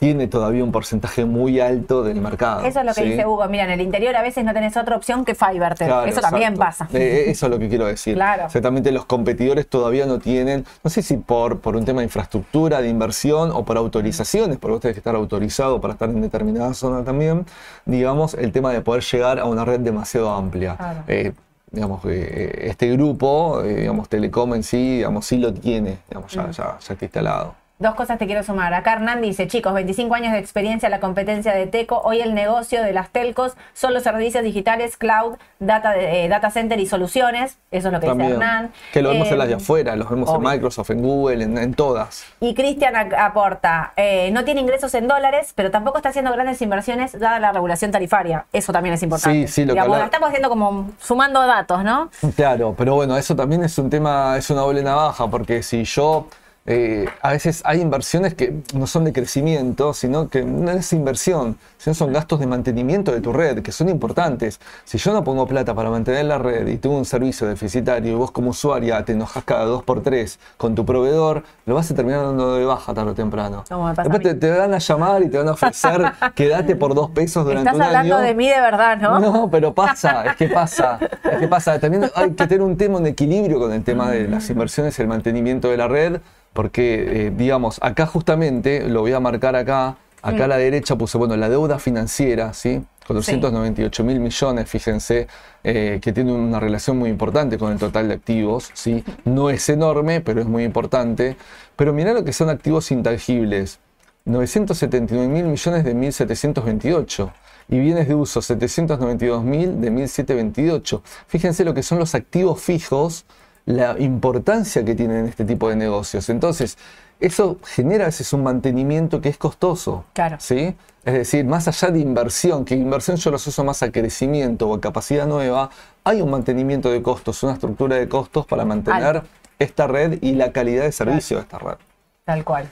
tiene 0.00 0.28
todavía 0.28 0.64
un 0.64 0.72
porcentaje 0.72 1.26
muy 1.26 1.60
alto 1.60 2.02
del 2.02 2.22
mercado. 2.22 2.64
Eso 2.64 2.80
es 2.80 2.86
lo 2.86 2.94
que 2.94 3.02
¿sí? 3.02 3.10
dice 3.10 3.26
Hugo. 3.26 3.46
Mira, 3.48 3.64
en 3.64 3.70
el 3.70 3.82
interior 3.82 4.16
a 4.16 4.22
veces 4.22 4.42
no 4.46 4.54
tenés 4.54 4.74
otra 4.78 4.96
opción 4.96 5.26
que 5.26 5.34
Fiverr. 5.34 5.74
Claro, 5.76 6.06
eso 6.06 6.22
también 6.22 6.54
pasa. 6.56 6.88
Eh, 6.94 7.24
eso 7.26 7.46
es 7.46 7.50
lo 7.50 7.58
que 7.58 7.68
quiero 7.68 7.84
decir. 7.84 8.14
Claro. 8.14 8.46
Exactamente, 8.46 8.92
los 8.92 9.04
competidores 9.04 9.68
todavía 9.68 10.06
no 10.06 10.18
tienen, 10.18 10.64
no 10.82 10.88
sé 10.88 11.02
si 11.02 11.18
por, 11.18 11.60
por 11.60 11.76
un 11.76 11.84
tema 11.84 12.00
de 12.00 12.04
infraestructura, 12.04 12.80
de 12.80 12.88
inversión 12.88 13.50
o 13.50 13.62
por 13.66 13.76
autorizaciones, 13.76 14.56
porque 14.56 14.72
vos 14.72 14.80
tenés 14.80 14.94
que 14.94 15.00
estar 15.00 15.14
autorizado 15.14 15.82
para 15.82 15.92
estar 15.92 16.08
en 16.08 16.22
determinada 16.22 16.72
zona 16.72 17.04
también, 17.04 17.44
digamos, 17.84 18.32
el 18.32 18.52
tema 18.52 18.72
de 18.72 18.80
poder 18.80 19.02
llegar 19.02 19.38
a 19.38 19.44
una 19.44 19.66
red 19.66 19.80
demasiado 19.80 20.30
amplia. 20.30 20.76
Claro. 20.76 21.04
Eh, 21.08 21.32
digamos, 21.70 22.00
eh, 22.06 22.68
este 22.70 22.90
grupo, 22.92 23.62
eh, 23.62 23.80
digamos, 23.80 24.08
Telecom 24.08 24.54
en 24.54 24.62
sí, 24.62 24.96
digamos, 24.96 25.26
sí 25.26 25.36
lo 25.36 25.52
tiene, 25.52 25.98
digamos, 26.08 26.32
ya, 26.32 26.50
ya, 26.50 26.78
ya 26.80 26.92
está 26.94 27.04
instalado. 27.04 27.59
Dos 27.80 27.94
cosas 27.94 28.18
te 28.18 28.26
quiero 28.26 28.42
sumar. 28.42 28.74
Acá 28.74 28.92
Hernán 28.92 29.22
dice, 29.22 29.48
chicos, 29.48 29.72
25 29.72 30.14
años 30.14 30.32
de 30.34 30.38
experiencia 30.38 30.86
en 30.88 30.90
la 30.90 31.00
competencia 31.00 31.54
de 31.54 31.66
Teco. 31.66 32.02
Hoy 32.04 32.20
el 32.20 32.34
negocio 32.34 32.82
de 32.82 32.92
las 32.92 33.08
telcos 33.08 33.54
son 33.72 33.94
los 33.94 34.02
servicios 34.02 34.44
digitales, 34.44 34.98
cloud, 34.98 35.36
data, 35.60 35.96
eh, 35.96 36.28
data 36.28 36.50
center 36.50 36.78
y 36.78 36.84
soluciones. 36.86 37.56
Eso 37.70 37.88
es 37.88 37.94
lo 37.94 37.98
que 38.00 38.10
dice 38.12 38.32
Hernán. 38.32 38.70
que 38.92 39.00
lo 39.00 39.08
vemos 39.08 39.28
Eh, 39.28 39.32
en 39.32 39.38
las 39.38 39.48
de 39.48 39.54
afuera, 39.54 39.96
los 39.96 40.10
vemos 40.10 40.28
en. 40.28 40.42
Microsoft, 40.42 40.90
en 40.90 41.00
Google, 41.02 41.42
en, 41.42 41.56
en 41.56 41.72
todas. 41.72 42.26
Y 42.40 42.52
Cristian 42.54 42.94
aporta, 43.18 43.94
eh, 43.96 44.30
no 44.30 44.44
tiene 44.44 44.60
ingresos 44.60 44.92
en 44.92 45.08
dólares, 45.08 45.52
pero 45.54 45.70
tampoco 45.70 45.96
está 45.96 46.10
haciendo 46.10 46.30
grandes 46.34 46.60
inversiones 46.60 47.18
dada 47.18 47.38
la 47.40 47.50
regulación 47.50 47.90
tarifaria. 47.90 48.44
Eso 48.52 48.74
también 48.74 48.94
es 48.96 49.02
importante. 49.02 49.46
Sí, 49.46 49.50
sí, 49.54 49.60
lo 49.62 49.68
que 49.68 49.72
Digamos, 49.80 49.94
habla- 49.94 50.04
estamos 50.04 50.28
haciendo 50.28 50.50
como 50.50 50.90
sumando 51.00 51.46
datos, 51.46 51.82
¿no? 51.82 52.10
Claro, 52.36 52.74
pero 52.76 52.94
bueno, 52.96 53.16
eso 53.16 53.34
también 53.34 53.64
es 53.64 53.78
un 53.78 53.88
tema, 53.88 54.36
es 54.36 54.50
una 54.50 54.60
doble 54.60 54.82
navaja, 54.82 55.28
porque 55.28 55.62
si 55.62 55.84
yo, 55.84 56.26
eh, 56.72 57.08
a 57.20 57.32
veces 57.32 57.62
hay 57.64 57.80
inversiones 57.80 58.34
que 58.34 58.54
no 58.74 58.86
son 58.86 59.02
de 59.02 59.12
crecimiento, 59.12 59.92
sino 59.92 60.28
que 60.28 60.44
no 60.44 60.70
es 60.70 60.92
inversión, 60.92 61.58
sino 61.78 61.94
son 61.94 62.12
gastos 62.12 62.38
de 62.38 62.46
mantenimiento 62.46 63.10
de 63.10 63.20
tu 63.20 63.32
red, 63.32 63.60
que 63.60 63.72
son 63.72 63.88
importantes. 63.88 64.60
Si 64.84 64.96
yo 64.96 65.12
no 65.12 65.24
pongo 65.24 65.48
plata 65.48 65.74
para 65.74 65.90
mantener 65.90 66.26
la 66.26 66.38
red 66.38 66.68
y 66.68 66.76
tengo 66.76 66.96
un 66.96 67.04
servicio 67.04 67.48
deficitario 67.48 68.12
y 68.12 68.14
vos 68.14 68.30
como 68.30 68.50
usuaria 68.50 69.04
te 69.04 69.14
enojas 69.14 69.42
cada 69.42 69.64
dos 69.64 69.82
por 69.82 70.00
tres 70.04 70.38
con 70.58 70.76
tu 70.76 70.86
proveedor, 70.86 71.42
lo 71.66 71.74
vas 71.74 71.90
a 71.90 71.94
terminar 71.96 72.22
dando 72.22 72.54
de 72.54 72.64
baja 72.64 72.94
tarde 72.94 73.10
o 73.10 73.14
temprano. 73.14 73.64
Pasa 73.68 74.02
Después 74.02 74.22
te, 74.22 74.34
te 74.34 74.56
van 74.56 74.72
a 74.72 74.78
llamar 74.78 75.22
y 75.22 75.28
te 75.28 75.38
van 75.38 75.48
a 75.48 75.52
ofrecer 75.52 76.12
quedate 76.36 76.76
por 76.76 76.94
dos 76.94 77.10
pesos 77.10 77.44
durante 77.44 77.68
Estás 77.68 77.74
un 77.74 77.82
hablando 77.82 78.18
año. 78.18 78.24
de 78.24 78.34
mí 78.36 78.48
de 78.48 78.60
verdad, 78.60 78.96
¿no? 78.96 79.18
No, 79.18 79.50
pero 79.50 79.74
pasa, 79.74 80.24
es 80.24 80.36
que 80.36 80.46
pasa, 80.46 81.00
es 81.24 81.38
que 81.40 81.48
pasa. 81.48 81.80
También 81.80 82.08
hay 82.14 82.30
que 82.30 82.46
tener 82.46 82.62
un 82.62 82.76
tema, 82.76 82.98
un 82.98 83.06
equilibrio 83.08 83.58
con 83.58 83.72
el 83.72 83.82
tema 83.82 84.08
de 84.08 84.28
las 84.28 84.48
inversiones 84.50 84.96
y 84.96 85.02
el 85.02 85.08
mantenimiento 85.08 85.68
de 85.68 85.76
la 85.76 85.88
red, 85.88 86.20
porque, 86.60 87.28
eh, 87.28 87.32
digamos, 87.34 87.78
acá 87.80 88.04
justamente, 88.04 88.86
lo 88.86 89.00
voy 89.00 89.14
a 89.14 89.18
marcar 89.18 89.56
acá, 89.56 89.96
acá 90.20 90.44
a 90.44 90.46
la 90.46 90.58
derecha 90.58 90.94
puse, 90.94 91.16
bueno, 91.16 91.34
la 91.38 91.48
deuda 91.48 91.78
financiera, 91.78 92.52
¿sí? 92.52 92.82
498 93.06 94.04
mil 94.04 94.20
millones, 94.20 94.68
fíjense, 94.68 95.26
eh, 95.64 96.00
que 96.02 96.12
tiene 96.12 96.34
una 96.34 96.60
relación 96.60 96.98
muy 96.98 97.08
importante 97.08 97.56
con 97.56 97.72
el 97.72 97.78
total 97.78 98.08
de 98.08 98.14
activos, 98.14 98.70
¿sí? 98.74 99.02
No 99.24 99.48
es 99.48 99.70
enorme, 99.70 100.20
pero 100.20 100.42
es 100.42 100.46
muy 100.46 100.64
importante. 100.64 101.38
Pero 101.76 101.94
mirá 101.94 102.12
lo 102.12 102.24
que 102.24 102.34
son 102.34 102.50
activos 102.50 102.90
intangibles. 102.90 103.78
979 104.26 105.28
mil 105.28 105.46
millones 105.46 105.82
de 105.82 105.94
1728. 105.94 107.32
y 107.70 107.78
bienes 107.78 108.06
de 108.06 108.14
uso 108.16 108.40
792.000 108.40 109.76
de 109.76 109.90
1728. 109.90 111.02
Fíjense 111.26 111.64
lo 111.64 111.72
que 111.72 111.82
son 111.82 111.98
los 112.00 112.14
activos 112.14 112.60
fijos, 112.60 113.24
la 113.66 113.96
importancia 113.98 114.84
que 114.84 114.94
tienen 114.94 115.26
este 115.26 115.44
tipo 115.44 115.68
de 115.68 115.76
negocios. 115.76 116.28
Entonces, 116.28 116.76
eso 117.20 117.58
genera 117.64 118.04
a 118.04 118.06
veces 118.06 118.32
un 118.32 118.42
mantenimiento 118.42 119.20
que 119.20 119.28
es 119.28 119.36
costoso. 119.36 120.04
Claro. 120.14 120.36
¿sí? 120.40 120.74
Es 121.04 121.14
decir, 121.14 121.44
más 121.44 121.68
allá 121.68 121.90
de 121.92 122.00
inversión, 122.00 122.64
que 122.64 122.74
inversión 122.74 123.16
yo 123.16 123.30
los 123.30 123.46
uso 123.46 123.62
más 123.64 123.82
a 123.82 123.90
crecimiento 123.92 124.68
o 124.68 124.74
a 124.74 124.80
capacidad 124.80 125.26
nueva, 125.26 125.70
hay 126.04 126.22
un 126.22 126.30
mantenimiento 126.30 126.90
de 126.90 127.02
costos, 127.02 127.42
una 127.42 127.52
estructura 127.54 127.96
de 127.96 128.08
costos 128.08 128.46
para 128.46 128.64
mantener 128.64 129.22
esta 129.58 129.86
red 129.86 130.18
y 130.22 130.32
la 130.32 130.52
calidad 130.52 130.84
de 130.84 130.92
servicio 130.92 131.36
de 131.36 131.42
esta 131.42 131.58
red. 131.58 131.76
Tal 132.24 132.44
cual. 132.44 132.68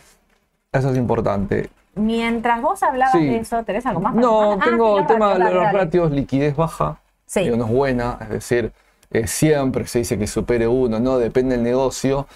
Eso 0.72 0.90
es 0.90 0.96
importante. 0.96 1.70
Mientras 1.94 2.62
vos 2.62 2.82
hablabas 2.82 3.12
Sí. 3.12 3.26
de 3.26 3.38
eso, 3.38 3.62
¿tenés 3.64 3.84
algo 3.84 4.00
más? 4.00 4.14
para 4.14 4.26
No? 4.26 4.52
Ah, 4.52 4.58
tengo 4.64 4.98
el 4.98 5.06
tema 5.06 5.34
de 5.34 5.50
los 5.52 5.72
ratios, 5.72 6.10
liquidez 6.10 6.56
baja, 6.56 7.00
Sí. 7.26 7.40
digo, 7.40 7.56
no 7.56 7.64
es 7.66 7.70
buena, 7.72 8.18
es 8.22 8.28
decir, 8.30 8.72
eh, 9.10 9.26
siempre 9.26 9.86
se 9.86 10.00
dice 10.00 10.18
que 10.18 10.26
supere 10.26 10.68
uno, 10.68 11.00
no, 11.00 11.18
depende 11.18 11.56
del 11.56 11.64
negocio. 11.64 12.26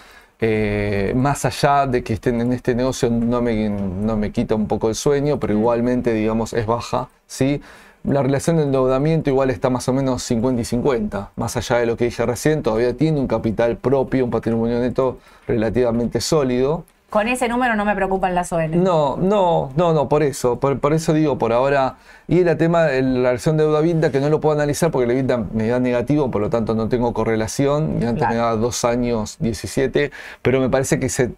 Eh, 0.44 1.12
más 1.14 1.44
allá 1.44 1.86
de 1.86 2.02
que 2.02 2.14
estén 2.14 2.40
en 2.40 2.52
este 2.52 2.74
negocio 2.74 3.08
no 3.10 3.40
me, 3.40 3.68
no 3.68 4.16
me 4.16 4.32
quita 4.32 4.56
un 4.56 4.66
poco 4.66 4.88
el 4.88 4.96
sueño, 4.96 5.38
pero 5.38 5.52
igualmente, 5.52 6.12
digamos, 6.12 6.52
es 6.52 6.66
baja, 6.66 7.08
¿sí? 7.28 7.60
La 8.04 8.22
relación 8.24 8.56
de 8.56 8.64
endeudamiento 8.64 9.30
igual 9.30 9.50
está 9.50 9.70
más 9.70 9.88
o 9.88 9.92
menos 9.92 10.24
50 10.24 10.62
y 10.62 10.64
50, 10.64 11.30
más 11.36 11.56
allá 11.56 11.78
de 11.78 11.86
lo 11.86 11.96
que 11.96 12.06
dije 12.06 12.26
recién, 12.26 12.62
todavía 12.62 12.96
tiene 12.96 13.20
un 13.20 13.28
capital 13.28 13.76
propio, 13.76 14.24
un 14.24 14.32
patrimonio 14.32 14.80
neto 14.80 15.18
relativamente 15.46 16.20
sólido. 16.20 16.84
Con 17.12 17.28
ese 17.28 17.46
número 17.46 17.76
no 17.76 17.84
me 17.84 17.94
preocupan 17.94 18.34
las 18.34 18.50
ON. 18.54 18.82
No, 18.82 19.18
no, 19.18 19.70
no, 19.76 19.92
no, 19.92 20.08
por 20.08 20.22
eso, 20.22 20.58
por, 20.58 20.80
por 20.80 20.94
eso 20.94 21.12
digo, 21.12 21.36
por 21.36 21.52
ahora. 21.52 21.96
Y 22.26 22.38
el 22.38 22.56
tema 22.56 22.84
de 22.84 23.02
la 23.02 23.28
relación 23.32 23.58
deuda-vinda, 23.58 24.10
que 24.10 24.18
no 24.18 24.30
lo 24.30 24.40
puedo 24.40 24.54
analizar 24.54 24.90
porque 24.90 25.10
el 25.10 25.16
vinda 25.16 25.36
me 25.52 25.68
da 25.68 25.78
negativo, 25.78 26.30
por 26.30 26.40
lo 26.40 26.48
tanto 26.48 26.74
no 26.74 26.88
tengo 26.88 27.12
correlación, 27.12 27.98
y 28.00 28.06
antes 28.06 28.22
Claro. 28.22 28.32
me 28.32 28.36
daba 28.38 28.56
dos 28.56 28.86
años 28.86 29.36
17, 29.40 30.10
pero 30.40 30.58
me 30.58 30.70
parece 30.70 30.98
que 30.98 31.10
se, 31.10 31.32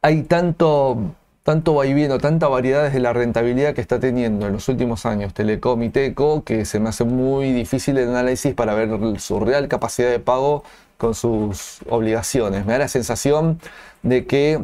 hay 0.00 0.22
tanto, 0.22 0.96
tanto 1.42 1.74
vaivén 1.74 2.10
o 2.12 2.18
tanta 2.18 2.48
variedad 2.48 2.84
desde 2.84 3.00
la 3.00 3.12
rentabilidad 3.12 3.74
que 3.74 3.82
está 3.82 4.00
teniendo 4.00 4.46
en 4.46 4.54
los 4.54 4.66
últimos 4.70 5.04
años 5.04 5.34
Telecom 5.34 5.82
y 5.82 5.90
Teco, 5.90 6.42
que 6.42 6.64
se 6.64 6.80
me 6.80 6.88
hace 6.88 7.04
muy 7.04 7.52
difícil 7.52 7.98
el 7.98 8.08
análisis 8.08 8.54
para 8.54 8.72
ver 8.72 8.88
su 9.20 9.40
real 9.40 9.68
capacidad 9.68 10.08
de 10.08 10.20
pago 10.20 10.64
con 10.96 11.14
sus 11.14 11.80
obligaciones. 11.90 12.64
Me 12.64 12.72
da 12.72 12.78
la 12.78 12.88
sensación 12.88 13.60
de 14.02 14.24
que 14.24 14.60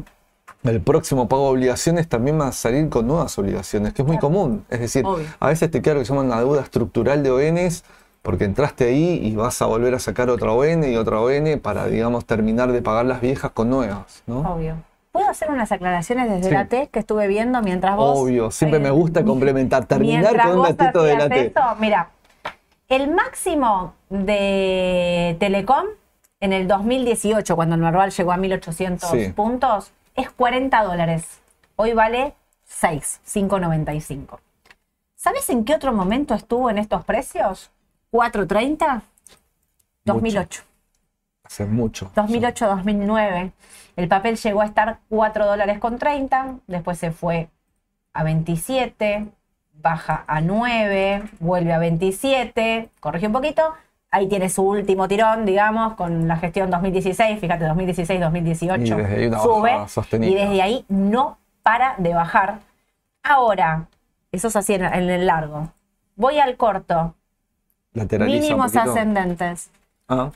el 0.64 0.80
próximo 0.80 1.28
pago 1.28 1.44
de 1.46 1.50
obligaciones 1.50 2.08
también 2.08 2.40
va 2.40 2.48
a 2.48 2.52
salir 2.52 2.88
con 2.88 3.06
nuevas 3.06 3.36
obligaciones, 3.38 3.92
que 3.92 4.02
es 4.02 4.06
muy 4.08 4.16
Claro. 4.18 4.28
común. 4.28 4.64
Es 4.70 4.80
decir, 4.80 5.04
Obvio. 5.04 5.26
a 5.40 5.48
veces 5.48 5.70
te 5.70 5.82
queda 5.82 5.94
lo 5.94 6.00
que 6.00 6.06
se 6.06 6.12
llama 6.14 6.24
una 6.26 6.38
deuda 6.38 6.62
estructural 6.62 7.22
de 7.22 7.30
ONs, 7.30 7.84
porque 8.22 8.44
entraste 8.44 8.84
ahí 8.84 9.20
y 9.22 9.34
vas 9.34 9.60
a 9.62 9.66
volver 9.66 9.94
a 9.94 9.98
sacar 9.98 10.30
otra 10.30 10.52
ON 10.52 10.84
y 10.84 10.96
otra 10.96 11.20
ON 11.20 11.58
para, 11.60 11.86
digamos, 11.86 12.24
terminar 12.24 12.70
de 12.70 12.80
pagar 12.80 13.04
las 13.06 13.20
viejas 13.20 13.50
con 13.50 13.68
nuevas, 13.70 14.22
¿no? 14.28 14.40
Obvio. 14.54 14.76
¿Puedo 15.10 15.28
hacer 15.28 15.50
unas 15.50 15.70
aclaraciones 15.72 16.30
desde 16.30 16.48
Sí. 16.48 16.54
la 16.54 16.66
T 16.66 16.88
que 16.92 17.00
estuve 17.00 17.26
viendo 17.26 17.60
mientras 17.60 17.96
vos... 17.96 18.16
Obvio, 18.18 18.50
siempre 18.50 18.78
eh, 18.78 18.82
me 18.82 18.90
gusta 18.90 19.24
complementar, 19.24 19.84
terminar 19.86 20.40
con 20.40 20.60
un 20.60 20.62
datito 20.62 21.02
de 21.02 21.16
la 21.16 21.28
T. 21.28 21.52
mira, 21.80 22.10
el 22.88 23.10
máximo 23.12 23.94
de 24.08 25.36
Telecom 25.38 25.84
en 26.40 26.52
el 26.52 26.66
2018, 26.68 27.56
cuando 27.56 27.74
el 27.74 27.80
normal 27.80 28.10
llegó 28.10 28.32
a 28.32 28.36
1800 28.36 29.10
Sí. 29.10 29.32
puntos, 29.34 29.92
es 30.14 30.30
40 30.30 30.82
dólares. 30.82 31.40
Hoy 31.76 31.92
vale 31.92 32.34
6, 32.64 33.20
5.95. 33.26 34.38
¿Sabes 35.14 35.48
en 35.50 35.64
qué 35.64 35.74
otro 35.74 35.92
momento 35.92 36.34
estuvo 36.34 36.70
en 36.70 36.78
estos 36.78 37.04
precios? 37.04 37.70
4.30. 38.12 39.02
2008. 40.04 40.62
Hace 41.44 41.64
mucho. 41.66 42.10
2008-2009. 42.14 43.52
El 43.96 44.08
papel 44.08 44.36
llegó 44.36 44.62
a 44.62 44.66
estar 44.66 44.98
4 45.08 45.46
dólares 45.46 45.78
con 45.78 45.98
30, 45.98 46.58
después 46.66 46.98
se 46.98 47.12
fue 47.12 47.50
a 48.12 48.24
27, 48.24 49.28
baja 49.74 50.24
a 50.26 50.40
9, 50.40 51.22
vuelve 51.40 51.72
a 51.72 51.78
27, 51.78 52.90
corrige 53.00 53.26
un 53.26 53.32
poquito. 53.32 53.74
Ahí 54.14 54.28
tiene 54.28 54.50
su 54.50 54.62
último 54.62 55.08
tirón, 55.08 55.46
digamos, 55.46 55.94
con 55.94 56.28
la 56.28 56.36
gestión 56.36 56.70
2016, 56.70 57.40
fíjate, 57.40 57.64
2016-2018 57.66 58.86
Y 58.86 58.90
desde 58.90 59.16
ahí 59.16 59.26
una 59.26 59.38
sube 59.40 60.26
y 60.28 60.34
desde 60.34 60.62
ahí 60.62 60.84
no 60.88 61.38
para 61.62 61.94
de 61.96 62.12
bajar. 62.12 62.60
Ahora, 63.22 63.86
eso 64.30 64.48
es 64.48 64.56
así 64.56 64.74
en, 64.74 64.84
en 64.84 65.08
el 65.10 65.26
largo. 65.26 65.72
Voy 66.16 66.38
al 66.38 66.56
corto, 66.58 67.14
mínimos 67.94 68.76
ascendentes. 68.76 69.70
Ah. 70.08 70.30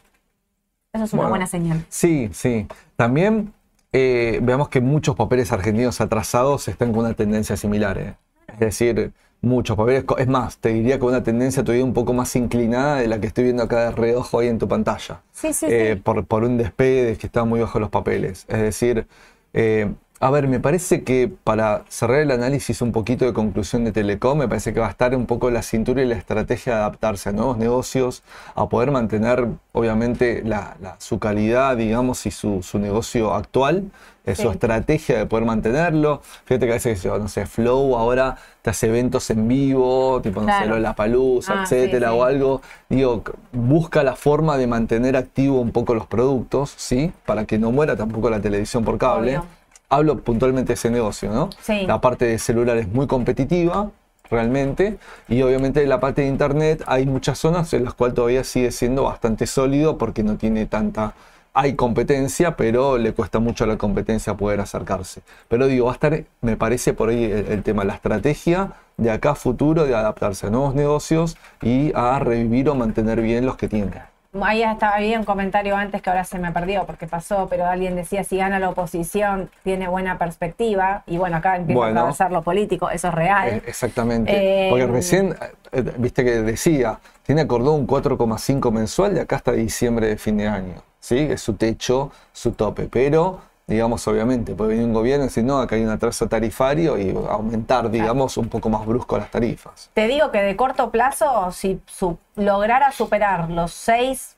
Eso 0.92 1.04
es 1.04 1.12
una 1.12 1.22
Bueno. 1.22 1.30
buena 1.30 1.46
señal. 1.46 1.84
Sí, 1.90 2.30
sí. 2.32 2.66
También 2.96 3.52
eh, 3.92 4.38
veamos 4.42 4.68
que 4.70 4.80
muchos 4.80 5.14
papeles 5.16 5.52
argentinos 5.52 6.00
atrasados 6.00 6.68
están 6.68 6.92
con 6.92 7.00
una 7.04 7.12
tendencia 7.14 7.56
similar. 7.56 7.98
eh. 7.98 8.14
Es 8.48 8.58
decir, 8.58 9.12
muchos 9.46 9.76
papeles. 9.76 10.04
Es 10.18 10.28
más, 10.28 10.58
te 10.58 10.70
diría 10.70 10.98
con 10.98 11.10
una 11.10 11.22
tendencia 11.22 11.64
todavía 11.64 11.84
un 11.84 11.94
poco 11.94 12.12
más 12.12 12.34
inclinada 12.36 12.96
de 12.96 13.08
la 13.08 13.20
que 13.20 13.26
estoy 13.28 13.44
viendo 13.44 13.62
acá 13.62 13.84
de 13.86 13.90
reojo 13.92 14.40
ahí 14.40 14.48
en 14.48 14.58
tu 14.58 14.68
pantalla. 14.68 15.22
Sí, 15.32 15.52
sí, 15.52 15.66
Eh, 15.68 15.94
sí. 15.96 16.02
Por, 16.02 16.26
por 16.26 16.44
un 16.44 16.58
despegue 16.58 17.04
de 17.04 17.16
que 17.16 17.26
estaban 17.26 17.48
muy 17.48 17.60
bajo 17.60 17.78
los 17.80 17.90
papeles. 17.90 18.44
Es 18.48 18.60
decir, 18.60 19.06
eh, 19.54 19.92
a 20.18 20.30
ver, 20.30 20.48
me 20.48 20.60
parece 20.60 21.04
que 21.04 21.30
para 21.44 21.84
cerrar 21.90 22.20
el 22.20 22.30
análisis 22.30 22.80
un 22.80 22.90
poquito 22.90 23.26
de 23.26 23.34
conclusión 23.34 23.84
de 23.84 23.92
Telecom, 23.92 24.38
me 24.38 24.48
parece 24.48 24.72
que 24.72 24.80
va 24.80 24.86
a 24.86 24.90
estar 24.90 25.14
un 25.14 25.26
poco 25.26 25.50
la 25.50 25.60
cintura 25.62 26.02
y 26.02 26.06
la 26.06 26.14
estrategia 26.16 26.72
de 26.74 26.78
adaptarse 26.80 27.28
a 27.28 27.32
nuevos 27.32 27.58
negocios, 27.58 28.22
a 28.54 28.66
poder 28.68 28.90
mantener, 28.92 29.46
obviamente, 29.72 30.42
la- 30.42 30.76
la- 30.80 30.96
su 31.00 31.18
calidad, 31.18 31.76
digamos, 31.76 32.24
y 32.26 32.30
su, 32.30 32.62
su 32.62 32.78
negocio 32.78 33.34
actual, 33.34 33.90
Sí. 34.34 34.42
su 34.42 34.50
estrategia 34.50 35.18
de 35.18 35.26
poder 35.26 35.44
mantenerlo. 35.46 36.20
Fíjate 36.44 36.66
que 36.66 36.72
a 36.72 36.74
veces, 36.74 37.04
no 37.04 37.28
sé, 37.28 37.46
Flow 37.46 37.96
ahora 37.96 38.36
te 38.62 38.70
hace 38.70 38.88
eventos 38.88 39.30
en 39.30 39.46
vivo, 39.46 40.20
tipo, 40.22 40.40
no 40.42 40.48
sé, 40.58 40.66
la 40.80 40.94
palusa, 40.96 41.60
Ah, 41.60 41.62
etcétera, 41.62 42.10
sí. 42.10 42.16
o 42.16 42.24
algo. 42.24 42.62
Digo, 42.88 43.22
busca 43.52 44.02
la 44.02 44.16
forma 44.16 44.56
de 44.58 44.66
mantener 44.66 45.16
activo 45.16 45.60
un 45.60 45.70
poco 45.70 45.94
los 45.94 46.06
productos, 46.06 46.74
¿sí? 46.76 47.12
Para 47.24 47.44
que 47.44 47.58
no 47.58 47.70
muera 47.70 47.94
tampoco 47.96 48.28
la 48.30 48.40
televisión 48.40 48.84
por 48.84 48.98
cable. 48.98 49.38
Obvio. 49.38 49.46
Hablo 49.88 50.18
puntualmente 50.18 50.68
de 50.68 50.74
ese 50.74 50.90
negocio, 50.90 51.30
¿no? 51.30 51.50
Sí. 51.60 51.86
La 51.86 52.00
parte 52.00 52.24
de 52.24 52.38
celular 52.40 52.76
es 52.76 52.88
muy 52.88 53.06
competitiva, 53.06 53.90
realmente, 54.28 54.98
y 55.28 55.40
obviamente 55.42 55.80
en 55.84 55.88
la 55.88 56.00
parte 56.00 56.22
de 56.22 56.26
internet 56.28 56.82
hay 56.86 57.06
muchas 57.06 57.38
zonas 57.38 57.72
en 57.74 57.84
las 57.84 57.94
cuales 57.94 58.16
todavía 58.16 58.42
sigue 58.42 58.72
siendo 58.72 59.04
bastante 59.04 59.46
sólido 59.46 59.98
porque 59.98 60.24
no 60.24 60.36
tiene 60.36 60.66
tanta... 60.66 61.14
Hay 61.58 61.74
competencia, 61.74 62.54
pero 62.54 62.98
le 62.98 63.12
cuesta 63.14 63.38
mucho 63.38 63.64
a 63.64 63.66
la 63.66 63.78
competencia 63.78 64.34
poder 64.34 64.60
acercarse. 64.60 65.22
Pero 65.48 65.66
digo, 65.68 65.86
va 65.86 65.92
a 65.92 65.94
estar, 65.94 66.22
me 66.42 66.54
parece 66.58 66.92
por 66.92 67.08
ahí 67.08 67.24
el, 67.24 67.46
el 67.46 67.62
tema, 67.62 67.82
la 67.82 67.94
estrategia 67.94 68.72
de 68.98 69.10
acá 69.10 69.30
a 69.30 69.34
futuro 69.34 69.86
de 69.86 69.94
adaptarse 69.94 70.48
a 70.48 70.50
nuevos 70.50 70.74
negocios 70.74 71.38
y 71.62 71.92
a 71.94 72.18
revivir 72.18 72.68
o 72.68 72.74
mantener 72.74 73.22
bien 73.22 73.46
los 73.46 73.56
que 73.56 73.68
tienen. 73.68 73.94
Ahí 74.42 74.62
estaba 74.62 74.96
había 74.96 75.18
un 75.18 75.24
comentario 75.24 75.74
antes 75.76 76.02
que 76.02 76.10
ahora 76.10 76.24
se 76.24 76.38
me 76.38 76.52
perdió 76.52 76.84
porque 76.84 77.06
pasó, 77.06 77.46
pero 77.48 77.64
alguien 77.66 77.96
decía 77.96 78.22
si 78.22 78.36
gana 78.36 78.58
la 78.58 78.68
oposición 78.68 79.48
tiene 79.64 79.88
buena 79.88 80.18
perspectiva 80.18 81.04
y 81.06 81.16
bueno, 81.16 81.38
acá 81.38 81.56
empieza 81.56 81.78
Bueno. 81.78 82.00
a 82.00 82.02
atravesar 82.02 82.32
lo 82.32 82.42
político, 82.42 82.90
eso 82.90 83.08
es 83.08 83.14
real. 83.14 83.48
Eh, 83.48 83.62
Exactamente. 83.66 84.66
Eh, 84.66 84.68
Porque 84.68 84.86
recién, 84.86 85.34
eh, 85.72 85.84
viste 85.96 86.22
que 86.22 86.42
decía, 86.42 86.98
tiene 87.22 87.40
acordado 87.42 87.72
un 87.72 87.86
4,5 87.86 88.70
mensual 88.70 89.14
de 89.14 89.22
acá 89.22 89.36
hasta 89.36 89.52
diciembre 89.52 90.08
de 90.08 90.18
fin 90.18 90.36
de 90.36 90.48
año. 90.48 90.74
¿Sí? 91.06 91.18
Es 91.18 91.40
su 91.40 91.54
techo, 91.54 92.10
su 92.32 92.50
tope. 92.50 92.88
Pero, 92.90 93.40
digamos, 93.68 94.08
obviamente, 94.08 94.56
puede 94.56 94.70
venir 94.70 94.86
un 94.86 94.92
gobierno 94.92 95.22
y 95.24 95.28
decir, 95.28 95.44
no, 95.44 95.60
acá 95.60 95.76
hay 95.76 95.84
un 95.84 95.90
atraso 95.90 96.26
tarifario 96.26 96.98
y 96.98 97.10
aumentar, 97.30 97.88
digamos, 97.92 98.36
un 98.36 98.48
poco 98.48 98.68
más 98.70 98.84
brusco 98.84 99.16
las 99.16 99.30
tarifas. 99.30 99.88
Te 99.94 100.08
digo 100.08 100.32
que 100.32 100.42
de 100.42 100.56
corto 100.56 100.90
plazo, 100.90 101.52
si 101.52 101.80
su- 101.86 102.18
lograra 102.34 102.90
superar 102.90 103.48
los 103.50 103.70
6, 103.70 104.36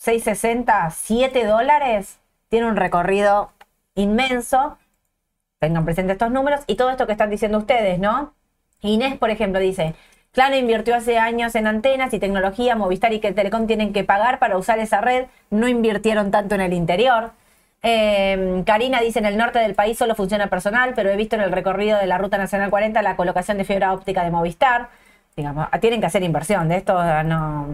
6,60, 0.00 0.90
7 0.90 1.46
dólares, 1.46 2.18
tiene 2.48 2.66
un 2.66 2.74
recorrido 2.74 3.52
inmenso. 3.94 4.78
Tengan 5.60 5.84
presente 5.84 6.10
estos 6.14 6.32
números 6.32 6.62
y 6.66 6.74
todo 6.74 6.90
esto 6.90 7.06
que 7.06 7.12
están 7.12 7.30
diciendo 7.30 7.56
ustedes, 7.58 8.00
¿no? 8.00 8.34
Inés, 8.80 9.16
por 9.16 9.30
ejemplo, 9.30 9.60
dice, 9.60 9.94
Claro 10.32 10.56
invirtió 10.56 10.94
hace 10.94 11.18
años 11.18 11.54
en 11.54 11.66
antenas 11.66 12.12
y 12.14 12.18
tecnología, 12.18 12.76
Movistar 12.76 13.12
y 13.12 13.20
que 13.20 13.32
Telecom 13.32 13.66
tienen 13.66 13.92
que 13.92 14.04
pagar 14.04 14.38
para 14.38 14.56
usar 14.56 14.78
esa 14.78 15.00
red, 15.00 15.26
no 15.50 15.68
invirtieron 15.68 16.30
tanto 16.30 16.54
en 16.54 16.60
el 16.60 16.72
interior. 16.72 17.32
Eh, 17.82 18.62
Karina 18.66 19.00
dice, 19.00 19.20
en 19.20 19.26
el 19.26 19.36
norte 19.36 19.58
del 19.58 19.74
país 19.74 19.96
solo 19.98 20.14
funciona 20.14 20.48
personal, 20.48 20.92
pero 20.94 21.10
he 21.10 21.16
visto 21.16 21.36
en 21.36 21.42
el 21.42 21.52
recorrido 21.52 21.98
de 21.98 22.06
la 22.06 22.18
Ruta 22.18 22.38
Nacional 22.38 22.70
40 22.70 23.00
la 23.02 23.16
colocación 23.16 23.58
de 23.58 23.64
fibra 23.64 23.92
óptica 23.92 24.24
de 24.24 24.30
Movistar. 24.30 24.88
Digamos, 25.38 25.68
ah, 25.70 25.78
tienen 25.78 26.00
que 26.00 26.06
hacer 26.06 26.22
inversión, 26.24 26.68
de 26.68 26.76
esto 26.76 26.92
no, 27.22 27.66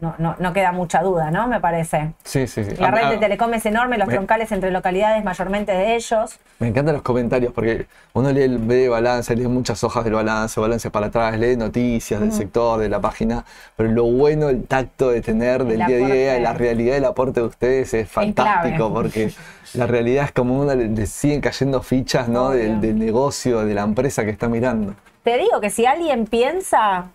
no, 0.00 0.14
no, 0.18 0.36
no 0.38 0.52
queda 0.52 0.72
mucha 0.72 1.00
duda, 1.02 1.30
¿no? 1.30 1.46
Me 1.46 1.60
parece. 1.60 2.12
Sí, 2.24 2.46
sí, 2.48 2.64
sí. 2.64 2.74
La 2.78 2.88
A- 2.88 2.90
red 2.90 3.08
de 3.10 3.14
a- 3.16 3.20
telecom 3.20 3.54
es 3.54 3.64
enorme, 3.64 3.96
los 3.96 4.08
me- 4.08 4.14
troncales 4.14 4.50
entre 4.50 4.70
localidades 4.72 5.22
mayormente 5.24 5.70
de 5.72 5.94
ellos. 5.94 6.38
Me 6.58 6.66
encantan 6.68 6.94
los 6.94 7.02
comentarios 7.02 7.52
porque 7.52 7.86
uno 8.12 8.30
lee 8.32 8.42
el 8.42 8.58
ve 8.58 8.88
balance, 8.88 9.34
lee 9.36 9.46
muchas 9.46 9.82
hojas 9.84 10.02
del 10.04 10.14
balance, 10.14 10.60
balance 10.60 10.90
para 10.90 11.06
atrás, 11.06 11.38
lee 11.38 11.56
noticias 11.56 12.20
del 12.20 12.32
sector, 12.32 12.80
de 12.80 12.88
la 12.88 13.00
página, 13.00 13.44
pero 13.76 13.90
lo 13.92 14.04
bueno, 14.04 14.48
el 14.48 14.64
tacto 14.64 15.10
de 15.10 15.22
tener 15.22 15.64
del 15.64 15.80
El 15.80 15.86
día 15.86 16.06
a 16.06 16.08
día, 16.08 16.38
la 16.40 16.52
realidad 16.54 16.94
del 16.94 17.04
aporte 17.04 17.40
de 17.40 17.46
ustedes 17.46 17.94
es 17.94 18.08
fantástico 18.08 18.92
porque 18.92 19.32
la 19.74 19.86
realidad 19.86 20.24
es 20.24 20.32
como 20.32 20.60
uno 20.60 20.74
le, 20.74 20.88
le 20.88 21.06
siguen 21.06 21.40
cayendo 21.40 21.82
fichas 21.82 22.28
¿no? 22.28 22.50
Del 22.50 22.98
negocio, 22.98 23.64
de 23.64 23.74
la 23.74 23.82
empresa 23.82 24.24
que 24.24 24.30
está 24.30 24.48
mirando. 24.48 24.94
Te 25.22 25.38
digo 25.38 25.60
que 25.60 25.70
si 25.70 25.86
alguien 25.86 26.26
piensa 26.26 27.10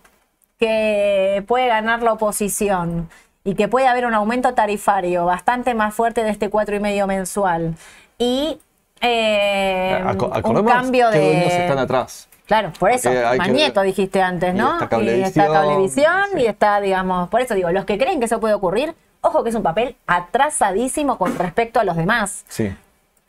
que 0.58 1.44
puede 1.46 1.68
ganar 1.68 2.02
la 2.02 2.12
oposición 2.12 3.08
y 3.44 3.54
que 3.54 3.68
puede 3.68 3.86
haber 3.86 4.06
un 4.06 4.14
aumento 4.14 4.54
tarifario 4.54 5.24
bastante 5.24 5.74
más 5.74 5.94
fuerte 5.94 6.24
de 6.24 6.30
este 6.30 6.50
cuatro 6.50 6.74
y 6.76 6.80
medio 6.80 7.06
mensual 7.06 7.76
y 8.18 8.58
eh, 9.00 10.02
un 10.44 10.64
cambio 10.66 11.10
de 11.10 11.46
están 11.46 11.78
atrás. 11.78 12.28
Claro, 12.46 12.72
por 12.78 12.90
eso, 12.90 13.10
que 13.10 13.22
Magneto 13.36 13.82
dijiste 13.82 14.22
antes, 14.22 14.54
Y 14.54 14.58
¿no? 14.58 14.72
está 14.72 14.86
Y 14.86 14.88
Cablevisión, 14.88 15.44
está 15.44 15.46
Cablevisión 15.52 16.22
sí. 16.32 16.40
y 16.40 16.46
está, 16.46 16.80
digamos, 16.80 17.28
por 17.28 17.42
eso 17.42 17.54
digo, 17.54 17.70
los 17.70 17.84
que 17.84 17.98
creen 17.98 18.20
que 18.20 18.24
eso 18.24 18.40
puede 18.40 18.54
ocurrir, 18.54 18.94
ojo 19.20 19.42
que 19.44 19.50
es 19.50 19.54
un 19.54 19.62
papel 19.62 19.96
atrasadísimo 20.06 21.18
con 21.18 21.36
respecto 21.36 21.78
a 21.78 21.84
los 21.84 21.94
demás, 21.96 22.46
Sí. 22.48 22.74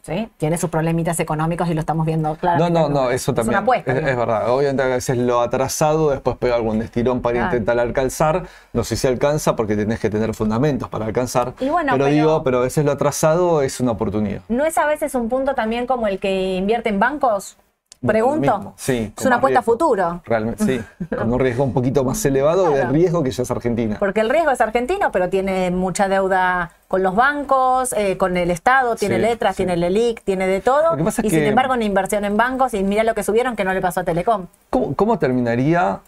¿Sí? 0.09 0.29
Tiene 0.37 0.57
sus 0.57 0.69
problemitas 0.69 1.19
económicos 1.19 1.69
y 1.69 1.73
lo 1.73 1.79
estamos 1.79 2.05
viendo 2.05 2.29
No, 2.29 2.35
claramente. 2.35 2.79
no, 2.79 2.89
no, 2.89 3.11
eso 3.11 3.33
también. 3.33 3.53
Es 3.53 3.57
una 3.57 3.63
apuesta. 3.63 3.91
Es, 3.93 4.17
verdad. 4.17 4.49
Obviamente 4.51 4.83
a 4.83 4.87
veces 4.87 5.17
lo 5.17 5.41
atrasado 5.41 6.09
después 6.11 6.37
pega 6.37 6.55
algún 6.55 6.81
estirón 6.81 7.21
para 7.21 7.45
intentar 7.45 7.79
alcanzar. 7.79 8.43
No 8.73 8.83
sé 8.83 8.95
si 8.95 9.07
alcanza 9.07 9.55
porque 9.55 9.75
tenés 9.75 9.99
que 9.99 10.09
tener 10.09 10.33
fundamentos 10.33 10.89
para 10.89 11.05
alcanzar. 11.05 11.53
Y 11.59 11.69
bueno, 11.69 11.93
pero, 11.93 12.05
pero- 12.05 12.15
digo, 12.15 12.43
pero 12.43 12.57
a 12.57 12.61
veces 12.61 12.83
lo 12.85 12.91
atrasado 12.91 13.61
es 13.61 13.79
una 13.79 13.91
oportunidad. 13.91 14.41
¿No 14.49 14.65
es 14.65 14.77
a 14.77 14.85
veces 14.85 15.15
un 15.15 15.29
punto 15.29 15.53
también 15.55 15.87
como 15.87 16.07
el 16.07 16.19
que 16.19 16.55
invierte 16.55 16.89
en 16.89 16.99
bancos? 16.99 17.57
Pregunto. 18.05 18.73
sí, 18.77 19.11
Es 19.17 19.25
una 19.25 19.35
apuesta 19.37 19.59
a 19.59 19.61
futuro. 19.61 20.21
Realmente, 20.25 20.63
sí. 20.63 21.05
Con 21.17 21.33
un 21.33 21.39
riesgo 21.39 21.65
un 21.65 21.73
poquito 21.73 22.05
más 22.05 22.23
elevado 22.25 22.63
del 22.69 22.73
Claro. 22.75 22.91
riesgo 22.93 23.23
que 23.23 23.31
ya 23.31 23.43
es 23.43 23.51
Argentina. 23.51 23.97
Porque 23.99 24.21
el 24.21 24.29
riesgo 24.29 24.51
es 24.51 24.61
argentino, 24.61 25.11
pero 25.11 25.27
tiene 25.29 25.69
mucha 25.69 26.07
deuda 26.07 26.71
con 26.89 27.03
los 27.03 27.15
bancos, 27.15 27.93
eh, 27.93 28.17
con 28.17 28.35
el 28.35 28.49
Estado, 28.51 28.95
tiene 28.95 29.15
Sí, 29.17 29.21
letras, 29.21 29.55
sí. 29.55 29.57
tiene 29.57 29.73
el 29.75 29.83
ELIC, 29.83 30.23
tiene 30.23 30.47
de 30.47 30.59
todo. 30.59 30.97
Y 30.99 31.11
sin 31.11 31.29
que- 31.29 31.47
embargo, 31.47 31.73
una 31.75 31.85
inversión 31.85 32.25
en 32.25 32.35
bancos, 32.35 32.73
y 32.73 32.83
mira 32.83 33.03
lo 33.03 33.13
que 33.13 33.23
subieron 33.23 33.55
que 33.55 33.63
no 33.63 33.73
le 33.73 33.79
pasó 33.79 33.99
a 34.01 34.03
Telecom. 34.03 34.47
¿Cómo, 34.69 34.95
cómo 34.95 35.17
terminaría? 35.19 36.01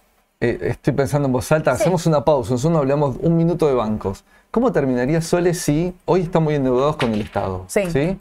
eh, 0.44 0.58
estoy 0.72 0.94
pensando 0.94 1.28
en 1.28 1.34
voz 1.34 1.52
alta, 1.52 1.76
Sí. 1.76 1.84
hacemos 1.84 2.08
una 2.08 2.26
pausa, 2.26 2.54
nosotros 2.54 2.80
hablamos 2.80 3.16
un 3.22 3.38
minuto 3.38 3.68
de 3.68 3.76
bancos. 3.76 4.24
¿Cómo 4.50 4.72
terminaría 4.72 5.22
Sole 5.22 5.54
si 5.54 5.94
hoy 6.06 6.22
están 6.22 6.42
muy 6.42 6.56
endeudados 6.56 6.96
con 6.96 7.14
el 7.14 7.22
Estado? 7.22 7.66
Sí. 7.68 8.18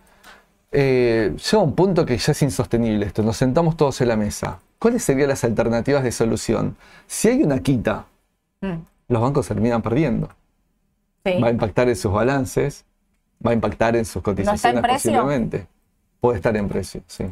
Eh, 0.73 1.35
llega 1.35 1.63
un 1.63 1.75
punto 1.75 2.05
que 2.05 2.17
ya 2.19 2.33
es 2.33 2.43
insostenible 2.43 3.07
esto, 3.07 3.23
nos 3.23 3.39
sentamos 3.39 3.75
todos 3.77 4.01
en 4.03 4.09
la 4.09 4.17
mesa. 4.17 4.59
¿Cuáles 4.79 5.03
serían 5.03 5.31
las 5.31 5.43
alternativas 5.45 6.03
de 6.05 6.13
solución? 6.13 6.77
Si 7.07 7.29
hay 7.29 7.43
una 7.43 7.59
quita, 7.61 8.05
Mm, 8.61 8.75
los 9.09 9.23
bancos 9.23 9.49
terminan 9.49 9.81
perdiendo. 9.81 10.29
Sí. 11.25 11.41
Va 11.41 11.49
a 11.49 11.51
impactar 11.51 11.89
en 11.89 11.97
sus 11.97 12.13
balances, 12.13 12.85
va 13.45 13.51
a 13.53 13.55
impactar 13.55 13.97
en 13.97 14.05
sus 14.05 14.23
cotizaciones 14.23 14.83
precio? 14.83 15.13
posiblemente. 15.13 15.67
Puede 16.21 16.37
estar 16.37 16.57
en 16.57 16.69
precio, 16.69 17.03
sí. 17.07 17.25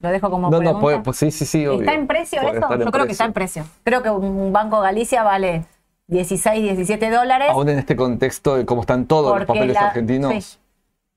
Lo 0.00 0.08
dejo 0.10 0.30
como 0.30 0.50
No, 0.50 0.58
pregunta. 0.58 0.72
no, 0.72 0.80
puede, 0.80 0.98
pues 1.00 1.16
sí, 1.16 1.30
sí, 1.30 1.44
sí. 1.46 1.64
obvio. 1.66 1.80
¿Está 1.80 1.94
en 1.94 2.06
precio 2.08 2.40
Puede 2.42 2.58
eso? 2.58 2.76
Yo 2.78 2.90
creo 2.90 3.06
que 3.06 3.12
está 3.12 3.24
en 3.24 3.32
precio. 3.32 3.64
Creo 3.84 4.02
que 4.02 4.10
un 4.10 4.52
Banco 4.52 4.80
Galicia 4.80 5.22
vale 5.22 5.64
16, 6.08 6.62
17 6.62 7.10
dólares. 7.10 7.48
Aún 7.50 7.68
en 7.68 7.78
este 7.78 7.94
contexto 7.94 8.56
de 8.56 8.66
cómo 8.66 8.80
están 8.80 9.06
todos 9.06 9.36
los 9.38 9.46
papeles 9.46 9.74
la- 9.74 9.88
argentinos. 9.88 10.32
sí. 10.44 10.58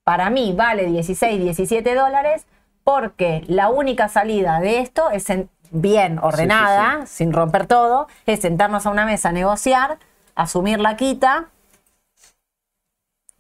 Para 0.03 0.29
mí 0.29 0.53
vale 0.55 0.86
16, 0.86 1.41
17 1.41 1.95
dólares 1.95 2.45
porque 2.83 3.43
la 3.47 3.69
única 3.69 4.07
salida 4.07 4.59
de 4.59 4.81
esto 4.81 5.09
es 5.09 5.27
en- 5.31 5.49
bien 5.71 6.19
ordenada, 6.19 7.07
sin 7.07 7.33
romper 7.33 7.65
todo, 7.65 8.07
es 8.27 8.39
sentarnos 8.41 8.86
a 8.86 8.91
una 8.91 9.05
mesa 9.07 9.29
a 9.29 9.31
negociar, 9.31 9.97
asumir 10.36 10.79
la 10.79 10.95
quita, 10.95 11.47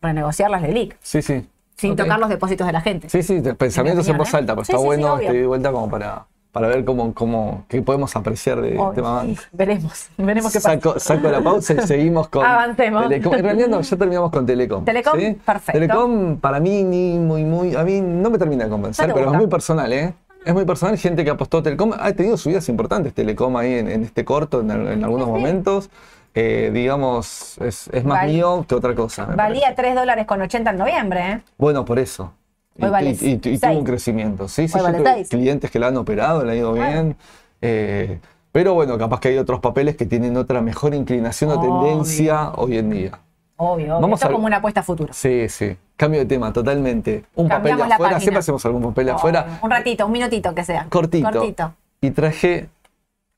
renegociar 0.05 0.49
las 0.49 0.61
LELIC, 0.61 0.95
Sí, 1.01 1.21
sí. 1.21 1.47
sin 1.75 1.95
tocar 1.95 2.19
los 2.19 2.29
depósitos 2.29 2.65
de 2.67 2.73
la 2.73 2.81
gente. 2.81 3.09
Sí, 3.09 3.21
sí, 3.23 3.41
pensamientos 3.57 4.07
en 4.07 4.17
voz 4.17 4.33
¿eh? 4.33 4.37
alta, 4.37 4.53
pero 4.55 4.65
Sí, 4.65 4.71
está 4.71 4.77
sí, 4.77 4.81
sí, 4.81 4.85
bueno 4.85 5.13
obvio. 5.15 5.27
este, 5.27 5.37
de 5.41 5.47
vuelta 5.47 5.71
como 5.71 5.89
para, 5.89 6.25
para 6.51 6.67
ver 6.69 6.85
cómo, 6.85 7.13
cómo, 7.13 7.65
qué 7.67 7.81
podemos 7.81 8.15
apreciar 8.15 8.61
de 8.61 8.77
Obvio. 8.77 8.93
tema. 8.93 9.23
Veremos, 9.51 10.07
veremos 10.17 10.53
qué 10.53 10.59
pasa. 10.59 10.73
Saco, 10.75 10.99
saco 10.99 11.29
la 11.29 11.41
pausa 11.41 11.73
y 11.73 11.81
seguimos 11.87 12.29
con 12.29 12.45
Avancemos. 12.45 13.03
Telecom. 13.09 13.33
En 13.33 13.43
realidad 13.43 13.67
no, 13.67 13.81
ya 13.81 13.97
terminamos 13.97 14.31
con 14.31 14.45
Telecom. 14.45 14.85
Telecom, 14.85 15.19
¿sí? 15.19 15.37
perfecto. 15.45 15.71
Telecom 15.79 16.37
para 16.37 16.59
mí 16.61 16.83
ni 16.83 17.19
muy, 17.19 17.43
muy, 17.43 17.75
a 17.75 17.83
mí 17.83 17.99
no 18.01 18.29
me 18.29 18.37
termina 18.37 18.63
de 18.63 18.69
convencer, 18.69 19.07
¿No 19.09 19.13
te 19.13 19.19
pero 19.19 19.31
es 19.33 19.37
muy 19.37 19.47
personal, 19.47 19.91
¿eh? 19.91 20.13
Es 20.45 20.53
muy 20.53 20.63
personal, 20.63 20.95
gente 20.99 21.23
que 21.25 21.31
apostó 21.31 21.57
a 21.57 21.63
Telecom, 21.63 21.91
ha 21.99 22.13
tenido 22.13 22.37
subidas 22.37 22.69
importantes 22.69 23.13
Telecom 23.15 23.57
ahí 23.57 23.73
en, 23.73 23.89
en 23.89 24.03
este 24.03 24.23
corto, 24.23 24.61
en, 24.61 24.69
en 24.69 25.03
algunos 25.03 25.27
momentos. 25.27 25.89
Eh, 26.37 26.69
digamos, 26.73 27.57
es, 27.59 27.87
es 27.93 28.03
más 28.03 28.19
Val- 28.19 28.29
mío 28.29 28.65
que 28.67 28.75
otra 28.75 28.93
cosa. 28.93 29.25
me 29.25 29.35
Valía 29.35 29.61
parece. 29.61 29.81
3 29.81 29.95
dólares 29.95 30.25
con 30.25 30.41
80 30.41 30.71
en 30.71 30.77
noviembre, 30.77 31.31
¿eh? 31.31 31.41
Bueno, 31.57 31.85
por 31.85 31.97
eso. 31.97 32.33
Y, 32.77 32.83
Hoy 32.83 32.91
vale 32.91 33.09
y- 33.11 33.25
y- 33.25 33.49
y 33.53 33.57
tuvo 33.57 33.71
un 33.79 33.85
crecimiento. 33.85 34.47
Sí, 34.49 34.67
sí, 34.67 34.73
Hoy 34.75 34.79
yo 34.79 34.83
vale 34.83 34.97
tuve 34.97 35.13
seis. 35.13 35.29
clientes 35.29 35.71
que 35.71 35.79
la 35.79 35.87
han 35.87 35.97
operado, 35.97 36.43
le 36.43 36.51
ha 36.51 36.55
ido 36.55 36.73
bien. 36.73 37.15
Eh, 37.61 38.19
pero 38.51 38.73
bueno, 38.73 38.97
capaz 38.97 39.21
que 39.21 39.29
hay 39.29 39.37
otros 39.37 39.61
papeles 39.61 39.95
que 39.95 40.05
tienen 40.05 40.35
otra 40.35 40.59
mejor 40.61 40.93
inclinación 40.93 41.51
o 41.51 41.53
Obvio. 41.55 41.81
tendencia 41.87 42.51
hoy 42.55 42.77
en 42.77 42.89
día. 42.89 43.19
Obvio, 43.57 43.73
obvio. 43.95 44.01
Vamos 44.01 44.17
Esto 44.19 44.27
a- 44.27 44.29
es 44.31 44.35
como 44.35 44.45
una 44.47 44.57
apuesta 44.57 44.81
a 44.81 44.83
futuro. 44.83 45.13
Sí, 45.13 45.47
sí. 45.47 45.77
Cambio 45.95 46.19
de 46.19 46.25
tema, 46.25 46.51
totalmente. 46.51 47.23
Un 47.35 47.47
papel 47.47 47.71
Cambiamos 47.71 47.83
de 47.85 47.89
la 47.89 47.95
afuera, 47.95 48.09
página. 48.11 48.19
siempre 48.19 48.39
hacemos 48.39 48.65
algún 48.65 48.81
papel 48.83 49.05
de 49.05 49.11
afuera. 49.13 49.59
Un 49.61 49.71
ratito, 49.71 50.05
un 50.05 50.11
minutito 50.11 50.53
que 50.53 50.65
sea. 50.65 50.87
Cortito. 50.89 51.31
Cortito. 51.31 51.73
Y 52.01 52.11
traje 52.11 52.67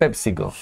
PepsiCo. 0.07 0.53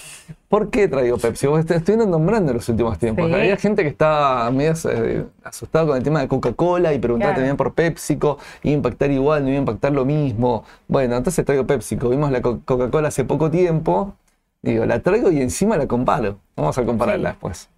¿Por 0.47 0.69
qué 0.69 0.87
traigo 0.87 1.17
PepsiCo? 1.17 1.51
Porque 1.53 1.73
estuvieron 1.75 2.09
nombrando 2.09 2.51
en 2.51 2.57
los 2.57 2.69
últimos 2.69 2.97
tiempos. 2.97 3.27
Sí. 3.27 3.33
Hay 3.33 3.57
gente 3.57 3.83
que 3.83 3.89
está 3.89 4.49
medio 4.53 4.73
eh, 4.89 5.25
asustada 5.43 5.85
con 5.87 5.97
el 5.97 6.03
tema 6.03 6.21
de 6.21 6.27
Coca-Cola 6.29 6.93
y 6.93 6.99
preguntaba 6.99 7.31
Claro. 7.33 7.41
también 7.41 7.57
por 7.57 7.73
PepsiCo. 7.73 8.37
¿Iba 8.63 8.71
a 8.73 8.75
impactar 8.77 9.11
igual? 9.11 9.43
¿No 9.43 9.49
iba 9.49 9.57
a 9.57 9.59
impactar 9.59 9.91
lo 9.91 10.05
mismo? 10.05 10.63
Bueno, 10.87 11.17
entonces 11.17 11.43
traigo 11.45 11.67
PepsiCo. 11.67 12.09
Vimos 12.09 12.31
la 12.31 12.41
Co- 12.41 12.61
Coca-Cola 12.63 13.09
hace 13.09 13.25
poco 13.25 13.51
tiempo. 13.51 14.15
Digo, 14.61 14.85
la 14.85 14.99
traigo 15.01 15.29
y 15.31 15.41
encima 15.41 15.75
la 15.75 15.87
comparo. 15.87 16.39
Vamos 16.55 16.77
a 16.77 16.85
compararla 16.85 17.29
Sí. 17.31 17.33
después. 17.33 17.69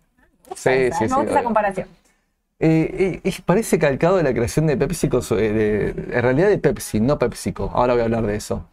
Esa, 0.51 0.55
Sí, 0.55 0.69
esa, 0.69 0.97
sí, 0.99 1.03
Me 1.05 1.09
sí, 1.09 1.15
gusta 1.15 1.31
esa 1.31 1.43
comparación. 1.43 1.87
Eh, 2.59 3.19
eh, 3.23 3.31
parece 3.45 3.77
calcado 3.79 4.17
de 4.17 4.23
la 4.23 4.33
creación 4.33 4.67
de 4.67 4.77
PepsiCo, 4.77 5.19
eh, 5.31 5.35
de- 5.53 5.89
en 6.17 6.21
realidad 6.21 6.49
de 6.49 6.59
Pepsi, 6.59 6.99
no 6.99 7.17
PepsiCo. 7.17 7.71
Ahora 7.73 7.93
voy 7.93 8.01
a 8.01 8.05
hablar 8.05 8.25
de 8.27 8.35
eso. 8.35 8.63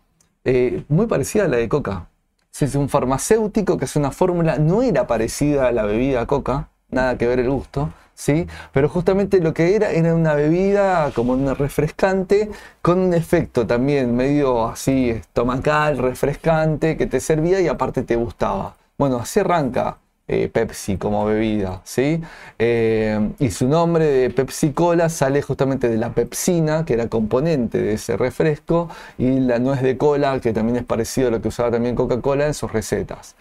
Muy 0.89 1.07
parecida 1.07 1.47
a 1.47 1.49
la 1.49 1.57
de 1.57 1.68
Coca. 1.70 2.09
Sí, 2.55 2.66
Es 2.66 2.76
un 2.76 2.88
farmacéutico 2.88 3.76
que 3.78 3.84
es 3.84 3.96
una 3.96 4.12
fórmula, 4.12 4.59
no 4.59 4.80
era 4.82 5.09
parecida 5.09 5.66
a 5.66 5.72
la 5.72 5.82
bebida 5.82 6.24
Coca, 6.26 6.68
nada 6.88 7.18
que 7.18 7.26
ver 7.26 7.40
el 7.40 7.50
gusto, 7.50 7.90
¿sí? 8.14 8.46
Pero 8.72 8.88
justamente 8.88 9.40
lo 9.40 9.52
que 9.52 9.74
era 9.74 9.90
era 9.90 10.14
una 10.14 10.34
bebida 10.34 11.11
como 11.16 11.32
una 11.32 11.55
refrescante 11.55 12.50
con 12.80 13.00
un 13.00 13.12
efecto 13.12 13.66
también 13.66 14.14
medio 14.14 14.68
así 14.68 15.11
estomacal, 15.11 15.98
refrescante, 15.98 16.96
que 16.96 17.07
te 17.07 17.18
servía 17.18 17.61
y 17.61 17.66
aparte 17.66 18.05
te 18.05 18.14
gustaba. 18.14 18.76
Bueno, 18.96 19.16
así 19.18 19.40
arranca 19.40 19.98
eh, 20.27 20.49
Pepsi 20.49 20.97
como 20.97 21.27
bebida, 21.27 21.83
¿sí? 21.85 22.22
Eh, 22.59 23.31
y 23.39 23.51
su 23.51 23.68
nombre 23.68 24.07
de 24.07 24.31
Pepsi 24.31 24.72
Cola 24.72 25.11
sale 25.11 25.43
justamente 25.43 25.89
de 25.89 25.99
la 25.99 26.14
pepsina, 26.14 26.85
que 26.87 26.95
era 26.95 27.09
componente 27.09 27.79
de 27.79 27.93
ese 27.93 28.16
refresco, 28.16 28.89
y 29.18 29.41
la 29.41 29.59
nuez 29.59 29.83
de 29.83 29.99
cola, 29.99 30.41
que 30.41 30.53
también 30.55 30.77
es 30.77 30.85
parecido 30.85 31.29
a 31.29 31.31
lo 31.31 31.43
que 31.43 31.49
usaba 31.49 31.70
también 31.70 31.95
Coca-Cola 31.95 32.47
en 32.47 32.55
sus 32.55 32.72
recetas. 32.72 33.37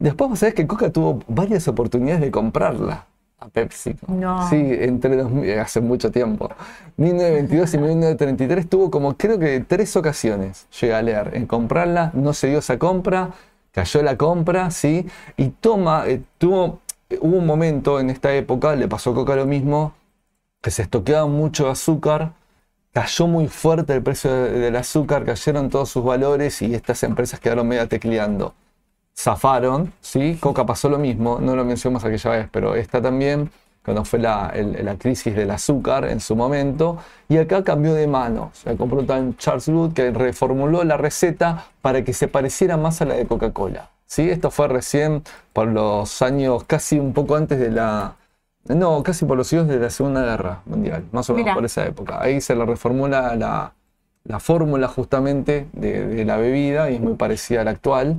Después 0.00 0.30
vos 0.30 0.38
sabés 0.40 0.54
que 0.54 0.66
Coca 0.66 0.90
tuvo 0.90 1.20
varias 1.28 1.68
oportunidades 1.68 2.20
de 2.20 2.30
comprarla 2.32 3.06
a 3.38 3.48
Pepsi. 3.48 3.94
No. 4.08 4.48
Sí, 4.48 4.56
entre 4.56 5.60
hace 5.60 5.80
mucho 5.80 6.10
tiempo. 6.10 6.50
1922 6.96 7.74
y 7.74 7.78
1933 7.78 8.68
tuvo 8.68 8.90
como 8.90 9.16
creo 9.16 9.38
que 9.38 9.60
tres 9.60 9.94
ocasiones, 9.96 10.66
llegué 10.80 10.94
a 10.94 11.02
leer, 11.02 11.30
en 11.34 11.46
comprarla, 11.46 12.10
no 12.14 12.32
se 12.32 12.48
dio 12.48 12.58
esa 12.58 12.78
compra, 12.78 13.30
cayó 13.78 14.02
la 14.02 14.16
compra, 14.16 14.72
sí, 14.72 15.06
y 15.36 15.50
toma, 15.50 16.04
eh, 16.08 16.20
tuvo, 16.38 16.80
hubo 17.20 17.36
un 17.36 17.46
momento 17.46 18.00
en 18.00 18.10
esta 18.10 18.34
época, 18.34 18.74
le 18.74 18.88
pasó 18.88 19.10
a 19.10 19.14
Coca 19.14 19.36
lo 19.36 19.46
mismo, 19.46 19.92
que 20.60 20.72
se 20.72 20.82
estoqueaba 20.82 21.28
mucho 21.28 21.70
azúcar, 21.70 22.32
cayó 22.92 23.28
muy 23.28 23.46
fuerte 23.46 23.94
el 23.94 24.02
precio 24.02 24.32
de- 24.32 24.50
del 24.58 24.74
azúcar, 24.74 25.24
cayeron 25.24 25.70
todos 25.70 25.90
sus 25.90 26.02
valores 26.02 26.60
y 26.60 26.74
estas 26.74 27.04
empresas 27.04 27.38
quedaron 27.38 27.68
media 27.68 27.86
tecleando. 27.86 28.52
Zafaron, 29.16 29.92
¿sí? 30.00 30.36
Coca 30.40 30.66
pasó 30.66 30.88
lo 30.88 30.98
mismo, 30.98 31.38
no 31.40 31.54
lo 31.54 31.64
mencionamos 31.64 32.04
aquella 32.04 32.30
vez, 32.30 32.48
pero 32.50 32.74
esta 32.74 33.00
también, 33.00 33.48
cuando 33.88 34.04
fue 34.04 34.18
la, 34.18 34.50
el- 34.54 34.84
la 34.84 34.96
crisis 34.96 35.34
del 35.34 35.50
azúcar 35.50 36.04
en 36.06 36.20
su 36.20 36.36
momento, 36.36 36.98
y 37.28 37.36
acá 37.38 37.64
cambió 37.64 37.94
de 37.94 38.06
manos. 38.06 38.62
La 38.64 38.74
compró 38.76 39.04
tan 39.04 39.36
Charles 39.36 39.68
Wood 39.68 39.92
que 39.92 40.10
reformuló 40.10 40.84
la 40.84 40.96
receta 40.96 41.66
para 41.82 42.04
que 42.04 42.12
se 42.12 42.28
pareciera 42.28 42.76
más 42.76 43.00
a 43.02 43.04
la 43.04 43.14
de 43.14 43.26
Coca-Cola. 43.26 43.90
¿sí? 44.06 44.28
Esto 44.30 44.50
fue 44.50 44.68
recién 44.68 45.22
por 45.52 45.68
los 45.68 46.22
años, 46.22 46.64
casi 46.64 46.98
un 46.98 47.12
poco 47.12 47.36
antes 47.36 47.58
de 47.58 47.70
la... 47.70 48.14
No, 48.64 49.02
casi 49.02 49.24
por 49.24 49.36
los 49.38 49.50
años 49.52 49.66
de 49.68 49.78
la 49.78 49.88
Segunda 49.90 50.22
Guerra 50.22 50.60
Mundial, 50.66 51.04
más 51.12 51.30
o 51.30 51.32
menos 51.32 51.44
Mira. 51.46 51.54
por 51.54 51.64
esa 51.64 51.86
época. 51.86 52.20
Ahí 52.20 52.40
se 52.42 52.54
le 52.54 52.66
reformula 52.66 53.34
la, 53.34 53.72
la 54.24 54.40
fórmula 54.40 54.88
justamente 54.88 55.68
de, 55.72 56.06
de 56.06 56.24
la 56.26 56.36
bebida 56.36 56.90
y 56.90 56.96
es 56.96 57.00
muy 57.00 57.14
parecida 57.14 57.62
a 57.62 57.64
la 57.64 57.70
actual. 57.70 58.16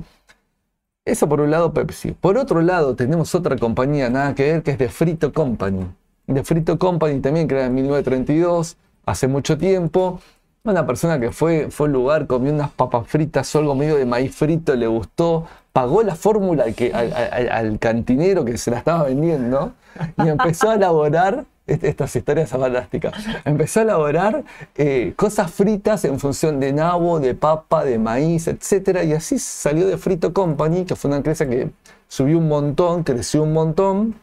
Eso 1.10 1.28
por 1.28 1.40
un 1.40 1.50
lado 1.50 1.74
Pepsi. 1.74 2.12
Por 2.12 2.38
otro 2.38 2.62
lado 2.62 2.94
tenemos 2.94 3.34
otra 3.34 3.56
compañía, 3.56 4.08
nada 4.08 4.32
que 4.32 4.44
ver, 4.44 4.62
que 4.62 4.70
es 4.70 4.78
de 4.78 4.88
Frito 4.88 5.32
Company. 5.32 5.84
De 6.28 6.44
Frito 6.44 6.78
Company 6.78 7.18
también 7.18 7.48
creada 7.48 7.66
en 7.66 7.74
1932, 7.74 8.76
hace 9.06 9.26
mucho 9.26 9.58
tiempo. 9.58 10.20
Una 10.62 10.86
persona 10.86 11.18
que 11.18 11.32
fue, 11.32 11.68
fue 11.68 11.88
lugar, 11.88 12.28
comió 12.28 12.52
unas 12.52 12.70
papas 12.70 13.08
fritas 13.08 13.52
o 13.56 13.58
algo 13.58 13.74
medio 13.74 13.96
de 13.96 14.06
maíz 14.06 14.36
frito, 14.36 14.76
le 14.76 14.86
gustó, 14.86 15.46
pagó 15.72 16.04
la 16.04 16.14
fórmula 16.14 16.66
al, 16.92 17.12
al, 17.50 17.78
cantinero 17.80 18.44
que 18.44 18.56
se 18.56 18.70
la 18.70 18.78
estaba 18.78 19.02
vendiendo 19.02 19.72
y 20.16 20.28
empezó 20.28 20.70
a 20.70 20.74
elaborar, 20.76 21.44
estas 21.70 22.14
historias 22.16 22.50
fantásticas, 22.50 23.14
empezó 23.44 23.80
a 23.80 23.82
elaborar 23.84 24.44
eh, 24.76 25.12
cosas 25.16 25.50
fritas 25.50 26.04
en 26.04 26.18
función 26.18 26.60
de 26.60 26.72
nabo, 26.72 27.20
de 27.20 27.34
papa, 27.34 27.84
de 27.84 27.98
maíz, 27.98 28.48
etc. 28.48 29.04
Y 29.04 29.12
así 29.12 29.38
salió 29.38 29.86
de 29.86 29.96
Frito 29.96 30.32
Company, 30.32 30.84
que 30.84 30.96
fue 30.96 31.08
una 31.08 31.18
empresa 31.18 31.48
que 31.48 31.70
subió 32.08 32.38
un 32.38 32.48
montón, 32.48 33.04
creció 33.04 33.42
un 33.42 33.52
montón. 33.52 34.14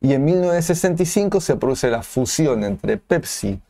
Y 0.00 0.12
en 0.12 0.24
1965 0.24 1.40
se 1.40 1.56
produce 1.56 1.90
la 1.90 2.02
fusión 2.02 2.64
entre 2.64 2.96
Pepsi, 2.96 3.60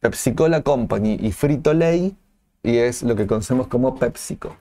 Pepsi 0.00 0.34
Cola 0.34 0.62
Company 0.62 1.18
y 1.20 1.32
Frito 1.32 1.72
Lay, 1.72 2.14
y 2.62 2.76
es 2.76 3.02
lo 3.02 3.16
que 3.16 3.26
conocemos 3.26 3.66
como 3.66 3.96
PepsiCo. 3.96 4.54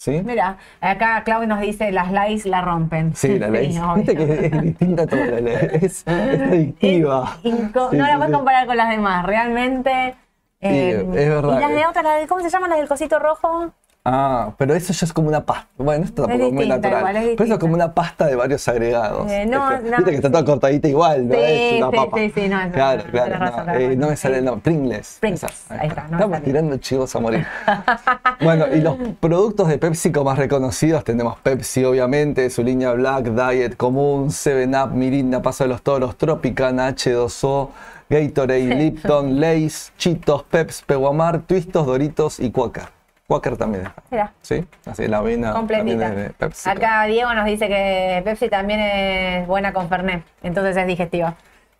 ¿Sí? 0.00 0.22
Mira, 0.24 0.56
acá 0.80 1.22
Claudio 1.24 1.46
nos 1.46 1.60
dice, 1.60 1.92
las 1.92 2.10
likes 2.10 2.48
la 2.48 2.62
rompen. 2.62 3.14
Sí, 3.14 3.38
la 3.38 3.48
ley. 3.50 3.78
Viste 3.96 4.16
que 4.16 4.46
es 4.46 4.62
distinta 4.62 5.02
a 5.02 5.06
toda 5.06 5.26
la 5.26 5.40
ley. 5.40 5.56
Es, 5.82 6.08
adictiva. 6.08 7.36
Sí, 7.42 7.50
no 7.50 8.06
la 8.06 8.16
puedes 8.16 8.26
sí. 8.28 8.32
comparar 8.32 8.66
con 8.66 8.76
las 8.78 8.88
demás, 8.88 9.26
realmente. 9.26 10.14
eh, 10.62 11.06
es 11.06 11.28
verdad, 11.28 11.58
¿Y 11.58 11.60
las 11.60 11.70
de 11.70 11.86
otra, 11.86 12.02
la 12.02 12.14
de- 12.14 12.26
cómo 12.26 12.40
se 12.40 12.48
llaman 12.48 12.70
las 12.70 12.78
del 12.78 12.88
cosito 12.88 13.18
rojo? 13.18 13.74
Ah, 14.02 14.54
pero 14.56 14.74
eso 14.74 14.94
ya 14.94 15.04
es 15.04 15.12
como 15.12 15.28
una 15.28 15.44
pasta. 15.44 15.68
Bueno, 15.76 16.06
esto 16.06 16.22
tampoco 16.22 16.46
es 16.46 16.52
muy 16.54 16.64
distinta, 16.64 16.88
natural. 16.88 17.00
igual, 17.00 17.16
es 17.16 17.36
pero 17.36 17.44
eso 17.44 17.52
es 17.54 17.58
como 17.60 17.74
una 17.74 17.94
pasta 17.94 18.26
de 18.26 18.34
varios 18.34 18.66
agregados. 18.66 19.30
Eh, 19.30 19.44
no, 19.44 19.70
Es 19.70 19.80
que- 19.80 19.90
no, 19.90 19.96
Viste 19.98 20.10
que 20.10 20.16
está 20.16 20.30
toda 20.30 20.44
cortadita 20.46 20.88
igual, 20.88 21.28
no 21.28 21.34
Sí, 21.34 21.40
es 21.42 21.82
una 21.82 21.90
sí, 21.90 21.96
papa. 21.96 22.16
sí, 22.18 22.32
sí, 22.34 22.48
no, 22.48 22.58
claro, 22.72 23.02
claro. 23.10 23.38
no, 23.38 23.44
razón, 23.44 23.68
eh, 23.78 23.96
no 23.96 24.08
me 24.08 24.16
sale 24.16 24.40
nombre. 24.40 24.62
Pringles. 24.62 25.18
Pringles, 25.20 25.42
Esa, 25.44 25.74
ahí 25.82 25.88
está, 25.88 26.08
no 26.08 26.16
Estamos 26.16 26.42
tirando 26.42 26.76
chivos 26.78 27.14
a 27.14 27.20
morir. 27.20 27.46
bueno, 28.40 28.64
y 28.74 28.80
los 28.80 28.96
productos 29.20 29.68
de 29.68 29.76
PepsiCo 29.76 30.24
más 30.24 30.38
reconocidos 30.38 31.04
tenemos 31.04 31.38
Pepsi, 31.40 31.84
obviamente, 31.84 32.48
su 32.48 32.62
línea 32.62 32.92
Black, 32.92 33.26
Diet, 33.26 33.76
Común, 33.76 34.28
7up, 34.30 34.92
Mirinda, 34.92 35.42
Paso 35.42 35.64
de 35.64 35.68
los 35.68 35.82
Toros, 35.82 36.16
Tropicana, 36.16 36.88
H2O, 36.88 37.68
Gatorade, 38.08 38.60
Lipton, 38.76 39.38
Lay's, 39.38 39.92
Cheetos, 39.98 40.42
Peps, 40.44 40.82
Peguamar, 40.86 41.40
Twistos, 41.42 41.84
Doritos 41.86 42.40
y 42.40 42.50
Quaker. 42.50 42.98
Quaker 43.30 43.56
también. 43.56 43.84
Mira, 44.10 44.32
¿Sí? 44.42 44.66
Así 44.86 45.06
la 45.06 45.18
avena 45.18 45.52
completita. 45.52 46.08
es 46.08 46.16
de 46.16 46.30
PepsiCo. 46.30 46.70
Acá 46.76 47.04
Diego 47.04 47.32
nos 47.32 47.44
dice 47.46 47.68
que 47.68 48.20
Pepsi 48.24 48.48
también 48.48 48.80
es 48.80 49.46
buena 49.46 49.72
con 49.72 49.88
Fernet, 49.88 50.24
entonces 50.42 50.76
es 50.76 50.84
digestiva. 50.88 51.34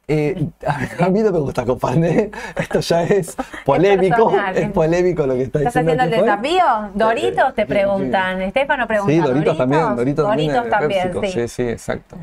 Eh, 0.07 0.46
a, 0.64 1.09
mí 1.09 1.20
no 1.22 1.32
me 1.32 1.38
gusta 1.40 1.64
compartir. 1.64 2.30
Esto 2.57 2.78
ya 2.78 3.03
es 3.03 3.36
polémico. 3.64 4.32
Es, 4.55 4.62
¿eh? 4.62 4.70
polémico 4.72 5.26
lo 5.26 5.34
que 5.34 5.42
está 5.42 5.59
¿Estás 5.59 5.74
diciendo. 5.84 6.03
haciendo 6.05 6.16
el 6.22 6.26
desafío? 6.26 6.90
¿Doritos? 6.94 7.55
Te 7.57 7.62
Sí, 7.62 7.66
sí. 7.66 7.74
preguntan. 7.74 8.42
Estefano 8.42 8.86
pregunta. 8.86 9.12
Sí, 9.12 9.18
Doritos 9.20 9.59
también. 9.59 9.96
Doritos, 9.96 10.26
también. 10.28 10.51
es 10.55 10.64
de 10.64 10.70
también, 10.70 11.03
PepsiCo. 11.12 11.26
sí. 11.26 11.32
sí, 11.32 11.48
sí, 11.48 11.68
exacto. 11.68 12.16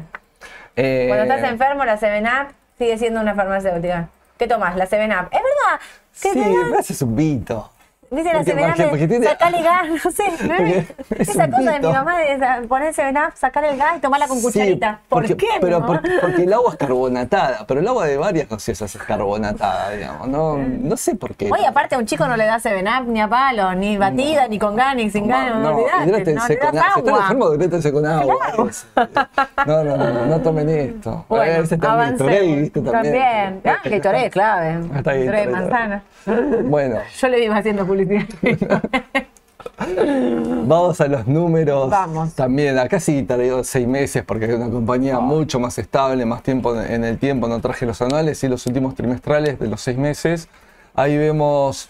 Eh, 0.77 1.05
Cuando 1.09 1.33
estás 1.33 1.49
enfermo, 1.51 1.83
la 1.83 1.99
7-Up 1.99 2.53
sigue 2.77 2.97
siendo 2.97 3.19
una 3.19 3.35
farmacéutica. 3.35 4.07
¿Qué 4.37 4.47
tomas? 4.47 4.75
La 4.77 4.85
7-Up. 4.87 5.27
Es 5.31 5.41
verdad. 5.41 5.79
Sí, 6.13 6.29
da- 6.33 6.69
me 6.71 6.77
haces 6.77 7.01
un 7.01 7.15
vito. 7.15 7.69
Dice 8.09 8.23
la 8.31 8.39
Porque- 8.39 8.53
7-Up, 8.53 8.67
porque- 8.67 8.83
porque 8.89 9.07
tiene- 9.07 9.25
sacale 9.27 9.61
gas, 9.63 9.87
no 9.89 10.11
sé. 10.11 10.23
¿no? 10.47 10.53
Es 11.17 11.29
Esa 11.29 11.49
cosa 11.49 11.71
de 11.73 11.79
mi 11.81 11.87
mamá 11.93 12.17
de 12.19 12.67
poner 12.67 12.93
7-Up, 12.93 13.33
sacarle 13.35 13.71
el 13.71 13.77
gas 13.77 13.97
y 13.97 13.99
tomarla 13.99 14.27
con 14.27 14.37
Sí, 14.37 14.43
cucharita. 14.43 14.99
¿Por 15.09 15.25
qué 15.25 15.35
Pero 15.59 15.79
no? 15.81 15.85
porque 15.85 16.43
el 16.43 16.53
agua 16.53 16.71
es 16.71 16.77
carbonatada, 16.77 17.65
pero 17.67 17.81
el 17.81 17.87
agua 17.87 18.05
de 18.05 18.15
varias 18.17 18.47
gaseosas 18.47 18.95
es 18.95 19.01
carbonatada, 19.03 19.91
digamos. 19.91 20.27
No, 20.29 20.57
no 20.57 20.95
sé 20.95 21.15
por 21.15 21.35
qué. 21.35 21.49
Oye, 21.51 21.65
aparte 21.67 21.95
a 21.95 21.97
un 21.97 22.05
chico 22.05 22.25
no 22.27 22.37
le 22.37 22.45
da 22.45 22.59
7-Up 22.59 23.07
ni 23.09 23.19
a 23.19 23.27
palo, 23.27 23.73
ni 23.75 23.97
batida, 23.97 24.47
ni 24.47 24.57
con 24.57 24.75
gas, 24.75 24.95
ni 24.95 25.09
sin 25.09 25.27
gas, 25.27 25.53
no, 25.55 25.77
hidrátense 26.05 26.57
con 26.59 26.77
agua. 26.77 26.91
Si 26.93 26.99
están 26.99 27.15
enfermos, 27.15 27.55
hidrátense 27.55 27.91
con 27.91 28.05
agua. 28.05 28.35
No, 29.65 29.83
no, 29.83 29.97
no, 29.97 30.13
no, 30.13 30.25
no 30.27 30.39
tomen 30.41 30.69
esto. 30.69 31.25
Bueno, 31.37 31.63
ese 31.63 31.77
también. 31.77 32.11
Gatorade, 32.13 32.55
¿viste? 32.55 32.81
También. 32.81 33.61
Ah, 33.65 33.77
Gatorade, 33.83 34.29
clave. 34.29 34.77
Gatorade 34.93 35.19
de 35.19 35.25
Gatorade. 35.25 35.47
manzana. 35.47 36.03
Bueno, 36.63 36.97
Yo 37.19 37.27
le 37.27 37.43
iba 37.43 37.57
haciendo 37.57 37.85
publicidad. 38.05 38.81
vamos 40.67 40.99
a 41.01 41.07
los 41.07 41.27
números. 41.27 41.89
Vamos. 41.89 42.33
También, 42.33 42.77
acá 42.77 42.99
sí 42.99 43.23
tardó 43.23 43.63
seis 43.63 43.87
meses 43.87 44.23
porque 44.23 44.45
es 44.45 44.55
una 44.55 44.69
compañía 44.69 45.19
mucho 45.19 45.59
más 45.59 45.77
estable, 45.77 46.25
más 46.25 46.43
tiempo 46.43 46.79
en 46.81 47.03
el 47.03 47.17
tiempo. 47.17 47.47
No 47.47 47.59
traje 47.59 47.85
los 47.85 48.01
anuales 48.01 48.43
y 48.43 48.47
los 48.47 48.65
últimos 48.65 48.95
trimestrales 48.95 49.59
de 49.59 49.67
los 49.67 49.81
seis 49.81 49.97
meses. 49.97 50.47
Ahí 50.93 51.17
vemos 51.17 51.89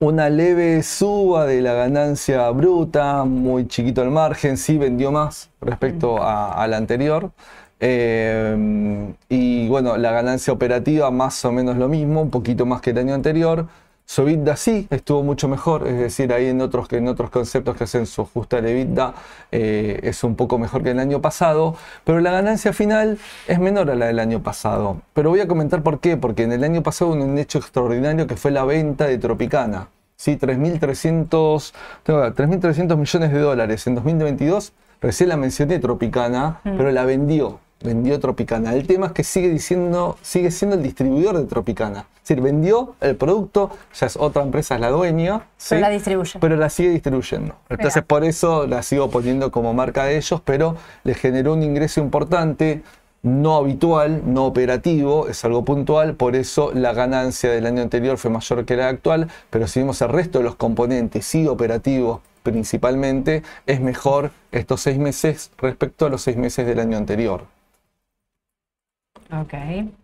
una 0.00 0.28
leve 0.28 0.82
suba 0.82 1.46
de 1.46 1.60
la 1.60 1.74
ganancia 1.74 2.50
bruta, 2.50 3.24
muy 3.24 3.66
chiquito 3.68 4.02
el 4.02 4.10
margen, 4.10 4.56
sí 4.56 4.76
vendió 4.76 5.12
más 5.12 5.50
respecto 5.60 6.22
a, 6.22 6.52
a 6.52 6.66
la 6.66 6.76
anterior. 6.76 7.30
Eh, 7.80 9.14
y 9.28 9.68
bueno, 9.68 9.96
la 9.96 10.10
ganancia 10.12 10.52
operativa 10.52 11.10
más 11.10 11.44
o 11.44 11.52
menos 11.52 11.76
lo 11.76 11.88
mismo, 11.88 12.22
un 12.22 12.30
poquito 12.30 12.66
más 12.66 12.80
que 12.80 12.90
el 12.90 12.98
año 12.98 13.14
anterior. 13.14 13.66
Su 14.06 14.22
EBITDA 14.22 14.56
sí 14.56 14.86
estuvo 14.90 15.22
mucho 15.22 15.48
mejor, 15.48 15.88
es 15.88 15.98
decir, 15.98 16.32
ahí 16.32 16.48
en 16.48 16.60
otros, 16.60 16.92
en 16.92 17.08
otros 17.08 17.30
conceptos 17.30 17.74
que 17.76 17.84
hacen 17.84 18.06
su 18.06 18.20
ajuste 18.22 18.56
al 18.56 18.66
EBITDA 18.66 19.14
eh, 19.50 20.00
es 20.02 20.22
un 20.24 20.36
poco 20.36 20.58
mejor 20.58 20.82
que 20.82 20.90
el 20.90 20.98
año 20.98 21.22
pasado, 21.22 21.74
pero 22.04 22.20
la 22.20 22.30
ganancia 22.30 22.74
final 22.74 23.18
es 23.48 23.58
menor 23.58 23.90
a 23.90 23.94
la 23.94 24.06
del 24.06 24.18
año 24.18 24.42
pasado. 24.42 25.00
Pero 25.14 25.30
voy 25.30 25.40
a 25.40 25.48
comentar 25.48 25.82
por 25.82 26.00
qué, 26.00 26.18
porque 26.18 26.42
en 26.42 26.52
el 26.52 26.64
año 26.64 26.82
pasado 26.82 27.12
hubo 27.12 27.24
un 27.24 27.38
hecho 27.38 27.58
extraordinario 27.58 28.26
que 28.26 28.36
fue 28.36 28.50
la 28.50 28.64
venta 28.64 29.06
de 29.06 29.16
Tropicana. 29.16 29.88
¿sí? 30.16 30.36
3.300 30.36 31.72
tengo 32.02 32.22
acá, 32.22 32.44
3.300 32.44 32.96
millones 32.96 33.32
de 33.32 33.38
dólares 33.38 33.86
en 33.86 33.94
2022. 33.94 34.72
Recién 35.00 35.30
la 35.30 35.36
mencioné 35.36 35.78
Tropicana, 35.78 36.60
pero 36.62 36.90
la 36.92 37.04
vendió. 37.04 37.58
Vendió 37.82 38.18
Tropicana. 38.18 38.74
El 38.74 38.86
tema 38.86 39.06
es 39.06 39.12
que 39.12 39.24
sigue 39.24 39.48
diciendo, 39.50 40.16
sigue 40.22 40.50
siendo 40.50 40.76
el 40.76 40.82
distribuidor 40.82 41.38
de 41.38 41.44
Tropicana. 41.44 42.06
Es 42.16 42.28
decir, 42.28 42.42
vendió 42.42 42.94
el 43.00 43.16
producto, 43.16 43.70
ya 43.98 44.06
es 44.06 44.16
otra 44.16 44.42
empresa, 44.42 44.76
es 44.76 44.80
la 44.80 44.90
dueña. 44.90 45.38
Pero 45.38 45.46
¿sí? 45.58 45.76
la 45.78 45.90
distribuye. 45.90 46.38
pero 46.40 46.56
la 46.56 46.70
sigue 46.70 46.90
distribuyendo. 46.90 47.54
Entonces 47.68 47.96
Mira. 47.96 48.06
por 48.06 48.24
eso 48.24 48.66
la 48.66 48.82
sigo 48.82 49.10
poniendo 49.10 49.50
como 49.50 49.74
marca 49.74 50.04
de 50.04 50.16
ellos, 50.16 50.40
pero 50.42 50.76
le 51.02 51.14
generó 51.14 51.52
un 51.52 51.62
ingreso 51.62 52.00
importante, 52.00 52.82
no 53.22 53.56
habitual, 53.56 54.22
no 54.24 54.46
operativo, 54.46 55.28
es 55.28 55.44
algo 55.44 55.64
puntual, 55.64 56.14
por 56.14 56.36
eso 56.36 56.72
la 56.74 56.92
ganancia 56.92 57.50
del 57.50 57.66
año 57.66 57.82
anterior 57.82 58.16
fue 58.16 58.30
mayor 58.30 58.64
que 58.64 58.76
la 58.76 58.88
actual, 58.88 59.28
pero 59.50 59.66
si 59.66 59.80
vemos 59.80 60.00
el 60.02 60.10
resto 60.10 60.38
de 60.38 60.44
los 60.44 60.56
componentes, 60.56 61.26
sí 61.26 61.46
operativos 61.46 62.20
principalmente, 62.44 63.42
es 63.66 63.80
mejor 63.80 64.30
estos 64.52 64.82
seis 64.82 64.98
meses 64.98 65.50
respecto 65.58 66.06
a 66.06 66.10
los 66.10 66.22
seis 66.22 66.36
meses 66.36 66.66
del 66.66 66.78
año 66.78 66.96
anterior. 66.96 67.46
Ok. 69.40 69.54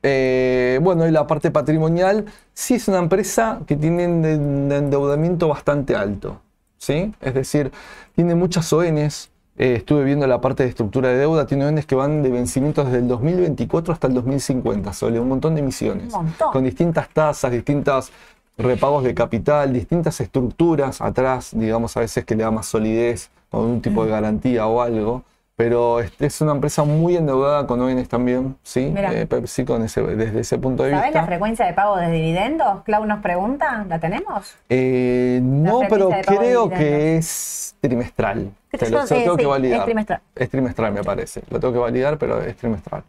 Eh, 0.02 0.78
bueno, 0.82 1.06
y 1.06 1.10
la 1.10 1.26
parte 1.26 1.50
patrimonial, 1.50 2.24
sí 2.52 2.74
es 2.74 2.88
una 2.88 2.98
empresa 2.98 3.60
que 3.66 3.76
tiene 3.76 4.06
un 4.06 4.72
endeudamiento 4.72 5.48
bastante 5.48 5.94
alto, 5.94 6.40
¿sí? 6.78 7.12
Es 7.20 7.34
decir, 7.34 7.70
tiene 8.14 8.34
muchas 8.34 8.72
ONs, 8.72 9.30
eh, 9.56 9.74
estuve 9.76 10.04
viendo 10.04 10.26
la 10.26 10.40
parte 10.40 10.62
de 10.62 10.70
estructura 10.70 11.08
de 11.10 11.18
deuda, 11.18 11.46
tiene 11.46 11.66
ONs 11.66 11.86
que 11.86 11.94
van 11.94 12.22
de 12.22 12.30
vencimientos 12.30 12.86
desde 12.86 12.98
el 12.98 13.08
2024 13.08 13.92
hasta 13.92 14.06
el 14.06 14.14
2050, 14.14 14.92
sobre 14.92 15.20
un 15.20 15.28
montón 15.28 15.54
de 15.54 15.60
emisiones, 15.60 16.12
Un 16.14 16.24
montón. 16.26 16.52
con 16.52 16.64
distintas 16.64 17.08
tasas, 17.10 17.52
distintas 17.52 18.10
repagos 18.58 19.04
de 19.04 19.14
capital, 19.14 19.72
distintas 19.72 20.20
estructuras 20.20 21.00
atrás, 21.00 21.50
digamos, 21.52 21.96
a 21.96 22.00
veces 22.00 22.24
que 22.24 22.34
le 22.34 22.42
da 22.42 22.50
más 22.50 22.66
solidez, 22.66 23.30
con 23.50 23.62
un 23.62 23.80
tipo 23.80 24.04
de 24.04 24.10
garantía 24.10 24.66
o 24.66 24.80
algo. 24.80 25.24
Pero 25.60 26.00
es, 26.00 26.10
es 26.18 26.40
una 26.40 26.52
empresa 26.52 26.84
muy 26.84 27.18
endeudada 27.18 27.66
con 27.66 27.78
ONs 27.82 28.08
también, 28.08 28.56
¿sí? 28.62 28.94
Eh, 28.96 29.26
Pepsi 29.28 29.66
con 29.66 29.82
ese, 29.82 30.00
desde 30.00 30.40
ese 30.40 30.56
punto 30.56 30.84
de 30.84 30.92
¿Sabés 30.92 31.08
vista. 31.08 31.20
la 31.20 31.26
frecuencia 31.26 31.66
de 31.66 31.74
pago 31.74 31.98
de 31.98 32.10
dividendos? 32.10 32.82
Clau 32.84 33.04
nos 33.04 33.20
pregunta, 33.20 33.84
¿la 33.86 33.98
tenemos? 33.98 34.56
Eh, 34.70 35.38
no, 35.42 35.82
pero 35.90 36.08
creo 36.24 36.70
que 36.70 37.18
es 37.18 37.76
trimestral. 37.78 38.50
Te 38.70 38.88
lo, 38.88 39.06
sí, 39.06 39.16
tengo 39.16 39.36
que 39.36 39.44
validar. 39.44 39.80
es 39.80 39.84
trimestral. 39.84 40.20
Es 40.34 40.48
trimestral, 40.48 40.92
me 40.94 41.04
parece. 41.04 41.42
Lo 41.50 41.60
tengo 41.60 41.74
que 41.74 41.80
validar, 41.80 42.16
pero 42.16 42.40
es 42.40 42.56
trimestral. 42.56 43.02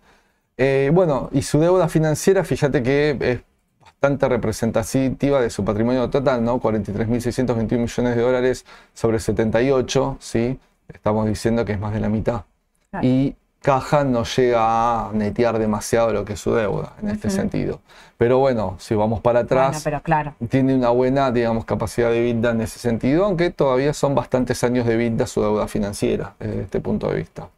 Eh, 0.58 0.92
bueno, 0.94 1.30
y 1.32 1.44
su 1.44 1.58
deuda 1.58 1.88
financiera, 1.88 2.44
fíjate 2.44 2.84
que 2.84 3.18
es 3.22 3.40
bastante 3.80 4.28
representativa 4.28 5.40
de 5.40 5.50
su 5.50 5.64
patrimonio 5.64 6.10
total, 6.10 6.44
¿no? 6.44 6.60
43.621 6.60 7.78
millones 7.78 8.16
de 8.18 8.22
dólares 8.22 8.66
sobre 8.94 9.20
78, 9.20 10.18
¿sí? 10.20 10.60
Estamos 10.94 11.26
diciendo 11.26 11.66
que 11.66 11.74
es 11.74 11.80
más 11.80 11.94
de 11.94 12.00
la 12.00 12.10
mitad. 12.10 12.44
Claro. 12.90 13.08
Y 13.08 13.36
Caja 13.62 14.04
no 14.04 14.24
llega 14.24 15.10
a 15.10 15.12
netear 15.14 15.60
demasiado 15.60 16.12
lo 16.14 16.26
que 16.26 16.34
es 16.34 16.40
su 16.40 16.54
deuda 16.54 16.94
en 17.02 17.10
este 17.10 17.30
sentido. 17.30 17.80
Pero 18.18 18.40
bueno, 18.40 18.76
si 18.80 18.96
vamos 18.96 19.22
para 19.22 19.42
atrás, 19.42 19.70
Bueno, 19.70 19.82
pero 19.84 20.02
claro. 20.02 20.34
tiene 20.50 20.74
una 20.74 20.90
buena, 20.90 21.32
digamos, 21.32 21.66
capacidad 21.66 22.10
de 22.10 22.22
vida 22.22 22.52
en 22.52 22.62
ese 22.62 22.80
sentido, 22.80 23.26
aunque 23.26 23.52
todavía 23.52 23.94
son 23.94 24.16
bastantes 24.16 24.64
años 24.64 24.88
de 24.88 24.98
vida 24.98 25.28
su 25.28 25.42
deuda 25.42 25.68
financiera 25.68 26.34
desde 26.40 26.64
este 26.64 26.80
punto 26.82 27.08
de 27.10 27.18
vista. 27.18 27.50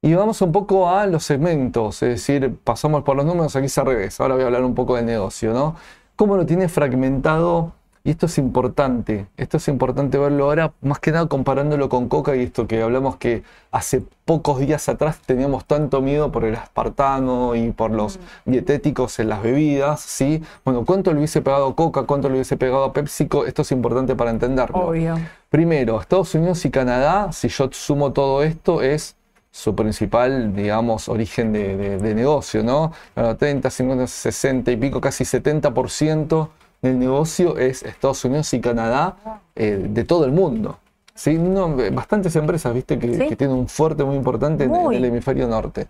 Y 0.00 0.14
vamos 0.14 0.40
un 0.42 0.52
poco 0.52 0.88
a 0.88 1.06
los 1.06 1.24
segmentos, 1.24 2.02
es 2.04 2.08
decir, 2.10 2.56
pasamos 2.62 3.02
por 3.02 3.16
los 3.16 3.26
números, 3.26 3.56
aquí 3.56 3.66
es 3.66 3.78
al 3.78 3.86
revés. 3.86 4.20
Ahora 4.20 4.34
voy 4.34 4.44
a 4.44 4.46
hablar 4.46 4.62
un 4.62 4.74
poco 4.74 4.94
del 4.94 5.06
negocio, 5.06 5.52
¿no? 5.52 5.74
¿Cómo 6.14 6.36
lo 6.36 6.46
tiene 6.46 6.68
fragmentado? 6.68 7.72
Y 8.06 8.10
esto 8.10 8.26
es 8.26 8.38
importante, 8.38 9.26
esto 9.36 9.56
es 9.56 9.66
importante 9.66 10.16
verlo 10.16 10.44
ahora, 10.44 10.72
más 10.80 11.00
que 11.00 11.10
nada 11.10 11.26
comparándolo 11.26 11.88
con 11.88 12.08
Coca 12.08 12.36
y 12.36 12.42
esto 12.44 12.68
que 12.68 12.80
hablamos 12.80 13.16
que 13.16 13.42
hace 13.72 14.00
pocos 14.24 14.60
días 14.60 14.88
atrás 14.88 15.18
teníamos 15.26 15.64
tanto 15.64 16.00
miedo 16.00 16.30
por 16.30 16.44
el 16.44 16.54
aspartano 16.54 17.56
y 17.56 17.72
por 17.72 17.90
los 17.90 18.20
dietéticos 18.44 19.18
en 19.18 19.28
las 19.30 19.42
bebidas, 19.42 20.02
¿sí? 20.02 20.40
Bueno, 20.64 20.84
¿cuánto 20.84 21.10
le 21.12 21.18
hubiese 21.18 21.42
pegado 21.42 21.66
a 21.66 21.74
Coca? 21.74 22.04
¿Cuánto 22.04 22.28
le 22.28 22.34
hubiese 22.34 22.56
pegado 22.56 22.84
a 22.84 22.92
PepsiCo? 22.92 23.44
Esto 23.44 23.62
es 23.62 23.72
importante 23.72 24.14
para 24.14 24.30
entenderlo. 24.30 24.78
Obvio. 24.78 25.18
Primero, 25.50 26.00
Estados 26.00 26.32
Unidos 26.36 26.64
y 26.64 26.70
Canadá, 26.70 27.32
si 27.32 27.48
yo 27.48 27.68
sumo 27.72 28.12
todo 28.12 28.44
esto, 28.44 28.82
es 28.82 29.16
su 29.50 29.74
principal, 29.74 30.54
digamos, 30.54 31.08
origen 31.08 31.52
de, 31.52 31.76
de- 31.76 31.98
de 31.98 32.14
negocio, 32.14 32.62
¿no? 32.62 32.92
Bueno, 33.16 33.36
30, 33.36 33.68
50, 33.68 34.06
60 34.06 34.70
y 34.70 34.76
pico, 34.76 35.00
casi 35.00 35.24
70% 35.24 36.48
del 36.88 36.98
negocio 36.98 37.58
es 37.58 37.82
Estados 37.82 38.24
Unidos 38.24 38.52
y 38.54 38.60
Canadá 38.60 39.16
eh, 39.54 39.86
de 39.88 40.04
todo 40.04 40.24
el 40.24 40.32
mundo. 40.32 40.78
¿sí? 41.14 41.34
No, 41.38 41.76
bastantes 41.92 42.36
empresas, 42.36 42.72
viste, 42.74 42.98
que, 42.98 43.14
Sí. 43.14 43.28
que 43.28 43.36
tienen 43.36 43.56
un 43.56 43.68
fuerte 43.68 44.04
muy 44.04 44.16
importante 44.16 44.64
en, 44.64 44.74
el 44.74 45.04
hemisferio 45.04 45.48
norte. 45.48 45.88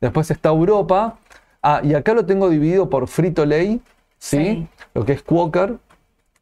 Después 0.00 0.30
está 0.30 0.50
Europa. 0.50 1.18
Ah, 1.62 1.80
y 1.82 1.94
acá 1.94 2.14
lo 2.14 2.24
tengo 2.24 2.48
dividido 2.48 2.88
por 2.88 3.08
Frito 3.08 3.44
Lay, 3.44 3.80
¿sí? 4.18 4.36
Sí. 4.36 4.68
Lo 4.94 5.04
que 5.04 5.14
es 5.14 5.22
Quaker, 5.22 5.78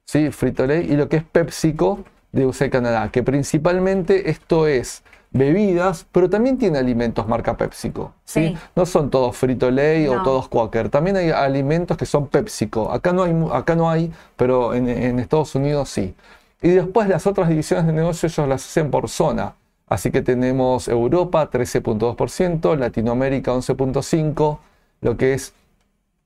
¿sí? 0.05 0.31
Frito 0.31 0.67
Lay, 0.67 0.93
y 0.93 0.97
lo 0.97 1.09
que 1.09 1.17
es 1.17 1.25
PepsiCo 1.25 2.01
de 2.33 2.45
USA 2.45 2.67
y 2.67 2.71
Canadá, 2.71 3.11
que 3.11 3.23
principalmente 3.23 4.29
esto 4.29 4.67
es 4.67 5.03
bebidas, 5.35 6.07
pero 6.13 6.31
también 6.31 6.57
tiene 6.57 6.79
alimentos 6.79 7.29
marca 7.29 7.57
PepsiCo. 7.57 8.15
¿sí? 8.25 8.49
Sí. 8.49 8.57
No 8.75 8.87
son 8.87 9.11
todos 9.11 9.37
Frito 9.37 9.71
Lay 9.71 10.07
o 10.07 10.23
todos 10.23 10.49
Quaker, 10.49 10.89
también 10.89 11.17
hay 11.17 11.31
alimentos 11.31 11.97
que 11.99 12.07
son 12.07 12.29
PepsiCo. 12.29 12.91
Acá 12.91 13.13
no 13.13 13.25
hay, 13.25 13.35
acá 13.53 13.75
no 13.75 13.91
hay 13.91 14.11
pero 14.37 14.73
en, 14.73 14.89
en 14.89 15.19
Estados 15.19 15.55
Unidos 15.55 15.91
sí. 15.91 16.15
Y 16.63 16.71
después 16.71 17.09
las 17.09 17.27
otras 17.27 17.49
divisiones 17.51 17.87
de 17.87 17.93
negocio 17.93 18.29
ellos 18.29 18.49
las 18.49 18.65
hacen 18.65 18.91
por 18.91 19.11
zona. 19.11 19.55
Así 19.87 20.11
que 20.11 20.23
tenemos 20.23 20.89
Europa 20.89 21.51
13.2%, 21.51 22.79
Latinoamérica 22.79 23.53
11.5%, 23.53 24.59
lo 25.03 25.17
que 25.17 25.35
es 25.35 25.53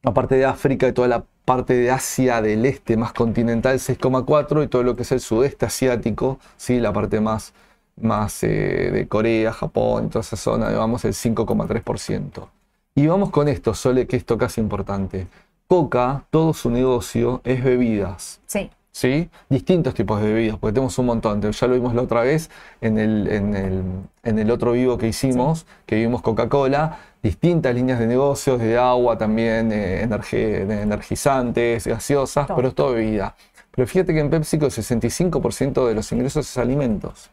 aparte 0.05 0.37
de 0.37 0.45
África 0.45 0.87
y 0.87 0.93
toda 0.93 1.09
la 1.09 1.25
parte 1.45 1.75
de 1.75 1.91
Asia 1.91 2.43
del 2.43 2.65
este 2.67 2.97
más 2.97 3.13
continental 3.15 3.79
6,4 3.79 4.65
y 4.65 4.69
todo 4.69 4.83
lo 4.83 4.95
que 4.97 5.03
es 5.03 5.13
el 5.13 5.21
sudeste 5.21 5.67
asiático, 5.67 6.39
¿sí? 6.57 6.79
la 6.79 6.93
parte 6.93 7.21
más, 7.21 7.55
más 8.03 8.43
eh, 8.45 8.91
de 8.93 9.09
Corea, 9.09 9.53
Japón 9.53 10.09
toda 10.11 10.21
esa 10.23 10.37
zona, 10.37 10.71
vamos 10.71 11.05
el 11.05 11.15
5,3%. 11.15 12.49
Y 12.95 13.07
vamos 13.07 13.31
con 13.31 13.49
esto, 13.49 13.75
Sole, 13.75 14.07
que 14.07 14.17
esto 14.17 14.37
casi 14.39 14.61
importante. 14.61 15.27
Coca, 15.67 16.25
todo 16.31 16.53
su 16.55 16.71
negocio 16.71 17.41
es 17.45 17.63
bebidas. 17.63 18.41
Sí. 18.47 18.71
¿sí? 18.91 19.31
Distintos 19.49 19.95
tipos 19.95 20.21
de 20.21 20.33
bebidas, 20.33 20.59
porque 20.59 20.75
tenemos 20.75 20.99
un 20.99 21.07
montón. 21.07 21.41
Ya 21.41 21.67
lo 21.69 21.75
vimos 21.75 21.95
la 21.95 22.03
otra 22.03 22.23
vez 22.23 22.51
en 22.81 22.99
el, 22.99 23.29
en 23.29 23.55
el, 23.55 23.83
en 24.25 24.39
el 24.39 24.51
otro 24.51 24.73
vivo 24.73 24.99
que 24.99 25.07
hicimos, 25.09 25.67
que 25.87 25.97
vimos 25.97 26.23
Coca-Cola, 26.23 26.99
distintas 27.23 27.75
líneas 27.75 27.99
de 28.01 28.07
negocios, 28.09 28.59
de 28.61 28.77
agua 28.79 29.17
también, 29.19 29.71
eh, 29.71 30.03
energe- 30.09 30.67
de 30.67 30.83
energizantes, 30.83 31.87
gaseosas, 31.87 32.47
Todo. 32.49 32.57
pero 32.57 32.69
es 32.69 32.75
todo 32.75 32.93
bebida. 32.95 33.37
Pero 33.71 33.87
fíjate 33.87 34.13
que 34.13 34.21
en 34.21 34.31
PepsiCo 34.31 34.67
el 34.67 34.73
65% 34.73 35.87
de 35.87 35.95
los 35.95 36.11
ingresos 36.11 36.49
es 36.51 36.59
alimentos. 36.59 37.31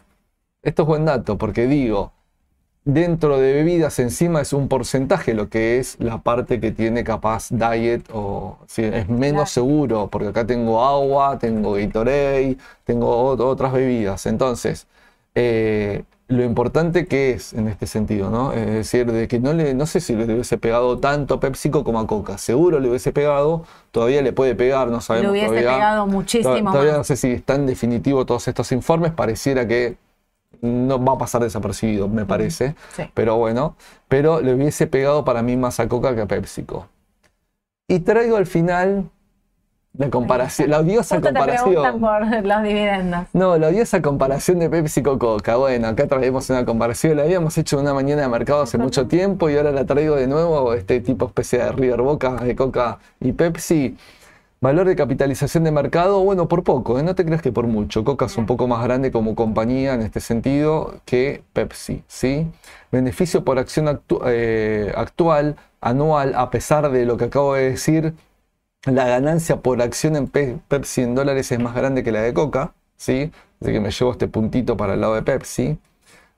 Esto 0.66 0.82
es 0.82 0.88
buen 0.88 1.06
dato, 1.06 1.38
porque 1.38 1.68
digo, 1.68 2.12
dentro 2.84 3.38
de 3.40 3.54
bebidas 3.54 3.98
encima 4.00 4.42
es 4.42 4.52
un 4.52 4.68
porcentaje 4.68 5.34
lo 5.34 5.48
que 5.50 5.80
es 5.80 5.96
la 6.00 6.18
parte 6.20 6.60
que 6.60 6.72
tiene 6.72 7.04
capaz 7.04 7.48
diet 7.50 8.04
o 8.14 8.58
es 8.78 9.08
menos 9.10 9.50
seguro 9.52 10.08
porque 10.12 10.28
acá 10.30 10.46
tengo 10.46 10.84
agua, 10.84 11.40
tengo 11.40 11.74
Gatorade, 11.74 12.58
tengo 12.84 13.36
ot- 13.36 13.42
otras 13.42 13.72
bebidas. 13.74 14.26
Entonces, 14.26 14.88
eh, 15.36 16.04
lo 16.28 16.44
importante 16.44 17.06
que 17.06 17.32
es 17.34 17.54
en 17.54 17.68
este 17.68 17.86
sentido, 17.86 18.32
¿no? 18.32 18.52
Es 18.52 18.66
decir, 18.66 19.12
de 19.12 19.28
que 19.28 19.40
no 19.40 19.54
le, 19.54 19.76
no 19.76 19.86
sé 19.86 20.00
si 20.00 20.16
le 20.16 20.26
hubiese 20.26 20.58
pegado 20.58 20.98
tanto 21.00 21.36
a 21.36 21.40
PepsiCo 21.40 21.84
como 21.84 22.00
a 22.00 22.08
Coca. 22.08 22.40
Seguro 22.40 22.80
le 22.80 22.90
hubiese 22.90 23.12
pegado, 23.12 23.64
todavía 23.92 24.24
le 24.24 24.34
puede 24.34 24.56
pegar, 24.56 24.88
no 24.88 25.02
sabemos 25.02 25.26
Le 25.26 25.32
hubiese 25.32 25.48
todavía. 25.50 25.74
pegado 25.74 26.08
muchísimo 26.08 26.56
To- 26.56 26.72
Todavía 26.72 26.92
más. 26.94 26.98
no 27.00 27.04
sé 27.04 27.16
si 27.18 27.32
están 27.32 27.68
definitivos 27.68 28.26
todos 28.26 28.48
estos 28.48 28.72
informes, 28.72 29.12
pareciera 29.12 29.68
que 29.68 29.98
no 30.62 31.04
va 31.04 31.14
a 31.14 31.18
pasar 31.18 31.42
desapercibido, 31.42 32.08
me 32.08 32.26
parece. 32.26 32.76
Sí. 32.96 33.04
Pero 33.14 33.38
bueno, 33.38 33.76
pero 34.08 34.42
le 34.42 34.54
hubiese 34.54 34.88
pegado 34.88 35.26
para 35.26 35.42
mí 35.42 35.58
más 35.58 35.80
a 35.80 35.88
Coca 35.88 36.16
que 36.16 36.22
a 36.22 36.26
PepsiCo. 36.26 36.88
Y 37.88 38.00
traigo 38.00 38.38
al 38.38 38.48
final 38.48 39.10
la 39.98 40.10
comparación, 40.10 40.70
la 40.70 40.80
odiosa 40.80 41.16
Justo 41.16 41.32
te 41.34 41.42
preguntan 41.42 41.94
comparación. 41.94 42.42
por 42.42 42.46
los 42.46 42.64
dividendos. 42.64 43.28
No, 43.32 43.58
la 43.58 43.68
odiosa 43.68 44.02
comparación 44.02 44.60
de 44.60 44.70
PepsiCo 44.70 45.18
Coca. 45.18 45.56
Bueno, 45.56 45.88
acá 45.88 46.08
traemos 46.08 46.50
una 46.50 46.66
comparación, 46.66 47.18
la 47.18 47.24
habíamos 47.24 47.58
hecho 47.58 47.78
en 47.78 47.84
una 47.84 47.94
mañana 47.94 48.24
de 48.24 48.28
mercado 48.28 48.64
hace 48.64 48.78
mucho 48.78 49.08
tiempo 49.08 49.50
y 49.50 49.56
ahora 49.56 49.72
la 49.72 49.86
traigo 49.86 50.16
de 50.16 50.28
nuevo, 50.28 50.74
este 50.74 51.00
tipo 51.00 51.28
especie 51.28 51.60
de 51.60 51.72
River 51.72 52.02
Boca 52.02 52.36
de 52.36 52.56
Coca 52.56 53.00
y 53.22 53.32
Pepsi. 53.32 53.96
Valor 54.66 54.88
de 54.88 54.96
capitalización 54.96 55.64
de 55.64 55.70
mercado, 55.72 56.24
bueno, 56.24 56.48
por 56.48 56.64
poco, 56.64 56.98
¿eh? 56.98 57.04
no 57.04 57.14
te 57.14 57.24
creas 57.24 57.44
que 57.44 57.52
por 57.52 57.68
mucho. 57.68 58.04
Coca 58.04 58.26
es 58.26 58.36
un 58.36 58.48
poco 58.48 58.68
más 58.68 58.84
grande 58.84 59.12
como 59.12 59.36
compañía 59.36 59.94
en 59.94 60.02
este 60.02 60.20
sentido 60.20 61.02
que 61.06 61.44
Pepsi, 61.54 62.04
¿sí? 62.08 62.48
Beneficio 62.92 63.44
por 63.44 63.60
acción 63.60 63.86
actu- 63.86 64.24
eh, 64.26 64.92
actual, 64.98 65.56
anual, 65.82 66.34
a 66.36 66.50
pesar 66.50 66.90
de 66.90 67.06
lo 67.06 67.16
que 67.16 67.26
acabo 67.26 67.54
de 67.54 67.70
decir, 67.70 68.16
la 68.86 69.06
ganancia 69.08 69.58
por 69.58 69.84
acción 69.84 70.16
en 70.16 70.28
Pe- 70.28 70.58
Pepsi 70.68 71.04
en 71.04 71.14
dólares 71.14 71.52
es 71.52 71.60
más 71.60 71.76
grande 71.76 72.04
que 72.04 72.12
la 72.12 72.24
de 72.24 72.34
Coca, 72.34 72.74
¿sí? 72.98 73.32
Así 73.62 73.72
que 73.72 73.80
me 73.80 73.92
llevo 73.92 74.14
este 74.14 74.28
puntito 74.28 74.76
para 74.76 74.96
el 74.96 75.02
lado 75.02 75.14
de 75.14 75.22
Pepsi. 75.22 75.78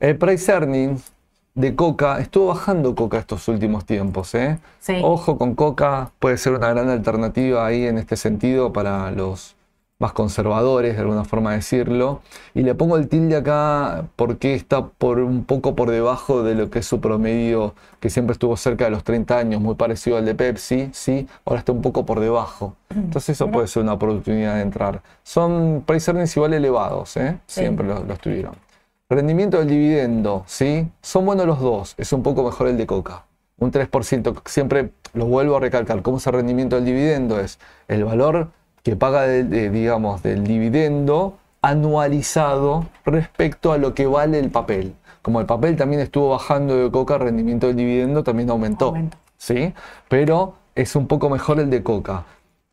El 0.01 0.17
price 0.17 0.51
earnings 0.51 1.13
de 1.57 1.75
Coca, 1.75 2.19
estuvo 2.19 2.47
bajando 2.49 2.93
Coca 2.93 3.17
estos 3.17 3.47
últimos 3.47 3.83
tiempos, 3.83 4.35
¿eh? 4.35 4.59
Sí. 4.79 5.01
Ojo 5.03 5.39
con 5.39 5.55
Coca, 5.55 6.11
puede 6.19 6.37
ser 6.37 6.53
una 6.53 6.69
gran 6.69 6.87
alternativa 6.87 7.65
ahí 7.65 7.87
en 7.87 7.97
este 7.97 8.15
sentido 8.15 8.71
para 8.71 9.09
los 9.09 9.55
más 9.97 10.13
conservadores, 10.13 10.93
de 10.93 11.01
alguna 11.01 11.23
forma 11.25 11.53
decirlo. 11.53 12.21
Y 12.53 12.61
le 12.61 12.75
pongo 12.75 12.95
el 12.97 13.07
tilde 13.07 13.37
acá 13.37 14.05
porque 14.15 14.53
está 14.53 14.85
por 14.85 15.17
un 15.17 15.45
poco 15.45 15.73
por 15.73 15.89
debajo 15.89 16.43
de 16.43 16.53
lo 16.53 16.69
que 16.69 16.77
es 16.79 16.85
su 16.85 17.01
promedio, 17.01 17.73
que 17.99 18.11
siempre 18.11 18.33
estuvo 18.33 18.55
cerca 18.55 18.85
de 18.85 18.91
los 18.91 19.03
30 19.03 19.39
años, 19.39 19.59
muy 19.59 19.73
parecido 19.73 20.17
al 20.17 20.25
de 20.25 20.35
Pepsi, 20.35 20.91
¿sí? 20.93 21.27
Ahora 21.43 21.57
está 21.57 21.71
un 21.71 21.81
poco 21.81 22.05
por 22.05 22.19
debajo. 22.19 22.75
Entonces 22.91 23.29
eso 23.31 23.49
puede 23.49 23.65
ser 23.65 23.81
una 23.81 23.93
oportunidad 23.93 24.57
de 24.57 24.61
entrar. 24.61 25.01
Son 25.23 25.83
price 25.87 26.11
earnings 26.11 26.37
igual 26.37 26.53
elevados, 26.53 27.17
¿eh? 27.17 27.39
Sí. 27.47 27.61
Siempre 27.61 27.87
los, 27.87 28.05
los 28.05 28.19
tuvieron. 28.19 28.66
Rendimiento 29.09 29.59
del 29.59 29.69
dividendo, 29.69 30.43
¿sí? 30.47 30.89
Son 31.01 31.25
buenos 31.25 31.47
los 31.47 31.61
dos, 31.61 31.95
es 31.97 32.11
un 32.11 32.23
poco 32.23 32.43
mejor 32.43 32.67
el 32.67 32.75
de 32.75 32.85
Coca. 32.85 33.23
Un 33.57 33.71
3%, 33.71 34.41
siempre 34.43 34.89
lo 35.13 35.27
vuelvo 35.27 35.55
a 35.55 35.61
recalcar, 35.61 36.01
¿cómo 36.01 36.17
es 36.17 36.27
el 36.27 36.33
rendimiento 36.33 36.75
del 36.75 36.83
dividendo? 36.83 37.39
Es 37.39 37.57
el 37.87 38.03
valor 38.03 38.49
que 38.83 38.97
paga, 38.97 39.21
de, 39.21 39.69
digamos, 39.69 40.23
del 40.23 40.43
dividendo 40.43 41.37
anualizado 41.61 42.85
respecto 43.05 43.71
a 43.71 43.77
lo 43.77 43.93
que 43.93 44.07
vale 44.07 44.39
el 44.39 44.49
papel. 44.49 44.93
Como 45.21 45.39
el 45.39 45.45
papel 45.45 45.77
también 45.77 46.01
estuvo 46.01 46.31
bajando 46.31 46.75
de 46.75 46.91
Coca, 46.91 47.15
el 47.15 47.21
rendimiento 47.21 47.67
del 47.67 47.77
dividendo 47.77 48.25
también 48.25 48.49
aumentó. 48.49 48.87
Aumentó. 48.87 49.17
¿sí? 49.37 49.73
Pero 50.09 50.55
es 50.75 50.97
un 50.97 51.07
poco 51.07 51.29
mejor 51.29 51.61
el 51.61 51.69
de 51.69 51.81
Coca. 51.81 52.25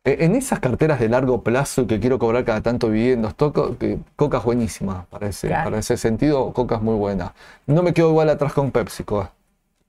E- 0.05 0.23
En 0.25 0.35
esas 0.35 0.59
carteras 0.59 0.99
de 0.99 1.09
largo 1.09 1.41
plazo 1.41 1.87
que 1.87 1.99
quiero 1.99 2.19
cobrar 2.19 2.45
cada 2.45 2.61
tanto 2.61 2.89
que 2.91 3.97
Coca 4.15 4.37
es 4.37 4.43
buenísima 4.43 5.05
para 5.09 5.27
ese, 5.27 5.47
Claro. 5.47 5.65
para 5.65 5.79
ese 5.79 5.97
sentido, 5.97 6.53
Coca 6.53 6.75
es 6.75 6.81
muy 6.81 6.95
buena. 6.95 7.33
No 7.67 7.83
me 7.83 7.93
quedo 7.93 8.09
igual 8.11 8.29
atrás 8.29 8.53
con 8.53 8.71
PepsiCo, 8.71 9.29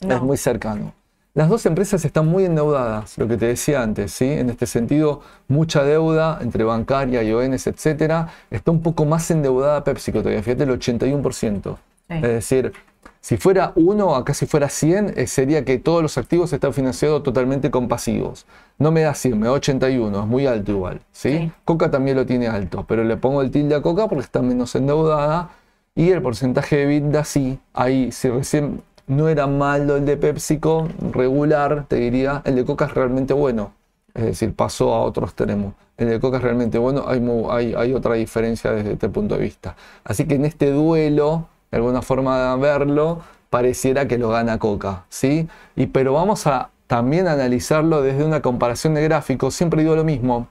No. 0.01 0.15
es 0.17 0.23
muy 0.23 0.37
cercano. 0.37 0.93
Las 1.35 1.51
dos 1.51 1.67
empresas 1.67 2.03
están 2.07 2.27
muy 2.27 2.47
endeudadas, 2.47 3.19
lo 3.19 3.29
que 3.29 3.37
te 3.37 3.45
decía 3.47 3.83
antes, 3.83 4.11
¿sí? 4.11 4.25
En 4.25 4.49
este 4.49 4.65
sentido, 4.67 5.21
mucha 5.49 5.85
deuda 5.85 6.39
entre 6.41 6.65
bancaria 6.65 7.23
y 7.23 7.31
ONs, 7.31 7.67
etcétera. 7.67 8.29
Está 8.51 8.71
un 8.71 8.81
poco 8.81 9.05
más 9.05 9.31
endeudada 9.31 9.85
PepsiCo 9.85 10.21
todavía, 10.21 10.43
fíjate 10.43 10.63
el 10.65 10.71
81%. 10.71 11.79
Sí. 12.09 12.15
Es 12.15 12.23
decir, 12.23 12.73
si 13.27 13.39
fuera 13.39 13.73
uno, 13.75 14.15
acá 14.15 14.35
si 14.35 14.47
fuera 14.47 14.69
100, 14.69 15.15
eh, 15.17 15.27
sería 15.27 15.65
que 15.65 15.79
todos 15.79 16.01
los 16.01 16.17
activos 16.17 16.53
están 16.53 16.73
financiados 16.73 17.25
totalmente 17.25 17.73
con 17.73 17.89
pasivos. 17.89 18.47
No 18.79 18.93
me 18.93 19.01
da 19.01 19.15
100, 19.15 19.37
me 19.37 19.47
da 19.47 19.53
81, 19.55 20.21
es 20.21 20.27
muy 20.29 20.47
alto 20.47 20.71
igual. 20.71 21.01
¿sí? 21.11 21.39
Sí. 21.39 21.53
Coca 21.65 21.91
también 21.91 22.17
lo 22.17 22.25
tiene 22.25 22.47
alto, 22.47 22.85
pero 22.87 23.03
le 23.03 23.17
pongo 23.17 23.43
el 23.43 23.51
tilde 23.51 23.75
a 23.75 23.83
Coca 23.83 24.07
porque 24.07 24.23
está 24.23 24.43
menos 24.43 24.77
endeudada 24.77 25.51
Y 25.97 26.11
el 26.11 26.23
porcentaje 26.23 26.77
de 26.77 26.83
EBITDA 26.85 27.25
sí, 27.25 27.59
ahí, 27.75 28.13
si 28.13 28.29
recién 28.29 28.83
no 29.09 29.29
era 29.29 29.49
malo 29.49 29.97
el 29.97 30.05
de 30.05 30.17
PepsiCo, 30.17 30.87
regular, 31.11 31.87
te 31.89 31.97
diría, 31.97 32.43
el 32.45 32.55
de 32.55 32.65
Coca 32.65 32.85
es 32.85 32.95
realmente 32.95 33.35
bueno. 33.35 33.73
Es 34.15 34.23
decir, 34.23 34.55
pasó 34.55 34.95
a 34.95 35.01
otro 35.01 35.27
extremo. 35.27 35.75
El 35.97 36.11
de 36.11 36.21
Coca 36.21 36.37
es 36.37 36.45
realmente 36.45 36.79
bueno, 36.79 37.07
hay, 37.09 37.75
hay 37.75 37.93
otra 37.93 38.15
diferencia 38.15 38.71
desde 38.71 38.93
este 38.93 39.09
punto 39.09 39.35
de 39.35 39.41
vista. 39.41 39.75
Así 40.05 40.27
que 40.29 40.37
en 40.37 40.45
este 40.45 40.71
duelo, 40.71 41.49
de 41.77 41.81
alguna 41.83 42.01
forma 42.01 42.55
de 42.55 42.57
verlo, 42.59 43.21
pareciera 43.51 44.09
que 44.09 44.17
lo 44.17 44.31
gana 44.31 44.59
Coca, 44.59 45.05
¿sí? 45.11 45.47
Y, 45.77 45.89
pero 45.89 46.15
vamos 46.15 46.47
a 46.47 46.71
también 46.87 47.29
analizarlo 47.29 48.01
desde 48.01 48.25
una 48.25 48.41
comparación 48.41 48.95
de 48.95 49.03
gráficos. 49.03 49.55
Siempre 49.55 49.83
digo 49.83 49.95
lo 49.95 50.03
mismo, 50.03 50.49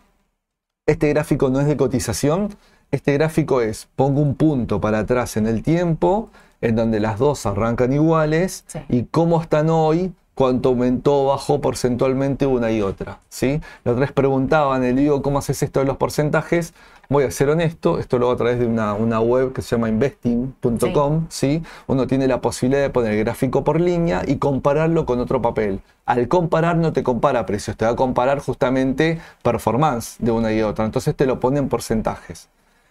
este 0.86 1.10
gráfico 1.10 1.50
no 1.50 1.60
es 1.60 1.66
de 1.66 1.78
cotización, 1.78 2.56
este 2.92 3.14
gráfico 3.14 3.62
es, 3.62 3.88
pongo 3.96 4.22
un 4.22 4.36
punto 4.36 4.80
para 4.80 5.00
atrás 5.00 5.36
en 5.36 5.48
el 5.48 5.64
tiempo, 5.64 6.30
en 6.62 6.76
donde 6.76 7.00
las 7.00 7.18
dos 7.18 7.48
arrancan 7.48 7.92
iguales, 7.92 8.64
Sí. 8.68 8.80
y 8.90 9.04
cómo 9.06 9.42
están 9.42 9.72
hoy, 9.72 10.14
cuánto 10.36 10.70
aumentó 10.70 11.24
o 11.24 11.28
bajó 11.30 11.60
porcentualmente 11.60 12.46
una 12.46 12.70
y 12.72 12.82
otra. 12.84 13.18
¿sí? 13.30 13.62
Los 13.84 13.96
tres 13.96 14.12
preguntaban, 14.12 14.84
el 14.84 14.96
digo, 14.98 15.24
¿cómo 15.24 15.40
haces 15.40 15.64
esto 15.64 15.80
de 15.80 15.86
los 15.88 15.98
porcentajes? 15.98 16.74
Voy 17.10 17.24
a 17.24 17.32
ser 17.32 17.50
honesto, 17.50 18.00
esto 18.00 18.18
lo 18.18 18.26
hago 18.26 18.34
a 18.34 18.38
través 18.38 18.60
de 18.60 18.66
una, 18.66 18.94
una 18.94 19.20
web 19.20 19.54
que 19.54 19.62
se 19.62 19.76
llama 19.76 19.90
investing.com. 19.90 21.28
¿sí? 21.30 21.62
Uno 21.88 22.08
tiene 22.08 22.28
la 22.28 22.42
posibilidad 22.42 22.82
de 22.82 22.90
poner 22.90 23.14
el 23.14 23.20
gráfico 23.20 23.64
por 23.64 23.80
línea 23.80 24.24
y 24.26 24.38
compararlo 24.38 25.06
con 25.06 25.20
otro 25.20 25.42
papel. 25.42 25.82
Al 26.06 26.28
comparar 26.28 26.78
no 26.78 26.94
te 26.94 27.04
compara 27.04 27.46
precios, 27.46 27.78
te 27.78 27.86
va 27.86 27.92
a 27.92 27.96
comparar 27.96 28.40
justamente 28.40 29.20
performance 29.44 30.16
de 30.20 30.32
una 30.32 30.52
y 30.52 30.62
otra. 30.62 30.86
Entonces 30.86 31.16
te 31.16 31.26
lo 31.26 31.40
pone 31.40 31.60
en 31.60 31.70
porcentajes. 31.70 32.50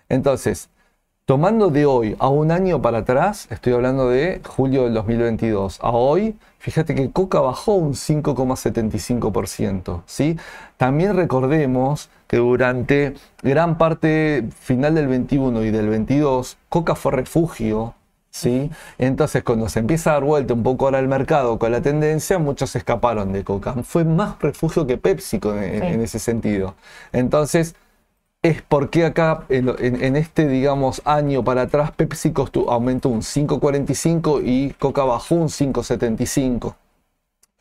Entonces, 0.09 0.69
tomando 1.25 1.71
de 1.71 1.87
hoy 1.87 2.17
a 2.19 2.29
un 2.29 2.51
año 2.51 2.83
para 2.83 2.99
atrás, 2.99 3.47
estoy 3.51 3.73
hablando 3.73 4.09
de 4.09 4.41
julio 4.47 4.85
del 4.85 4.95
2022, 4.95 5.79
a 5.81 5.91
hoy, 5.91 6.37
fíjate 6.59 6.95
que 6.95 7.11
Coca 7.11 7.41
bajó 7.41 7.75
un 7.75 7.95
5,75%. 7.95 10.03
¿sí? 10.07 10.37
También 10.77 11.17
recordemos 11.17 12.11
que 12.35 12.39
durante 12.41 13.15
gran 13.43 13.79
parte 13.79 14.45
final 14.59 14.97
del 14.97 15.07
21 15.07 15.63
y 15.63 15.71
del 15.71 15.89
22, 15.89 16.57
Coca 16.69 16.97
fue 16.97 17.13
refugio. 17.13 17.95
¿Sí? 18.31 18.69
Entonces, 18.99 19.45
cuando 19.45 19.69
se 19.69 19.79
empieza 19.79 20.11
a 20.11 20.15
dar 20.15 20.25
vuelta 20.25 20.55
un 20.55 20.65
poco 20.65 20.87
ahora 20.87 20.99
el 20.99 21.07
mercado 21.07 21.57
con 21.61 21.71
la 21.71 21.81
tendencia, 21.81 22.37
muchos 22.41 22.75
escaparon 22.75 23.33
de 23.33 23.45
Coca. 23.45 23.75
Fue 23.85 24.03
más 24.05 24.41
refugio 24.41 24.85
que 24.89 24.99
PepsiCo 24.99 25.55
en, 25.55 25.81
Sí. 25.81 25.87
en 25.87 26.01
ese 26.01 26.19
sentido. 26.19 26.75
Entonces, 27.13 27.77
es 28.43 28.61
porque 28.63 29.05
acá, 29.05 29.45
en, 29.49 30.17
este, 30.17 30.49
digamos, 30.49 31.01
año 31.05 31.45
para 31.45 31.63
atrás, 31.63 31.93
estu- 31.97 32.67
aumentó 32.69 33.11
un 33.11 33.23
5,45 33.23 34.41
y 34.45 34.71
Coca 34.81 35.05
bajó 35.05 35.37
un 35.37 35.49
5,75. 35.49 36.75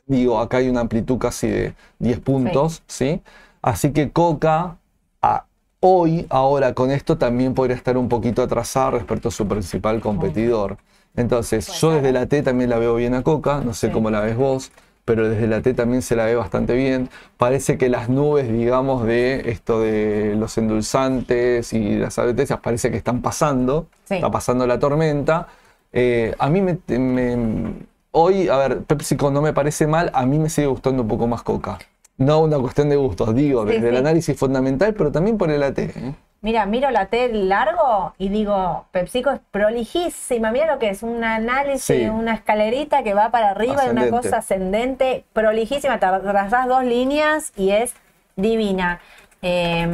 Digo, 0.08 0.40
acá 0.40 0.58
hay 0.58 0.70
una 0.70 0.82
amplitud 0.82 1.20
casi 1.20 1.48
de 1.50 1.76
10 2.00 2.20
puntos, 2.20 2.82
¿sí? 2.88 3.22
Así 3.64 3.92
que 3.94 4.12
Coca, 4.12 4.78
a- 5.22 5.46
hoy, 5.80 6.28
ahora 6.30 6.74
con 6.74 6.92
esto, 6.92 7.18
también 7.18 7.54
podría 7.56 7.76
estar 7.76 7.98
un 7.98 8.10
poquito 8.10 8.44
atrasada 8.44 8.92
respecto 8.92 9.30
a 9.30 9.32
su 9.32 9.48
principal 9.48 10.00
competidor. 10.02 10.78
Entonces, 11.16 11.66
Puede 11.68 11.80
yo 11.80 11.92
desde 11.92 12.12
la 12.12 12.26
T 12.28 12.44
también 12.44 12.70
la 12.70 12.78
veo 12.78 12.94
bien 12.96 13.14
a 13.16 13.24
Coca, 13.24 13.62
no 13.64 13.74
sé 13.74 13.92
cómo 13.92 14.10
la 14.12 14.20
ves 14.22 14.36
vos, 14.36 14.72
pero 15.06 15.30
desde 15.30 15.48
la 15.48 15.62
T 15.62 15.74
también 15.74 16.02
se 16.02 16.16
la 16.16 16.26
ve 16.26 16.36
bastante 16.36 16.74
bien. 16.76 17.10
Parece 17.38 17.78
que 17.78 17.88
las 17.90 18.10
nubes, 18.10 18.52
digamos, 18.52 19.06
de 19.06 19.50
esto 19.50 19.80
de 19.82 20.36
los 20.38 20.58
endulzantes 20.58 21.72
y 21.74 21.96
las 21.98 22.18
advertencias, 22.20 22.60
parece 22.60 22.92
que 22.92 22.98
están 22.98 23.22
pasando, 23.22 23.88
Sí. 24.06 24.16
está 24.16 24.30
pasando 24.32 24.68
la 24.68 24.80
tormenta. 24.80 25.48
Eh, 25.94 26.34
a 26.38 26.50
mí 26.50 26.62
me, 26.62 26.78
me- 26.98 27.74
Hoy, 28.16 28.48
a 28.48 28.58
ver, 28.58 28.84
PepsiCo 28.84 29.32
no 29.32 29.42
me 29.42 29.54
parece 29.54 29.88
mal, 29.88 30.12
a 30.14 30.26
mí 30.28 30.38
me 30.38 30.48
sigue 30.50 30.68
gustando 30.68 31.02
un 31.02 31.08
poco 31.08 31.28
más 31.28 31.42
Coca. 31.42 31.80
No 32.18 32.40
una 32.42 32.58
cuestión 32.60 32.90
de 32.90 32.96
gustos, 32.96 33.34
digo, 33.36 33.66
Sí, 33.66 33.74
desde 33.74 33.90
el 33.90 33.96
sí. 33.96 34.00
análisis 34.00 34.38
fundamental, 34.40 34.94
pero 34.94 35.12
también 35.12 35.38
por 35.38 35.50
el 35.52 35.64
AT. 35.64 35.80
¿eh? 35.80 36.14
Mira, 36.42 36.66
miro 36.66 36.92
la 36.92 37.06
T 37.08 37.30
largo 37.34 38.14
y 38.18 38.28
digo, 38.30 38.86
PepsiCo 38.92 39.32
es 39.32 39.40
prolijísima. 39.52 40.52
Mira 40.52 40.74
lo 40.74 40.78
que 40.80 40.90
es 40.90 41.02
un 41.02 41.24
análisis, 41.24 41.84
Sí. 41.86 42.10
una 42.10 42.34
escalerita 42.36 43.02
que 43.04 43.14
va 43.14 43.32
para 43.32 43.52
arriba 43.52 43.86
y 43.86 43.90
una 43.90 44.02
Ascendente. 44.02 44.12
cosa 44.12 44.38
ascendente, 44.38 45.26
prolijísima. 45.34 46.00
Te 46.00 46.08
trazás 46.08 46.68
dos 46.68 46.84
líneas 46.84 47.54
y 47.56 47.70
es 47.72 47.94
divina. 48.36 49.00
Eh, 49.42 49.88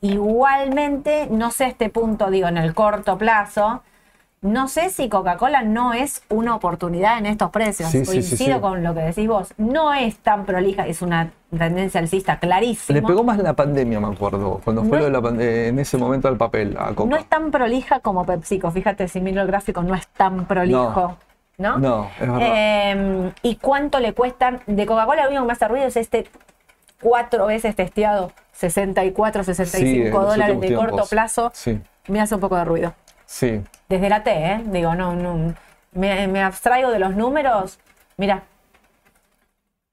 igualmente, 0.00 1.28
no 1.30 1.50
sé 1.50 1.66
este 1.66 1.88
punto, 1.88 2.30
digo, 2.30 2.48
en 2.48 2.56
el 2.58 2.74
corto 2.74 3.16
plazo, 3.18 3.82
no 4.44 4.68
sé 4.68 4.90
si 4.90 5.08
Coca-Cola 5.08 5.62
no 5.62 5.94
es 5.94 6.22
una 6.28 6.54
oportunidad 6.54 7.16
en 7.16 7.24
estos 7.24 7.48
precios. 7.48 7.88
Sí, 7.88 8.00
sí, 8.00 8.04
sí, 8.04 8.10
Coincido 8.10 8.56
sí. 8.56 8.60
con 8.60 8.82
lo 8.82 8.92
que 8.94 9.00
decís 9.00 9.26
vos. 9.26 9.54
No 9.56 9.94
es 9.94 10.18
tan 10.18 10.44
prolija, 10.44 10.86
es 10.86 11.00
una 11.00 11.30
tendencia 11.48 11.98
alcista 11.98 12.38
clarísima. 12.38 13.00
Le 13.00 13.06
pegó 13.06 13.24
más 13.24 13.38
la 13.38 13.54
pandemia, 13.54 14.00
me 14.00 14.14
acuerdo, 14.14 14.60
cuando 14.62 14.82
fue 14.84 14.98
No 15.00 15.08
lo 15.08 15.22
de 15.22 15.36
la 15.38 15.42
eh, 15.42 15.68
en 15.68 15.78
ese 15.78 15.96
momento 15.96 16.28
al 16.28 16.36
papel, 16.36 16.76
a 16.78 16.94
Coca. 16.94 17.08
No 17.08 17.16
es 17.16 17.24
tan 17.26 17.50
prolija 17.50 18.00
como 18.00 18.26
PepsiCo. 18.26 18.70
Fíjate, 18.70 19.08
si 19.08 19.22
miro 19.22 19.40
el 19.40 19.46
gráfico, 19.46 19.82
no 19.82 19.94
es 19.94 20.06
tan 20.08 20.44
prolijo. 20.44 21.16
No. 21.56 21.78
No, 21.78 22.10
es 22.20 22.30
verdad. 22.30 22.38
Eh, 22.42 23.32
¿Y 23.40 23.56
cuánto 23.56 23.98
le 23.98 24.12
cuestan? 24.12 24.60
De 24.66 24.84
Coca-Cola, 24.84 25.22
lo 25.22 25.28
único 25.30 25.42
que 25.44 25.46
me 25.46 25.52
hace 25.54 25.68
ruido 25.68 25.86
es 25.86 25.96
este 25.96 26.26
cuatro 27.00 27.46
veces 27.46 27.74
testeado, 27.76 28.30
64, 28.52 29.42
65 29.42 29.86
Sí, 29.86 30.02
en 30.02 30.12
los 30.12 30.26
dólares 30.26 30.60
de 30.60 30.74
corto 30.74 31.06
plazo. 31.08 31.50
Sí, 31.54 31.80
Me 32.08 32.20
hace 32.20 32.34
un 32.34 32.42
poco 32.42 32.56
de 32.56 32.64
ruido. 32.66 32.92
sí. 33.24 33.62
Desde 33.88 34.08
la 34.08 34.22
T, 34.22 34.30
¿eh? 34.32 34.62
Digo, 34.66 34.94
no, 34.94 35.14
no. 35.14 35.54
Me, 35.92 36.26
me 36.28 36.42
abstraigo 36.42 36.90
de 36.90 36.98
los 36.98 37.14
números. 37.14 37.78
Mira, 38.16 38.42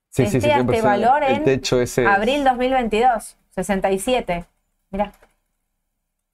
Sí, 0.10 0.26
sí, 0.26 0.42
sí, 0.42 0.50
este 0.50 0.60
100%. 0.60 0.84
valor 0.84 1.24
El 1.24 1.36
en 1.38 1.44
techo 1.46 1.80
ese. 1.80 2.04
es- 2.04 2.10
abril 2.10 2.44
2022, 2.44 3.38
67. 3.56 4.46
Mira, 4.90 5.14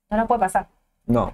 no 0.10 0.18
lo 0.18 0.28
puede 0.28 0.39
pasar. 0.39 0.68
No. 1.05 1.34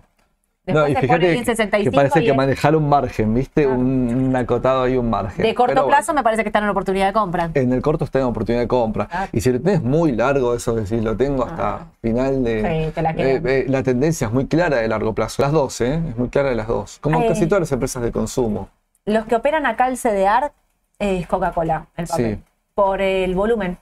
Después 0.66 0.86
no, 0.86 0.88
y 0.90 0.94
se 0.96 1.02
fíjate 1.02 1.32
en 1.34 1.40
que- 1.40 1.46
65 1.46 1.92
que 1.92 1.96
parece 1.96 2.20
y 2.22 2.24
que 2.24 2.32
es- 2.32 2.38
manejar 2.38 2.76
un 2.78 2.88
margen, 2.88 3.34
¿viste? 3.34 3.66
Ah. 3.66 3.70
Un, 3.70 4.28
un 4.30 4.36
acotado 4.36 4.84
ahí, 4.84 4.96
un 4.96 5.10
margen. 5.10 5.44
De 5.46 5.54
corto 5.54 5.72
Pero 5.74 5.84
bueno, 5.84 5.98
plazo 5.98 6.14
me 6.14 6.24
parece 6.24 6.44
que 6.44 6.50
están 6.50 6.64
en 6.64 6.70
oportunidad 6.70 7.08
de 7.08 7.14
compra. 7.14 7.52
En 7.54 7.74
el 7.74 7.82
corto 7.82 8.06
está 8.06 8.20
en 8.20 8.26
oportunidad 8.26 8.62
de 8.62 8.68
compra. 8.70 9.10
Ah. 9.12 9.28
Y 9.34 9.42
si 9.42 9.52
lo 9.52 9.60
tenés 9.60 9.82
muy 9.84 10.14
largo, 10.14 10.56
eso 10.56 10.74
que 10.76 10.86
si 10.86 11.02
lo 11.02 11.18
tengo 11.18 11.44
hasta 11.46 11.76
Ah. 11.76 11.88
final 12.02 12.44
de. 12.46 12.86
Sí, 12.86 12.92
te 12.94 13.02
la 13.02 13.12
eh, 13.12 13.42
eh, 13.44 13.66
la 13.68 13.84
tendencia 13.84 14.28
es 14.28 14.34
muy 14.34 14.48
clara 14.48 14.78
de 14.78 14.88
largo 14.88 15.14
plazo. 15.14 15.42
Las 15.42 15.52
dos, 15.52 15.82
¿eh? 15.82 16.02
Es 16.10 16.18
muy 16.18 16.30
clara 16.30 16.50
de 16.50 16.56
las 16.56 16.68
dos. 16.68 16.98
Como 17.00 17.28
casi 17.28 17.46
todas 17.46 17.60
las 17.62 17.72
empresas 17.74 18.02
de 18.02 18.12
consumo. 18.14 18.70
Los 19.06 19.26
que 19.26 19.36
operan 19.36 19.66
acá 19.66 19.90
el 19.90 19.98
CDR 19.98 20.54
es 20.98 21.28
Coca-Cola, 21.28 21.88
el 21.98 22.08
papel. 22.08 22.36
Sí. 22.38 22.42
Por 22.74 23.02
el 23.02 23.36
volumen. 23.36 23.78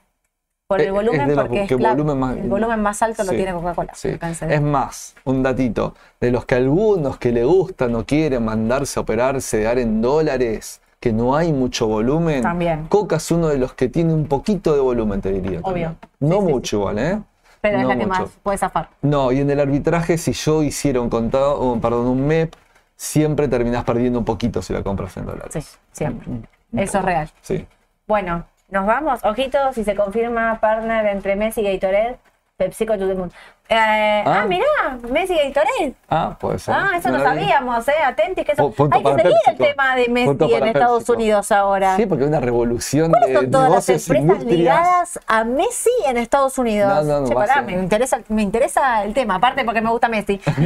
Por 0.72 0.80
Eh, 0.80 0.84
el 0.84 0.88
es 0.88 0.94
volumen, 0.94 1.28
de 1.28 1.34
los 1.36 1.44
porque 1.44 1.62
es 1.64 1.68
que 1.68 1.74
volumen 1.74 2.18
más- 2.18 2.36
el 2.38 2.48
volumen 2.48 2.80
más 2.80 3.02
alto 3.02 3.24
lo 3.24 3.32
tiene 3.32 3.52
Coca-Cola. 3.52 3.92
Sí. 3.94 4.18
Es 4.48 4.62
más, 4.62 5.14
un 5.24 5.42
datito. 5.42 5.94
De 6.18 6.30
los 6.30 6.46
que 6.46 6.54
algunos 6.54 7.18
que 7.18 7.30
le 7.30 7.44
gustan 7.44 7.94
o 7.94 8.06
quieren 8.06 8.42
mandarse 8.42 8.98
a 8.98 9.02
operarse, 9.02 9.62
dar 9.64 9.78
en 9.78 10.00
dólares, 10.00 10.80
que 10.98 11.12
no 11.12 11.36
hay 11.36 11.52
mucho 11.52 11.86
volumen. 11.88 12.40
También. 12.40 12.86
Coca 12.88 13.16
es 13.16 13.30
uno 13.30 13.48
de 13.48 13.58
los 13.58 13.74
que 13.74 13.90
tiene 13.90 14.14
un 14.14 14.26
poquito 14.28 14.74
de 14.74 14.80
volumen, 14.80 15.20
te 15.20 15.30
diría. 15.30 15.60
Obvio. 15.62 15.94
también. 15.94 15.98
No 16.20 16.36
Sí, 16.40 16.42
mucho 16.52 16.76
igual, 16.78 16.98
¿eh? 16.98 17.20
Pero 17.60 17.76
es 17.76 17.82
no 17.82 17.88
la 17.90 17.98
que 17.98 18.06
más 18.06 18.22
puede 18.42 18.56
zafar. 18.56 18.88
No, 19.02 19.30
y 19.30 19.40
en 19.40 19.50
el 19.50 19.60
arbitraje, 19.60 20.16
si 20.16 20.32
yo 20.32 20.62
hiciera 20.62 21.02
un 21.02 21.10
contado, 21.10 21.60
un- 21.60 21.82
perdón, 21.82 22.06
un 22.06 22.26
MEP, 22.26 22.54
siempre 22.96 23.46
terminás 23.46 23.84
perdiendo 23.84 24.18
un 24.18 24.24
poquito 24.24 24.62
si 24.62 24.72
la 24.72 24.82
compras 24.82 25.14
en 25.18 25.26
dólares. 25.26 25.52
Sí, 25.52 25.60
siempre. 25.92 26.30
Un 26.30 26.78
Eso 26.78 26.98
es 26.98 27.04
real. 27.04 27.30
Sí. 27.42 27.66
Bueno, 28.08 28.46
nos 28.72 28.86
vamos. 28.86 29.20
Ojito, 29.22 29.58
si 29.74 29.84
se 29.84 29.94
confirma 29.94 30.58
partner 30.58 31.06
entre 31.06 31.36
Messi 31.36 31.60
y 31.60 31.72
Gatorade, 31.72 32.16
PepsiCo 32.56 32.98
to 32.98 33.06
the 33.06 33.14
moon. 33.14 33.30
Eh, 33.68 34.22
ah. 34.26 34.40
Ah. 34.42 34.46
mirá, 34.46 34.98
Messi 35.10 35.34
y 35.34 35.36
Gatorade. 35.36 35.94
Ah, 36.08 36.36
puede 36.40 36.58
ser. 36.58 36.74
Ah, 36.74 36.92
eso 36.96 37.10
no, 37.10 37.20
sabíamos, 37.20 37.86
¿eh? 37.88 37.92
Atentis, 38.02 38.46
que 38.46 38.52
eso. 38.52 38.70
Punto 38.70 38.96
Hay 38.96 39.02
que 39.02 39.22
seguir 39.22 39.36
el 39.46 39.56
tema 39.58 39.94
de 39.94 40.08
Messi 40.08 40.26
Punto 40.26 40.56
en 40.56 40.66
Estados 40.68 40.98
PepsiCo. 41.00 41.18
Unidos 41.18 41.52
ahora. 41.52 41.96
Sí, 41.96 42.06
porque 42.06 42.24
hay 42.24 42.28
una 42.28 42.40
revolución 42.40 43.10
¿Cuáles 43.10 43.28
de 43.28 43.34
son 43.34 43.50
todas 43.50 43.70
las 43.70 43.88
empresas 43.90 44.16
industrias. 44.16 44.58
ligadas 44.58 45.20
a 45.26 45.44
Messi 45.44 45.90
en 46.06 46.16
Estados 46.16 46.56
Unidos? 46.56 46.88
No, 46.88 47.02
no, 47.02 47.20
no 47.20 47.26
Che, 47.28 47.34
pará, 47.34 47.60
me 47.60 47.72
interesa, 47.72 48.20
me 48.28 48.40
interesa 48.40 49.04
el 49.04 49.12
tema, 49.12 49.34
aparte 49.34 49.64
porque 49.64 49.82
me 49.82 49.90
gusta 49.90 50.08
Messi. 50.08 50.40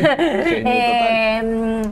Eh, 0.69 1.83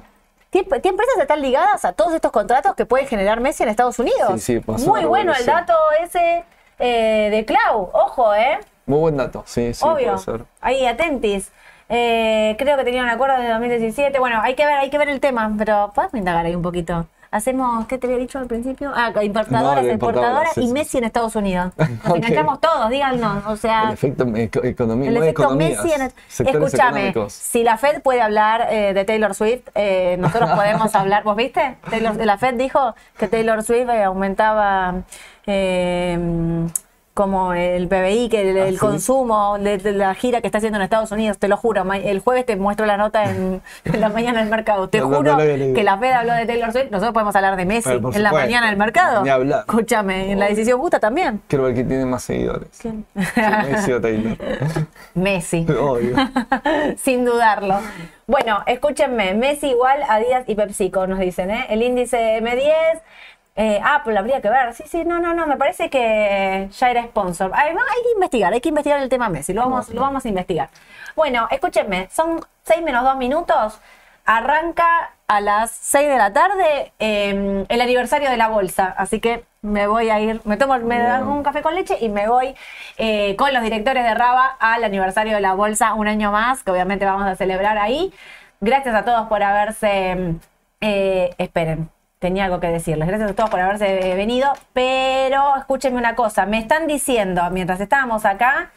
¿qué, 0.55 0.81
qué 0.81 0.89
empresas 0.89 1.19
están 1.19 1.43
ligadas 1.43 1.85
a 1.85 1.93
todos 1.93 2.15
estos 2.15 2.31
contratos 2.31 2.75
que 2.77 2.87
puede 2.87 3.07
generar 3.07 3.41
Messi 3.41 3.65
en 3.65 3.69
Estados 3.69 3.99
Unidos? 3.99 4.41
Sí, 4.41 4.61
sí, 4.61 4.87
Muy 4.87 5.05
bueno 5.05 5.33
el 5.35 5.45
dato 5.45 5.75
ese 6.01 6.45
eh, 6.79 7.29
de 7.31 7.45
Clau, 7.45 7.91
ojo, 7.93 8.35
¿eh? 8.35 8.61
Muy 8.87 9.01
buen 9.01 9.17
dato, 9.17 9.43
sí, 9.47 9.75
sí, 9.75 9.85
Obvio. 9.85 10.13
puede 10.13 10.19
ser. 10.19 10.45
Ahí, 10.61 10.87
atentis. 10.87 11.51
Eh, 11.89 12.55
creo 12.59 12.77
que 12.77 12.85
tenían 12.85 13.05
un 13.05 13.11
acuerdo 13.11 13.39
de 13.39 13.49
2017. 13.49 14.19
Bueno, 14.19 14.41
hay 14.43 14.55
que 14.55 14.65
ver, 14.65 14.77
hay 14.77 14.91
que 14.91 14.99
ver 14.99 15.09
el 15.09 15.21
tema, 15.21 15.53
pero 15.59 15.91
podemos 15.95 16.15
indagar 16.15 16.47
ahí 16.47 16.55
un 16.55 16.63
poquito. 16.63 17.07
Hacemos, 17.35 17.87
¿qué 17.87 17.99
te 17.99 18.07
había 18.07 18.19
dicho 18.19 18.39
al 18.39 18.47
principio? 18.47 18.93
Ah, 18.95 19.13
importadoras, 19.23 19.85
No, 19.85 19.91
importadoras, 19.91 20.57
y. 20.57 20.73
Messi 20.73 20.99
en 20.99 21.05
Estados 21.05 21.35
Unidos. 21.37 21.73
Nos 22.05 22.17
enganchamos 22.17 22.61
todos, 22.61 22.89
díganos. 22.91 23.45
O 23.47 23.57
sea, 23.57 23.85
El 23.89 23.95
efecto 23.95 24.25
eco- 24.37 24.65
economía, 24.65 25.11
el 25.11 25.17
efecto 25.17 25.51
Messi 25.57 25.93
en 25.93 26.13
Escúchame, 26.47 27.13
si 27.29 27.63
la 27.65 27.77
Fed 27.77 28.03
puede 28.03 28.21
hablar 28.23 28.69
eh, 28.71 28.95
de 28.95 29.05
Taylor 29.05 29.35
Swift, 29.35 29.63
eh, 29.75 30.17
nosotros 30.19 30.51
podemos 30.57 30.95
hablar. 30.95 31.25
¿Vos 31.25 31.37
viste? 31.37 31.77
Taylor- 31.91 32.17
la 32.25 32.39
Fed 32.39 32.55
dijo 32.55 32.95
que 33.19 33.29
Taylor 33.29 33.63
Swift 33.63 33.89
eh, 33.91 34.05
aumentaba 34.05 35.03
eh, 35.47 36.19
como 37.15 37.55
el 37.55 37.87
PBI, 37.87 38.29
que 38.29 38.51
el, 38.51 38.59
¿Ah, 38.59 38.67
el 38.67 38.79
consumo 38.79 39.57
de, 39.59 39.79
de 39.79 39.93
la 39.93 40.15
gira 40.15 40.41
que 40.41 40.49
está 40.49 40.59
haciendo 40.59 40.79
en 40.79 40.83
Estados 40.83 41.13
Unidos, 41.13 41.39
te 41.39 41.47
lo 41.47 41.57
juro. 41.57 41.85
El 41.93 42.19
jueves 42.19 42.45
te 42.45 42.57
muestro 42.57 42.87
la 42.87 42.97
nota 42.97 43.31
en, 43.31 43.63
en 43.85 44.01
la 44.01 44.09
mañana 44.09 44.41
del 44.41 44.51
mercado. 44.51 44.89
Te 44.89 44.99
No, 44.99 45.07
juro 45.07 45.33
no 45.33 45.39
que 45.39 45.83
la 45.85 45.97
Fed 45.97 46.11
habló 46.11 46.35
de 46.35 46.45
Taylor 46.45 46.73
Swift. 46.73 46.91
Nosotros 46.91 47.13
podemos 47.15 47.37
hablar 47.37 47.57
de 47.57 47.65
Messi 47.65 47.91
en 47.91 48.23
la 48.23 48.33
mañana 48.33 48.67
del 48.67 48.77
mercado. 48.77 49.25
Escúchame, 49.25 50.33
en 50.33 50.41
la 50.41 50.47
decisión 50.49 50.81
justa 50.81 50.99
también. 50.99 51.41
Quiero 51.47 51.65
ver 51.65 51.75
quién 51.75 51.87
tiene 51.89 52.05
más 52.05 52.25
seguidores. 52.25 52.69
¿Quién? 52.83 53.07
Si 53.15 53.41
Messi 53.71 53.93
o 53.93 54.01
Taylor. 54.01 54.37
Messi. 55.15 55.67
Obvio. 55.71 56.17
Sin 56.97 57.25
dudarlo. 57.25 57.79
Bueno, 58.27 58.61
escúchenme, 58.67 59.35
Messi 59.35 59.69
igual 59.69 60.03
Adidas 60.09 60.45
y 60.49 60.55
PepsiCo 60.55 61.07
nos 61.07 61.19
dicen, 61.19 61.51
¿eh? 61.51 61.67
El 61.69 61.83
índice 61.83 62.41
M10, 62.41 63.03
eh, 63.57 63.81
Apple 63.85 64.19
habría 64.19 64.41
que 64.41 64.51
ver. 64.51 64.75
Sí, 64.75 64.85
sí, 64.87 65.05
no, 65.05 65.21
no, 65.21 65.35
no, 65.35 65.47
me 65.47 65.57
parece 65.57 65.91
que 65.91 66.69
ya 66.71 66.91
era 66.91 67.05
sponsor. 67.05 67.53
Hay, 67.55 67.75
no, 67.75 67.81
hay 67.81 68.03
que 68.03 68.13
investigar, 68.15 68.53
hay 68.53 68.61
que 68.61 68.69
investigar 68.71 69.01
el 69.01 69.09
tema 69.09 69.29
Messi, 69.29 69.53
lo 69.53 69.63
vamos, 69.63 69.91
lo 69.91 70.01
vamos 70.01 70.25
a 70.25 70.29
investigar. 70.29 70.71
Bueno, 71.17 71.47
escúchenme, 71.51 72.09
son 72.11 72.41
6 72.65 72.83
menos 72.83 73.05
2 73.05 73.17
minutos. 73.17 73.81
Arranca 74.27 75.13
a 75.29 75.41
las 75.41 75.71
6 75.71 76.09
de 76.09 76.17
la 76.17 76.33
tarde 76.33 76.93
eh, 76.99 77.65
el 77.69 77.81
aniversario 77.81 78.31
de 78.31 78.37
la 78.37 78.49
bolsa, 78.49 78.95
así 78.97 79.21
que 79.21 79.45
me 79.63 79.87
voy 79.87 80.11
a 80.11 80.21
ir, 80.21 80.41
me 80.45 80.57
tomo 80.57 80.79
me 80.79 80.99
dan 80.99 81.27
un 81.27 81.43
café 81.43 81.63
con 81.63 81.75
leche 81.75 81.97
y 82.01 82.09
me 82.11 82.29
voy 82.29 82.55
eh, 82.99 83.35
con 83.37 83.53
los 83.55 83.63
directores 83.63 84.05
de 84.05 84.15
Raba 84.15 84.57
al 84.61 84.85
aniversario 84.85 85.35
de 85.35 85.41
la 85.41 85.55
bolsa 85.55 85.95
un 85.95 86.07
año 86.09 86.33
más, 86.33 86.63
que 86.63 86.71
obviamente 86.71 87.05
vamos 87.05 87.27
a 87.27 87.37
celebrar 87.37 87.79
ahí. 87.79 88.13
Gracias 88.61 88.95
a 88.95 89.05
todos 89.05 89.27
por 89.29 89.43
haberse, 89.43 90.37
eh, 90.81 91.35
esperen, 91.39 91.91
tenía 92.19 92.45
algo 92.47 92.61
que 92.61 92.69
decirles, 92.69 93.07
gracias 93.09 93.31
a 93.31 93.35
todos 93.35 93.51
por 93.51 93.61
haberse 93.61 94.13
eh, 94.13 94.15
venido, 94.15 94.53
pero 94.73 95.57
escúchenme 95.57 95.99
una 95.99 96.15
cosa, 96.15 96.47
me 96.47 96.59
están 96.59 96.87
diciendo 96.87 97.43
mientras 97.51 97.81
estábamos 97.81 98.25
acá 98.25 98.71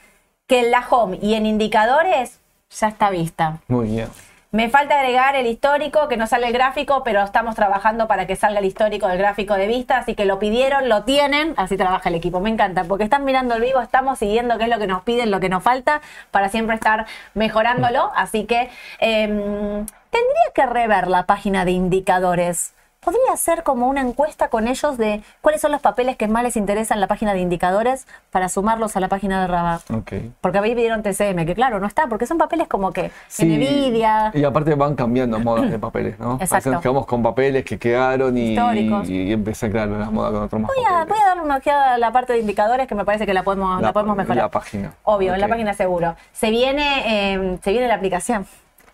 que 0.47 0.59
en 0.59 0.71
la 0.71 0.85
home 0.89 1.19
y 1.21 1.35
en 1.35 1.45
indicadores 1.45 2.39
ya 2.69 2.87
está 2.87 3.09
vista. 3.09 3.59
Muy 3.67 3.87
bien. 3.87 4.09
Me 4.51 4.69
falta 4.69 4.97
agregar 4.97 5.35
el 5.35 5.45
histórico, 5.45 6.07
que 6.07 6.15
no 6.15 6.25
sale 6.25 6.47
el 6.47 6.53
gráfico, 6.53 7.03
pero 7.03 7.21
estamos 7.21 7.53
trabajando 7.53 8.07
para 8.07 8.25
que 8.27 8.37
salga 8.37 8.59
el 8.59 8.65
histórico 8.65 9.07
del 9.07 9.17
gráfico 9.17 9.55
de 9.55 9.67
vista, 9.67 9.97
así 9.97 10.15
que 10.15 10.23
lo 10.23 10.39
pidieron, 10.39 10.87
lo 10.87 11.03
tienen, 11.03 11.53
así 11.57 11.75
trabaja 11.75 12.07
el 12.07 12.15
equipo. 12.15 12.39
Me 12.39 12.49
encanta, 12.49 12.85
porque 12.85 13.03
están 13.03 13.25
mirando 13.25 13.55
el 13.55 13.61
vivo, 13.61 13.81
estamos 13.81 14.19
siguiendo 14.19 14.57
qué 14.57 14.63
es 14.63 14.69
lo 14.69 14.79
que 14.79 14.87
nos 14.87 15.03
piden, 15.03 15.31
lo 15.31 15.41
que 15.41 15.49
nos 15.49 15.63
falta, 15.63 16.01
para 16.31 16.47
siempre 16.47 16.75
estar 16.75 17.07
mejorándolo. 17.33 18.09
Así 18.15 18.45
que 18.45 18.69
em, 18.99 19.85
tendría 20.09 20.47
que 20.55 20.65
rever 20.65 21.07
la 21.09 21.25
página 21.25 21.65
de 21.65 21.71
indicadores. 21.71 22.73
Podría 23.07 23.37
ser 23.37 23.63
como 23.63 23.87
una 23.87 24.01
encuesta 24.01 24.49
con 24.49 24.67
ellos 24.67 24.97
de 24.97 25.23
cuáles 25.39 25.61
son 25.61 25.71
los 25.71 25.79
papeles 25.79 26.17
que 26.17 26.27
más 26.27 26.43
les 26.43 26.57
interesan 26.57 26.97
en 26.97 26.99
la 26.99 27.07
página 27.07 27.33
de 27.33 27.39
indicadores 27.39 28.05
para 28.31 28.49
sumarlos 28.49 28.97
a 28.97 28.99
la 28.99 29.07
página 29.07 29.39
de 29.39 29.47
Rabat. 29.47 29.89
Ok. 29.91 30.11
Porque 30.41 30.57
ahí 30.57 30.75
pidieron 30.75 31.03
TCM, 31.03 31.45
que 31.45 31.55
claro, 31.55 31.79
no 31.79 31.87
está, 31.87 32.07
porque 32.07 32.25
son 32.25 32.37
papeles 32.37 32.67
como 32.67 32.91
que 32.91 33.09
Nvidia. 33.39 34.31
Y 34.33 34.43
aparte 34.43 34.75
van 34.75 34.93
cambiando 34.95 35.39
modas 35.39 35.71
de 35.71 35.79
papeles, 35.79 36.19
¿no? 36.19 36.37
Exacto. 36.41 36.69
Nos 36.69 36.81
quedamos 36.81 37.05
con 37.05 37.23
papeles 37.23 37.63
que 37.63 37.79
quedaron 37.79 38.37
y, 38.37 38.51
Históricos. 38.51 39.07
y, 39.07 39.31
empecé, 39.31 39.71
claro, 39.71 39.97
las 39.97 40.11
modas 40.11 40.33
con 40.33 40.43
otros 40.43 40.61
más 40.63 40.71
Voy 40.75 40.83
a, 40.85 41.05
voy 41.05 41.17
a 41.17 41.27
darle 41.27 41.43
una 41.43 41.55
ojeada 41.59 41.93
a 41.93 41.97
la 41.97 42.11
parte 42.11 42.33
de 42.33 42.39
indicadores 42.39 42.87
que 42.87 42.95
me 42.95 43.05
parece 43.05 43.25
que 43.25 43.33
la 43.33 43.43
podemos, 43.43 43.79
la, 43.79 43.87
La- 43.87 43.93
podemos 43.93 44.17
mejorar. 44.17 44.35
la 44.43 44.51
página. 44.51 44.91
Obvio, 45.03 45.33
en 45.33 45.39
la 45.39 45.47
página 45.47 45.73
seguro. 45.73 46.17
Se 46.33 46.49
viene, 46.49 47.35
eh, 47.35 47.57
se 47.63 47.71
viene 47.71 47.87
la 47.87 47.95
aplicación. 47.95 48.45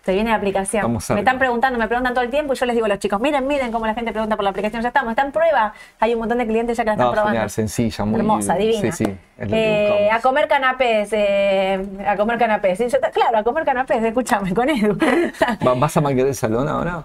Se 0.04 0.12
viene 0.12 0.30
la 0.30 0.36
aplicación. 0.36 0.92
Me 1.10 1.18
están 1.20 1.38
preguntando, 1.38 1.78
me 1.78 1.88
preguntan 1.88 2.12
todo 2.12 2.24
el 2.24 2.30
tiempo 2.30 2.52
y 2.52 2.56
yo 2.56 2.66
les 2.66 2.74
digo 2.74 2.84
a 2.84 2.88
los 2.90 2.98
chicos, 2.98 3.18
miren, 3.20 3.46
miren 3.46 3.72
cómo 3.72 3.86
la 3.86 3.94
gente 3.94 4.12
pregunta 4.12 4.36
por 4.36 4.44
la 4.44 4.50
aplicación. 4.50 4.82
Ya 4.82 4.88
estamos, 4.88 5.10
está 5.12 5.22
en 5.22 5.32
prueba. 5.32 5.72
Hay 5.98 6.12
un 6.12 6.18
montón 6.20 6.36
de 6.38 6.46
clientes 6.46 6.76
ya 6.76 6.82
que 6.84 6.88
la 6.88 6.92
están 6.92 7.06
No, 7.06 7.12
probando. 7.12 7.32
genial, 7.32 7.50
sencilla, 7.50 8.04
muy 8.04 8.20
Hermosa, 8.20 8.54
divina. 8.56 8.92
Sí, 8.92 9.04
sí. 9.06 9.16
Eh, 9.38 10.10
a 10.12 10.20
comer 10.20 10.46
canapés, 10.46 11.08
eh, 11.12 11.82
a 12.06 12.16
comer 12.16 12.38
canapés. 12.38 12.78
Yo- 12.80 12.98
claro, 13.12 13.38
a 13.38 13.42
comer 13.42 13.64
canapés, 13.64 14.04
escúchame, 14.04 14.52
con 14.52 14.68
Edu. 14.68 14.96
Va- 15.66 15.74
¿Vas 15.74 15.96
a 15.96 16.00
maquillar 16.02 16.26
el 16.26 16.34
salón 16.34 16.68
ahora? 16.68 17.04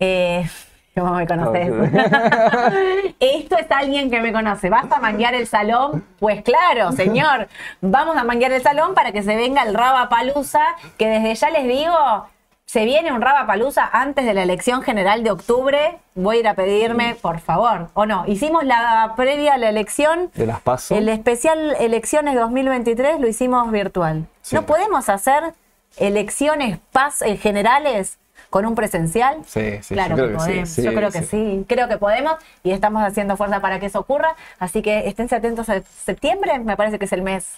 Eh, 0.00 0.48
¿Cómo 0.94 1.14
me 1.14 1.26
conoces? 1.26 1.68
Esto 3.20 3.58
es 3.58 3.70
alguien 3.70 4.10
que 4.10 4.20
me 4.20 4.32
conoce. 4.32 4.70
¿Vas 4.70 4.90
a 4.92 5.00
manguear 5.00 5.34
el 5.34 5.46
salón? 5.46 6.04
Pues 6.20 6.42
claro, 6.42 6.92
señor. 6.92 7.48
Vamos 7.80 8.16
a 8.16 8.22
manguear 8.22 8.52
el 8.52 8.62
salón 8.62 8.94
para 8.94 9.10
que 9.10 9.22
se 9.22 9.34
venga 9.34 9.62
el 9.64 9.74
Raba 9.74 10.08
Palusa, 10.08 10.76
que 10.96 11.08
desde 11.08 11.34
ya 11.34 11.50
les 11.50 11.66
digo, 11.66 12.26
se 12.64 12.84
viene 12.84 13.12
un 13.12 13.22
Raba 13.22 13.44
Palusa 13.44 13.90
antes 13.92 14.24
de 14.24 14.34
la 14.34 14.44
elección 14.44 14.82
general 14.82 15.24
de 15.24 15.32
octubre. 15.32 15.98
Voy 16.14 16.36
a 16.36 16.40
ir 16.40 16.48
a 16.48 16.54
pedirme, 16.54 17.16
por 17.20 17.40
favor. 17.40 17.88
¿O 17.94 18.06
no? 18.06 18.24
Hicimos 18.28 18.64
la 18.64 19.14
previa 19.16 19.54
a 19.54 19.58
la 19.58 19.70
elección. 19.70 20.30
¿De 20.34 20.46
las 20.46 20.60
paso? 20.60 20.96
El 20.96 21.08
especial 21.08 21.76
Elecciones 21.80 22.36
2023 22.36 23.18
lo 23.18 23.26
hicimos 23.26 23.68
virtual. 23.72 24.26
Sí. 24.42 24.54
¿No 24.54 24.62
podemos 24.62 25.08
hacer 25.08 25.54
elecciones 25.96 26.78
paz 26.92 27.22
eh, 27.22 27.36
generales 27.36 28.18
con 28.54 28.66
un 28.66 28.76
presencial? 28.76 29.38
Sí, 29.48 29.82
sí, 29.82 29.94
claro 29.94 30.16
yo 30.16 30.26
creo 30.26 30.28
que 30.28 30.34
que 30.34 30.38
sí, 30.38 30.46
podemos. 30.46 30.68
sí, 30.68 30.82
yo 30.84 30.94
creo 30.94 31.10
que 31.10 31.22
sí. 31.22 31.26
sí. 31.26 31.64
Creo 31.66 31.88
que 31.88 31.98
podemos 31.98 32.36
y 32.62 32.70
estamos 32.70 33.02
haciendo 33.02 33.36
fuerza 33.36 33.58
para 33.58 33.80
que 33.80 33.86
eso 33.86 33.98
ocurra. 33.98 34.36
Así 34.60 34.80
que 34.80 35.08
esténse 35.08 35.34
atentos 35.34 35.68
a 35.68 35.82
septiembre, 35.82 36.60
me 36.60 36.76
parece 36.76 37.00
que 37.00 37.06
es 37.06 37.12
el 37.12 37.22
mes 37.22 37.48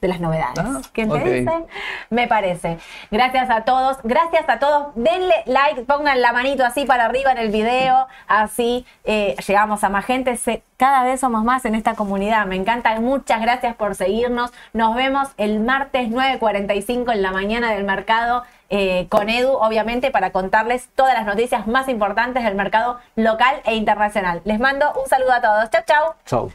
de 0.00 0.08
las 0.08 0.20
novedades. 0.20 0.58
Ah, 0.64 0.80
¿Quién 0.92 1.08
te 1.10 1.16
ok. 1.16 1.24
dice? 1.24 1.64
Me 2.10 2.28
parece. 2.28 2.78
Gracias 3.10 3.50
a 3.50 3.62
todos. 3.64 3.98
Gracias 4.04 4.48
a 4.48 4.58
todos. 4.58 4.88
Denle 4.94 5.34
like, 5.46 5.82
pongan 5.82 6.20
la 6.20 6.32
manito 6.32 6.64
así 6.64 6.84
para 6.84 7.06
arriba 7.06 7.32
en 7.32 7.38
el 7.38 7.50
video. 7.50 8.06
Así 8.28 8.86
eh, 9.04 9.34
llegamos 9.46 9.82
a 9.84 9.88
más 9.88 10.04
gente. 10.04 10.36
Se- 10.36 10.62
cada 10.76 11.02
vez 11.02 11.18
somos 11.18 11.42
más 11.42 11.64
en 11.64 11.74
esta 11.74 11.94
comunidad. 11.94 12.46
Me 12.46 12.54
encanta. 12.56 12.98
Muchas 13.00 13.40
gracias 13.40 13.74
por 13.74 13.96
seguirnos. 13.96 14.52
Nos 14.72 14.94
vemos 14.94 15.28
el 15.36 15.58
martes 15.60 16.08
9.45 16.08 17.12
en 17.12 17.22
la 17.22 17.32
mañana 17.32 17.72
del 17.72 17.84
mercado. 17.84 18.44
eh, 18.70 19.06
con 19.08 19.30
Edu, 19.30 19.52
obviamente, 19.54 20.10
para 20.10 20.30
contarles 20.30 20.90
todas 20.94 21.14
las 21.14 21.24
noticias 21.24 21.66
más 21.66 21.88
importantes 21.88 22.44
del 22.44 22.54
mercado 22.54 22.98
local 23.16 23.62
e 23.64 23.74
internacional. 23.74 24.42
Les 24.44 24.60
mando 24.60 24.92
un 25.02 25.08
saludo 25.08 25.32
a 25.32 25.40
todos. 25.40 25.70
Chau, 25.70 25.82
chau. 25.86 26.14
Chau. 26.26 26.52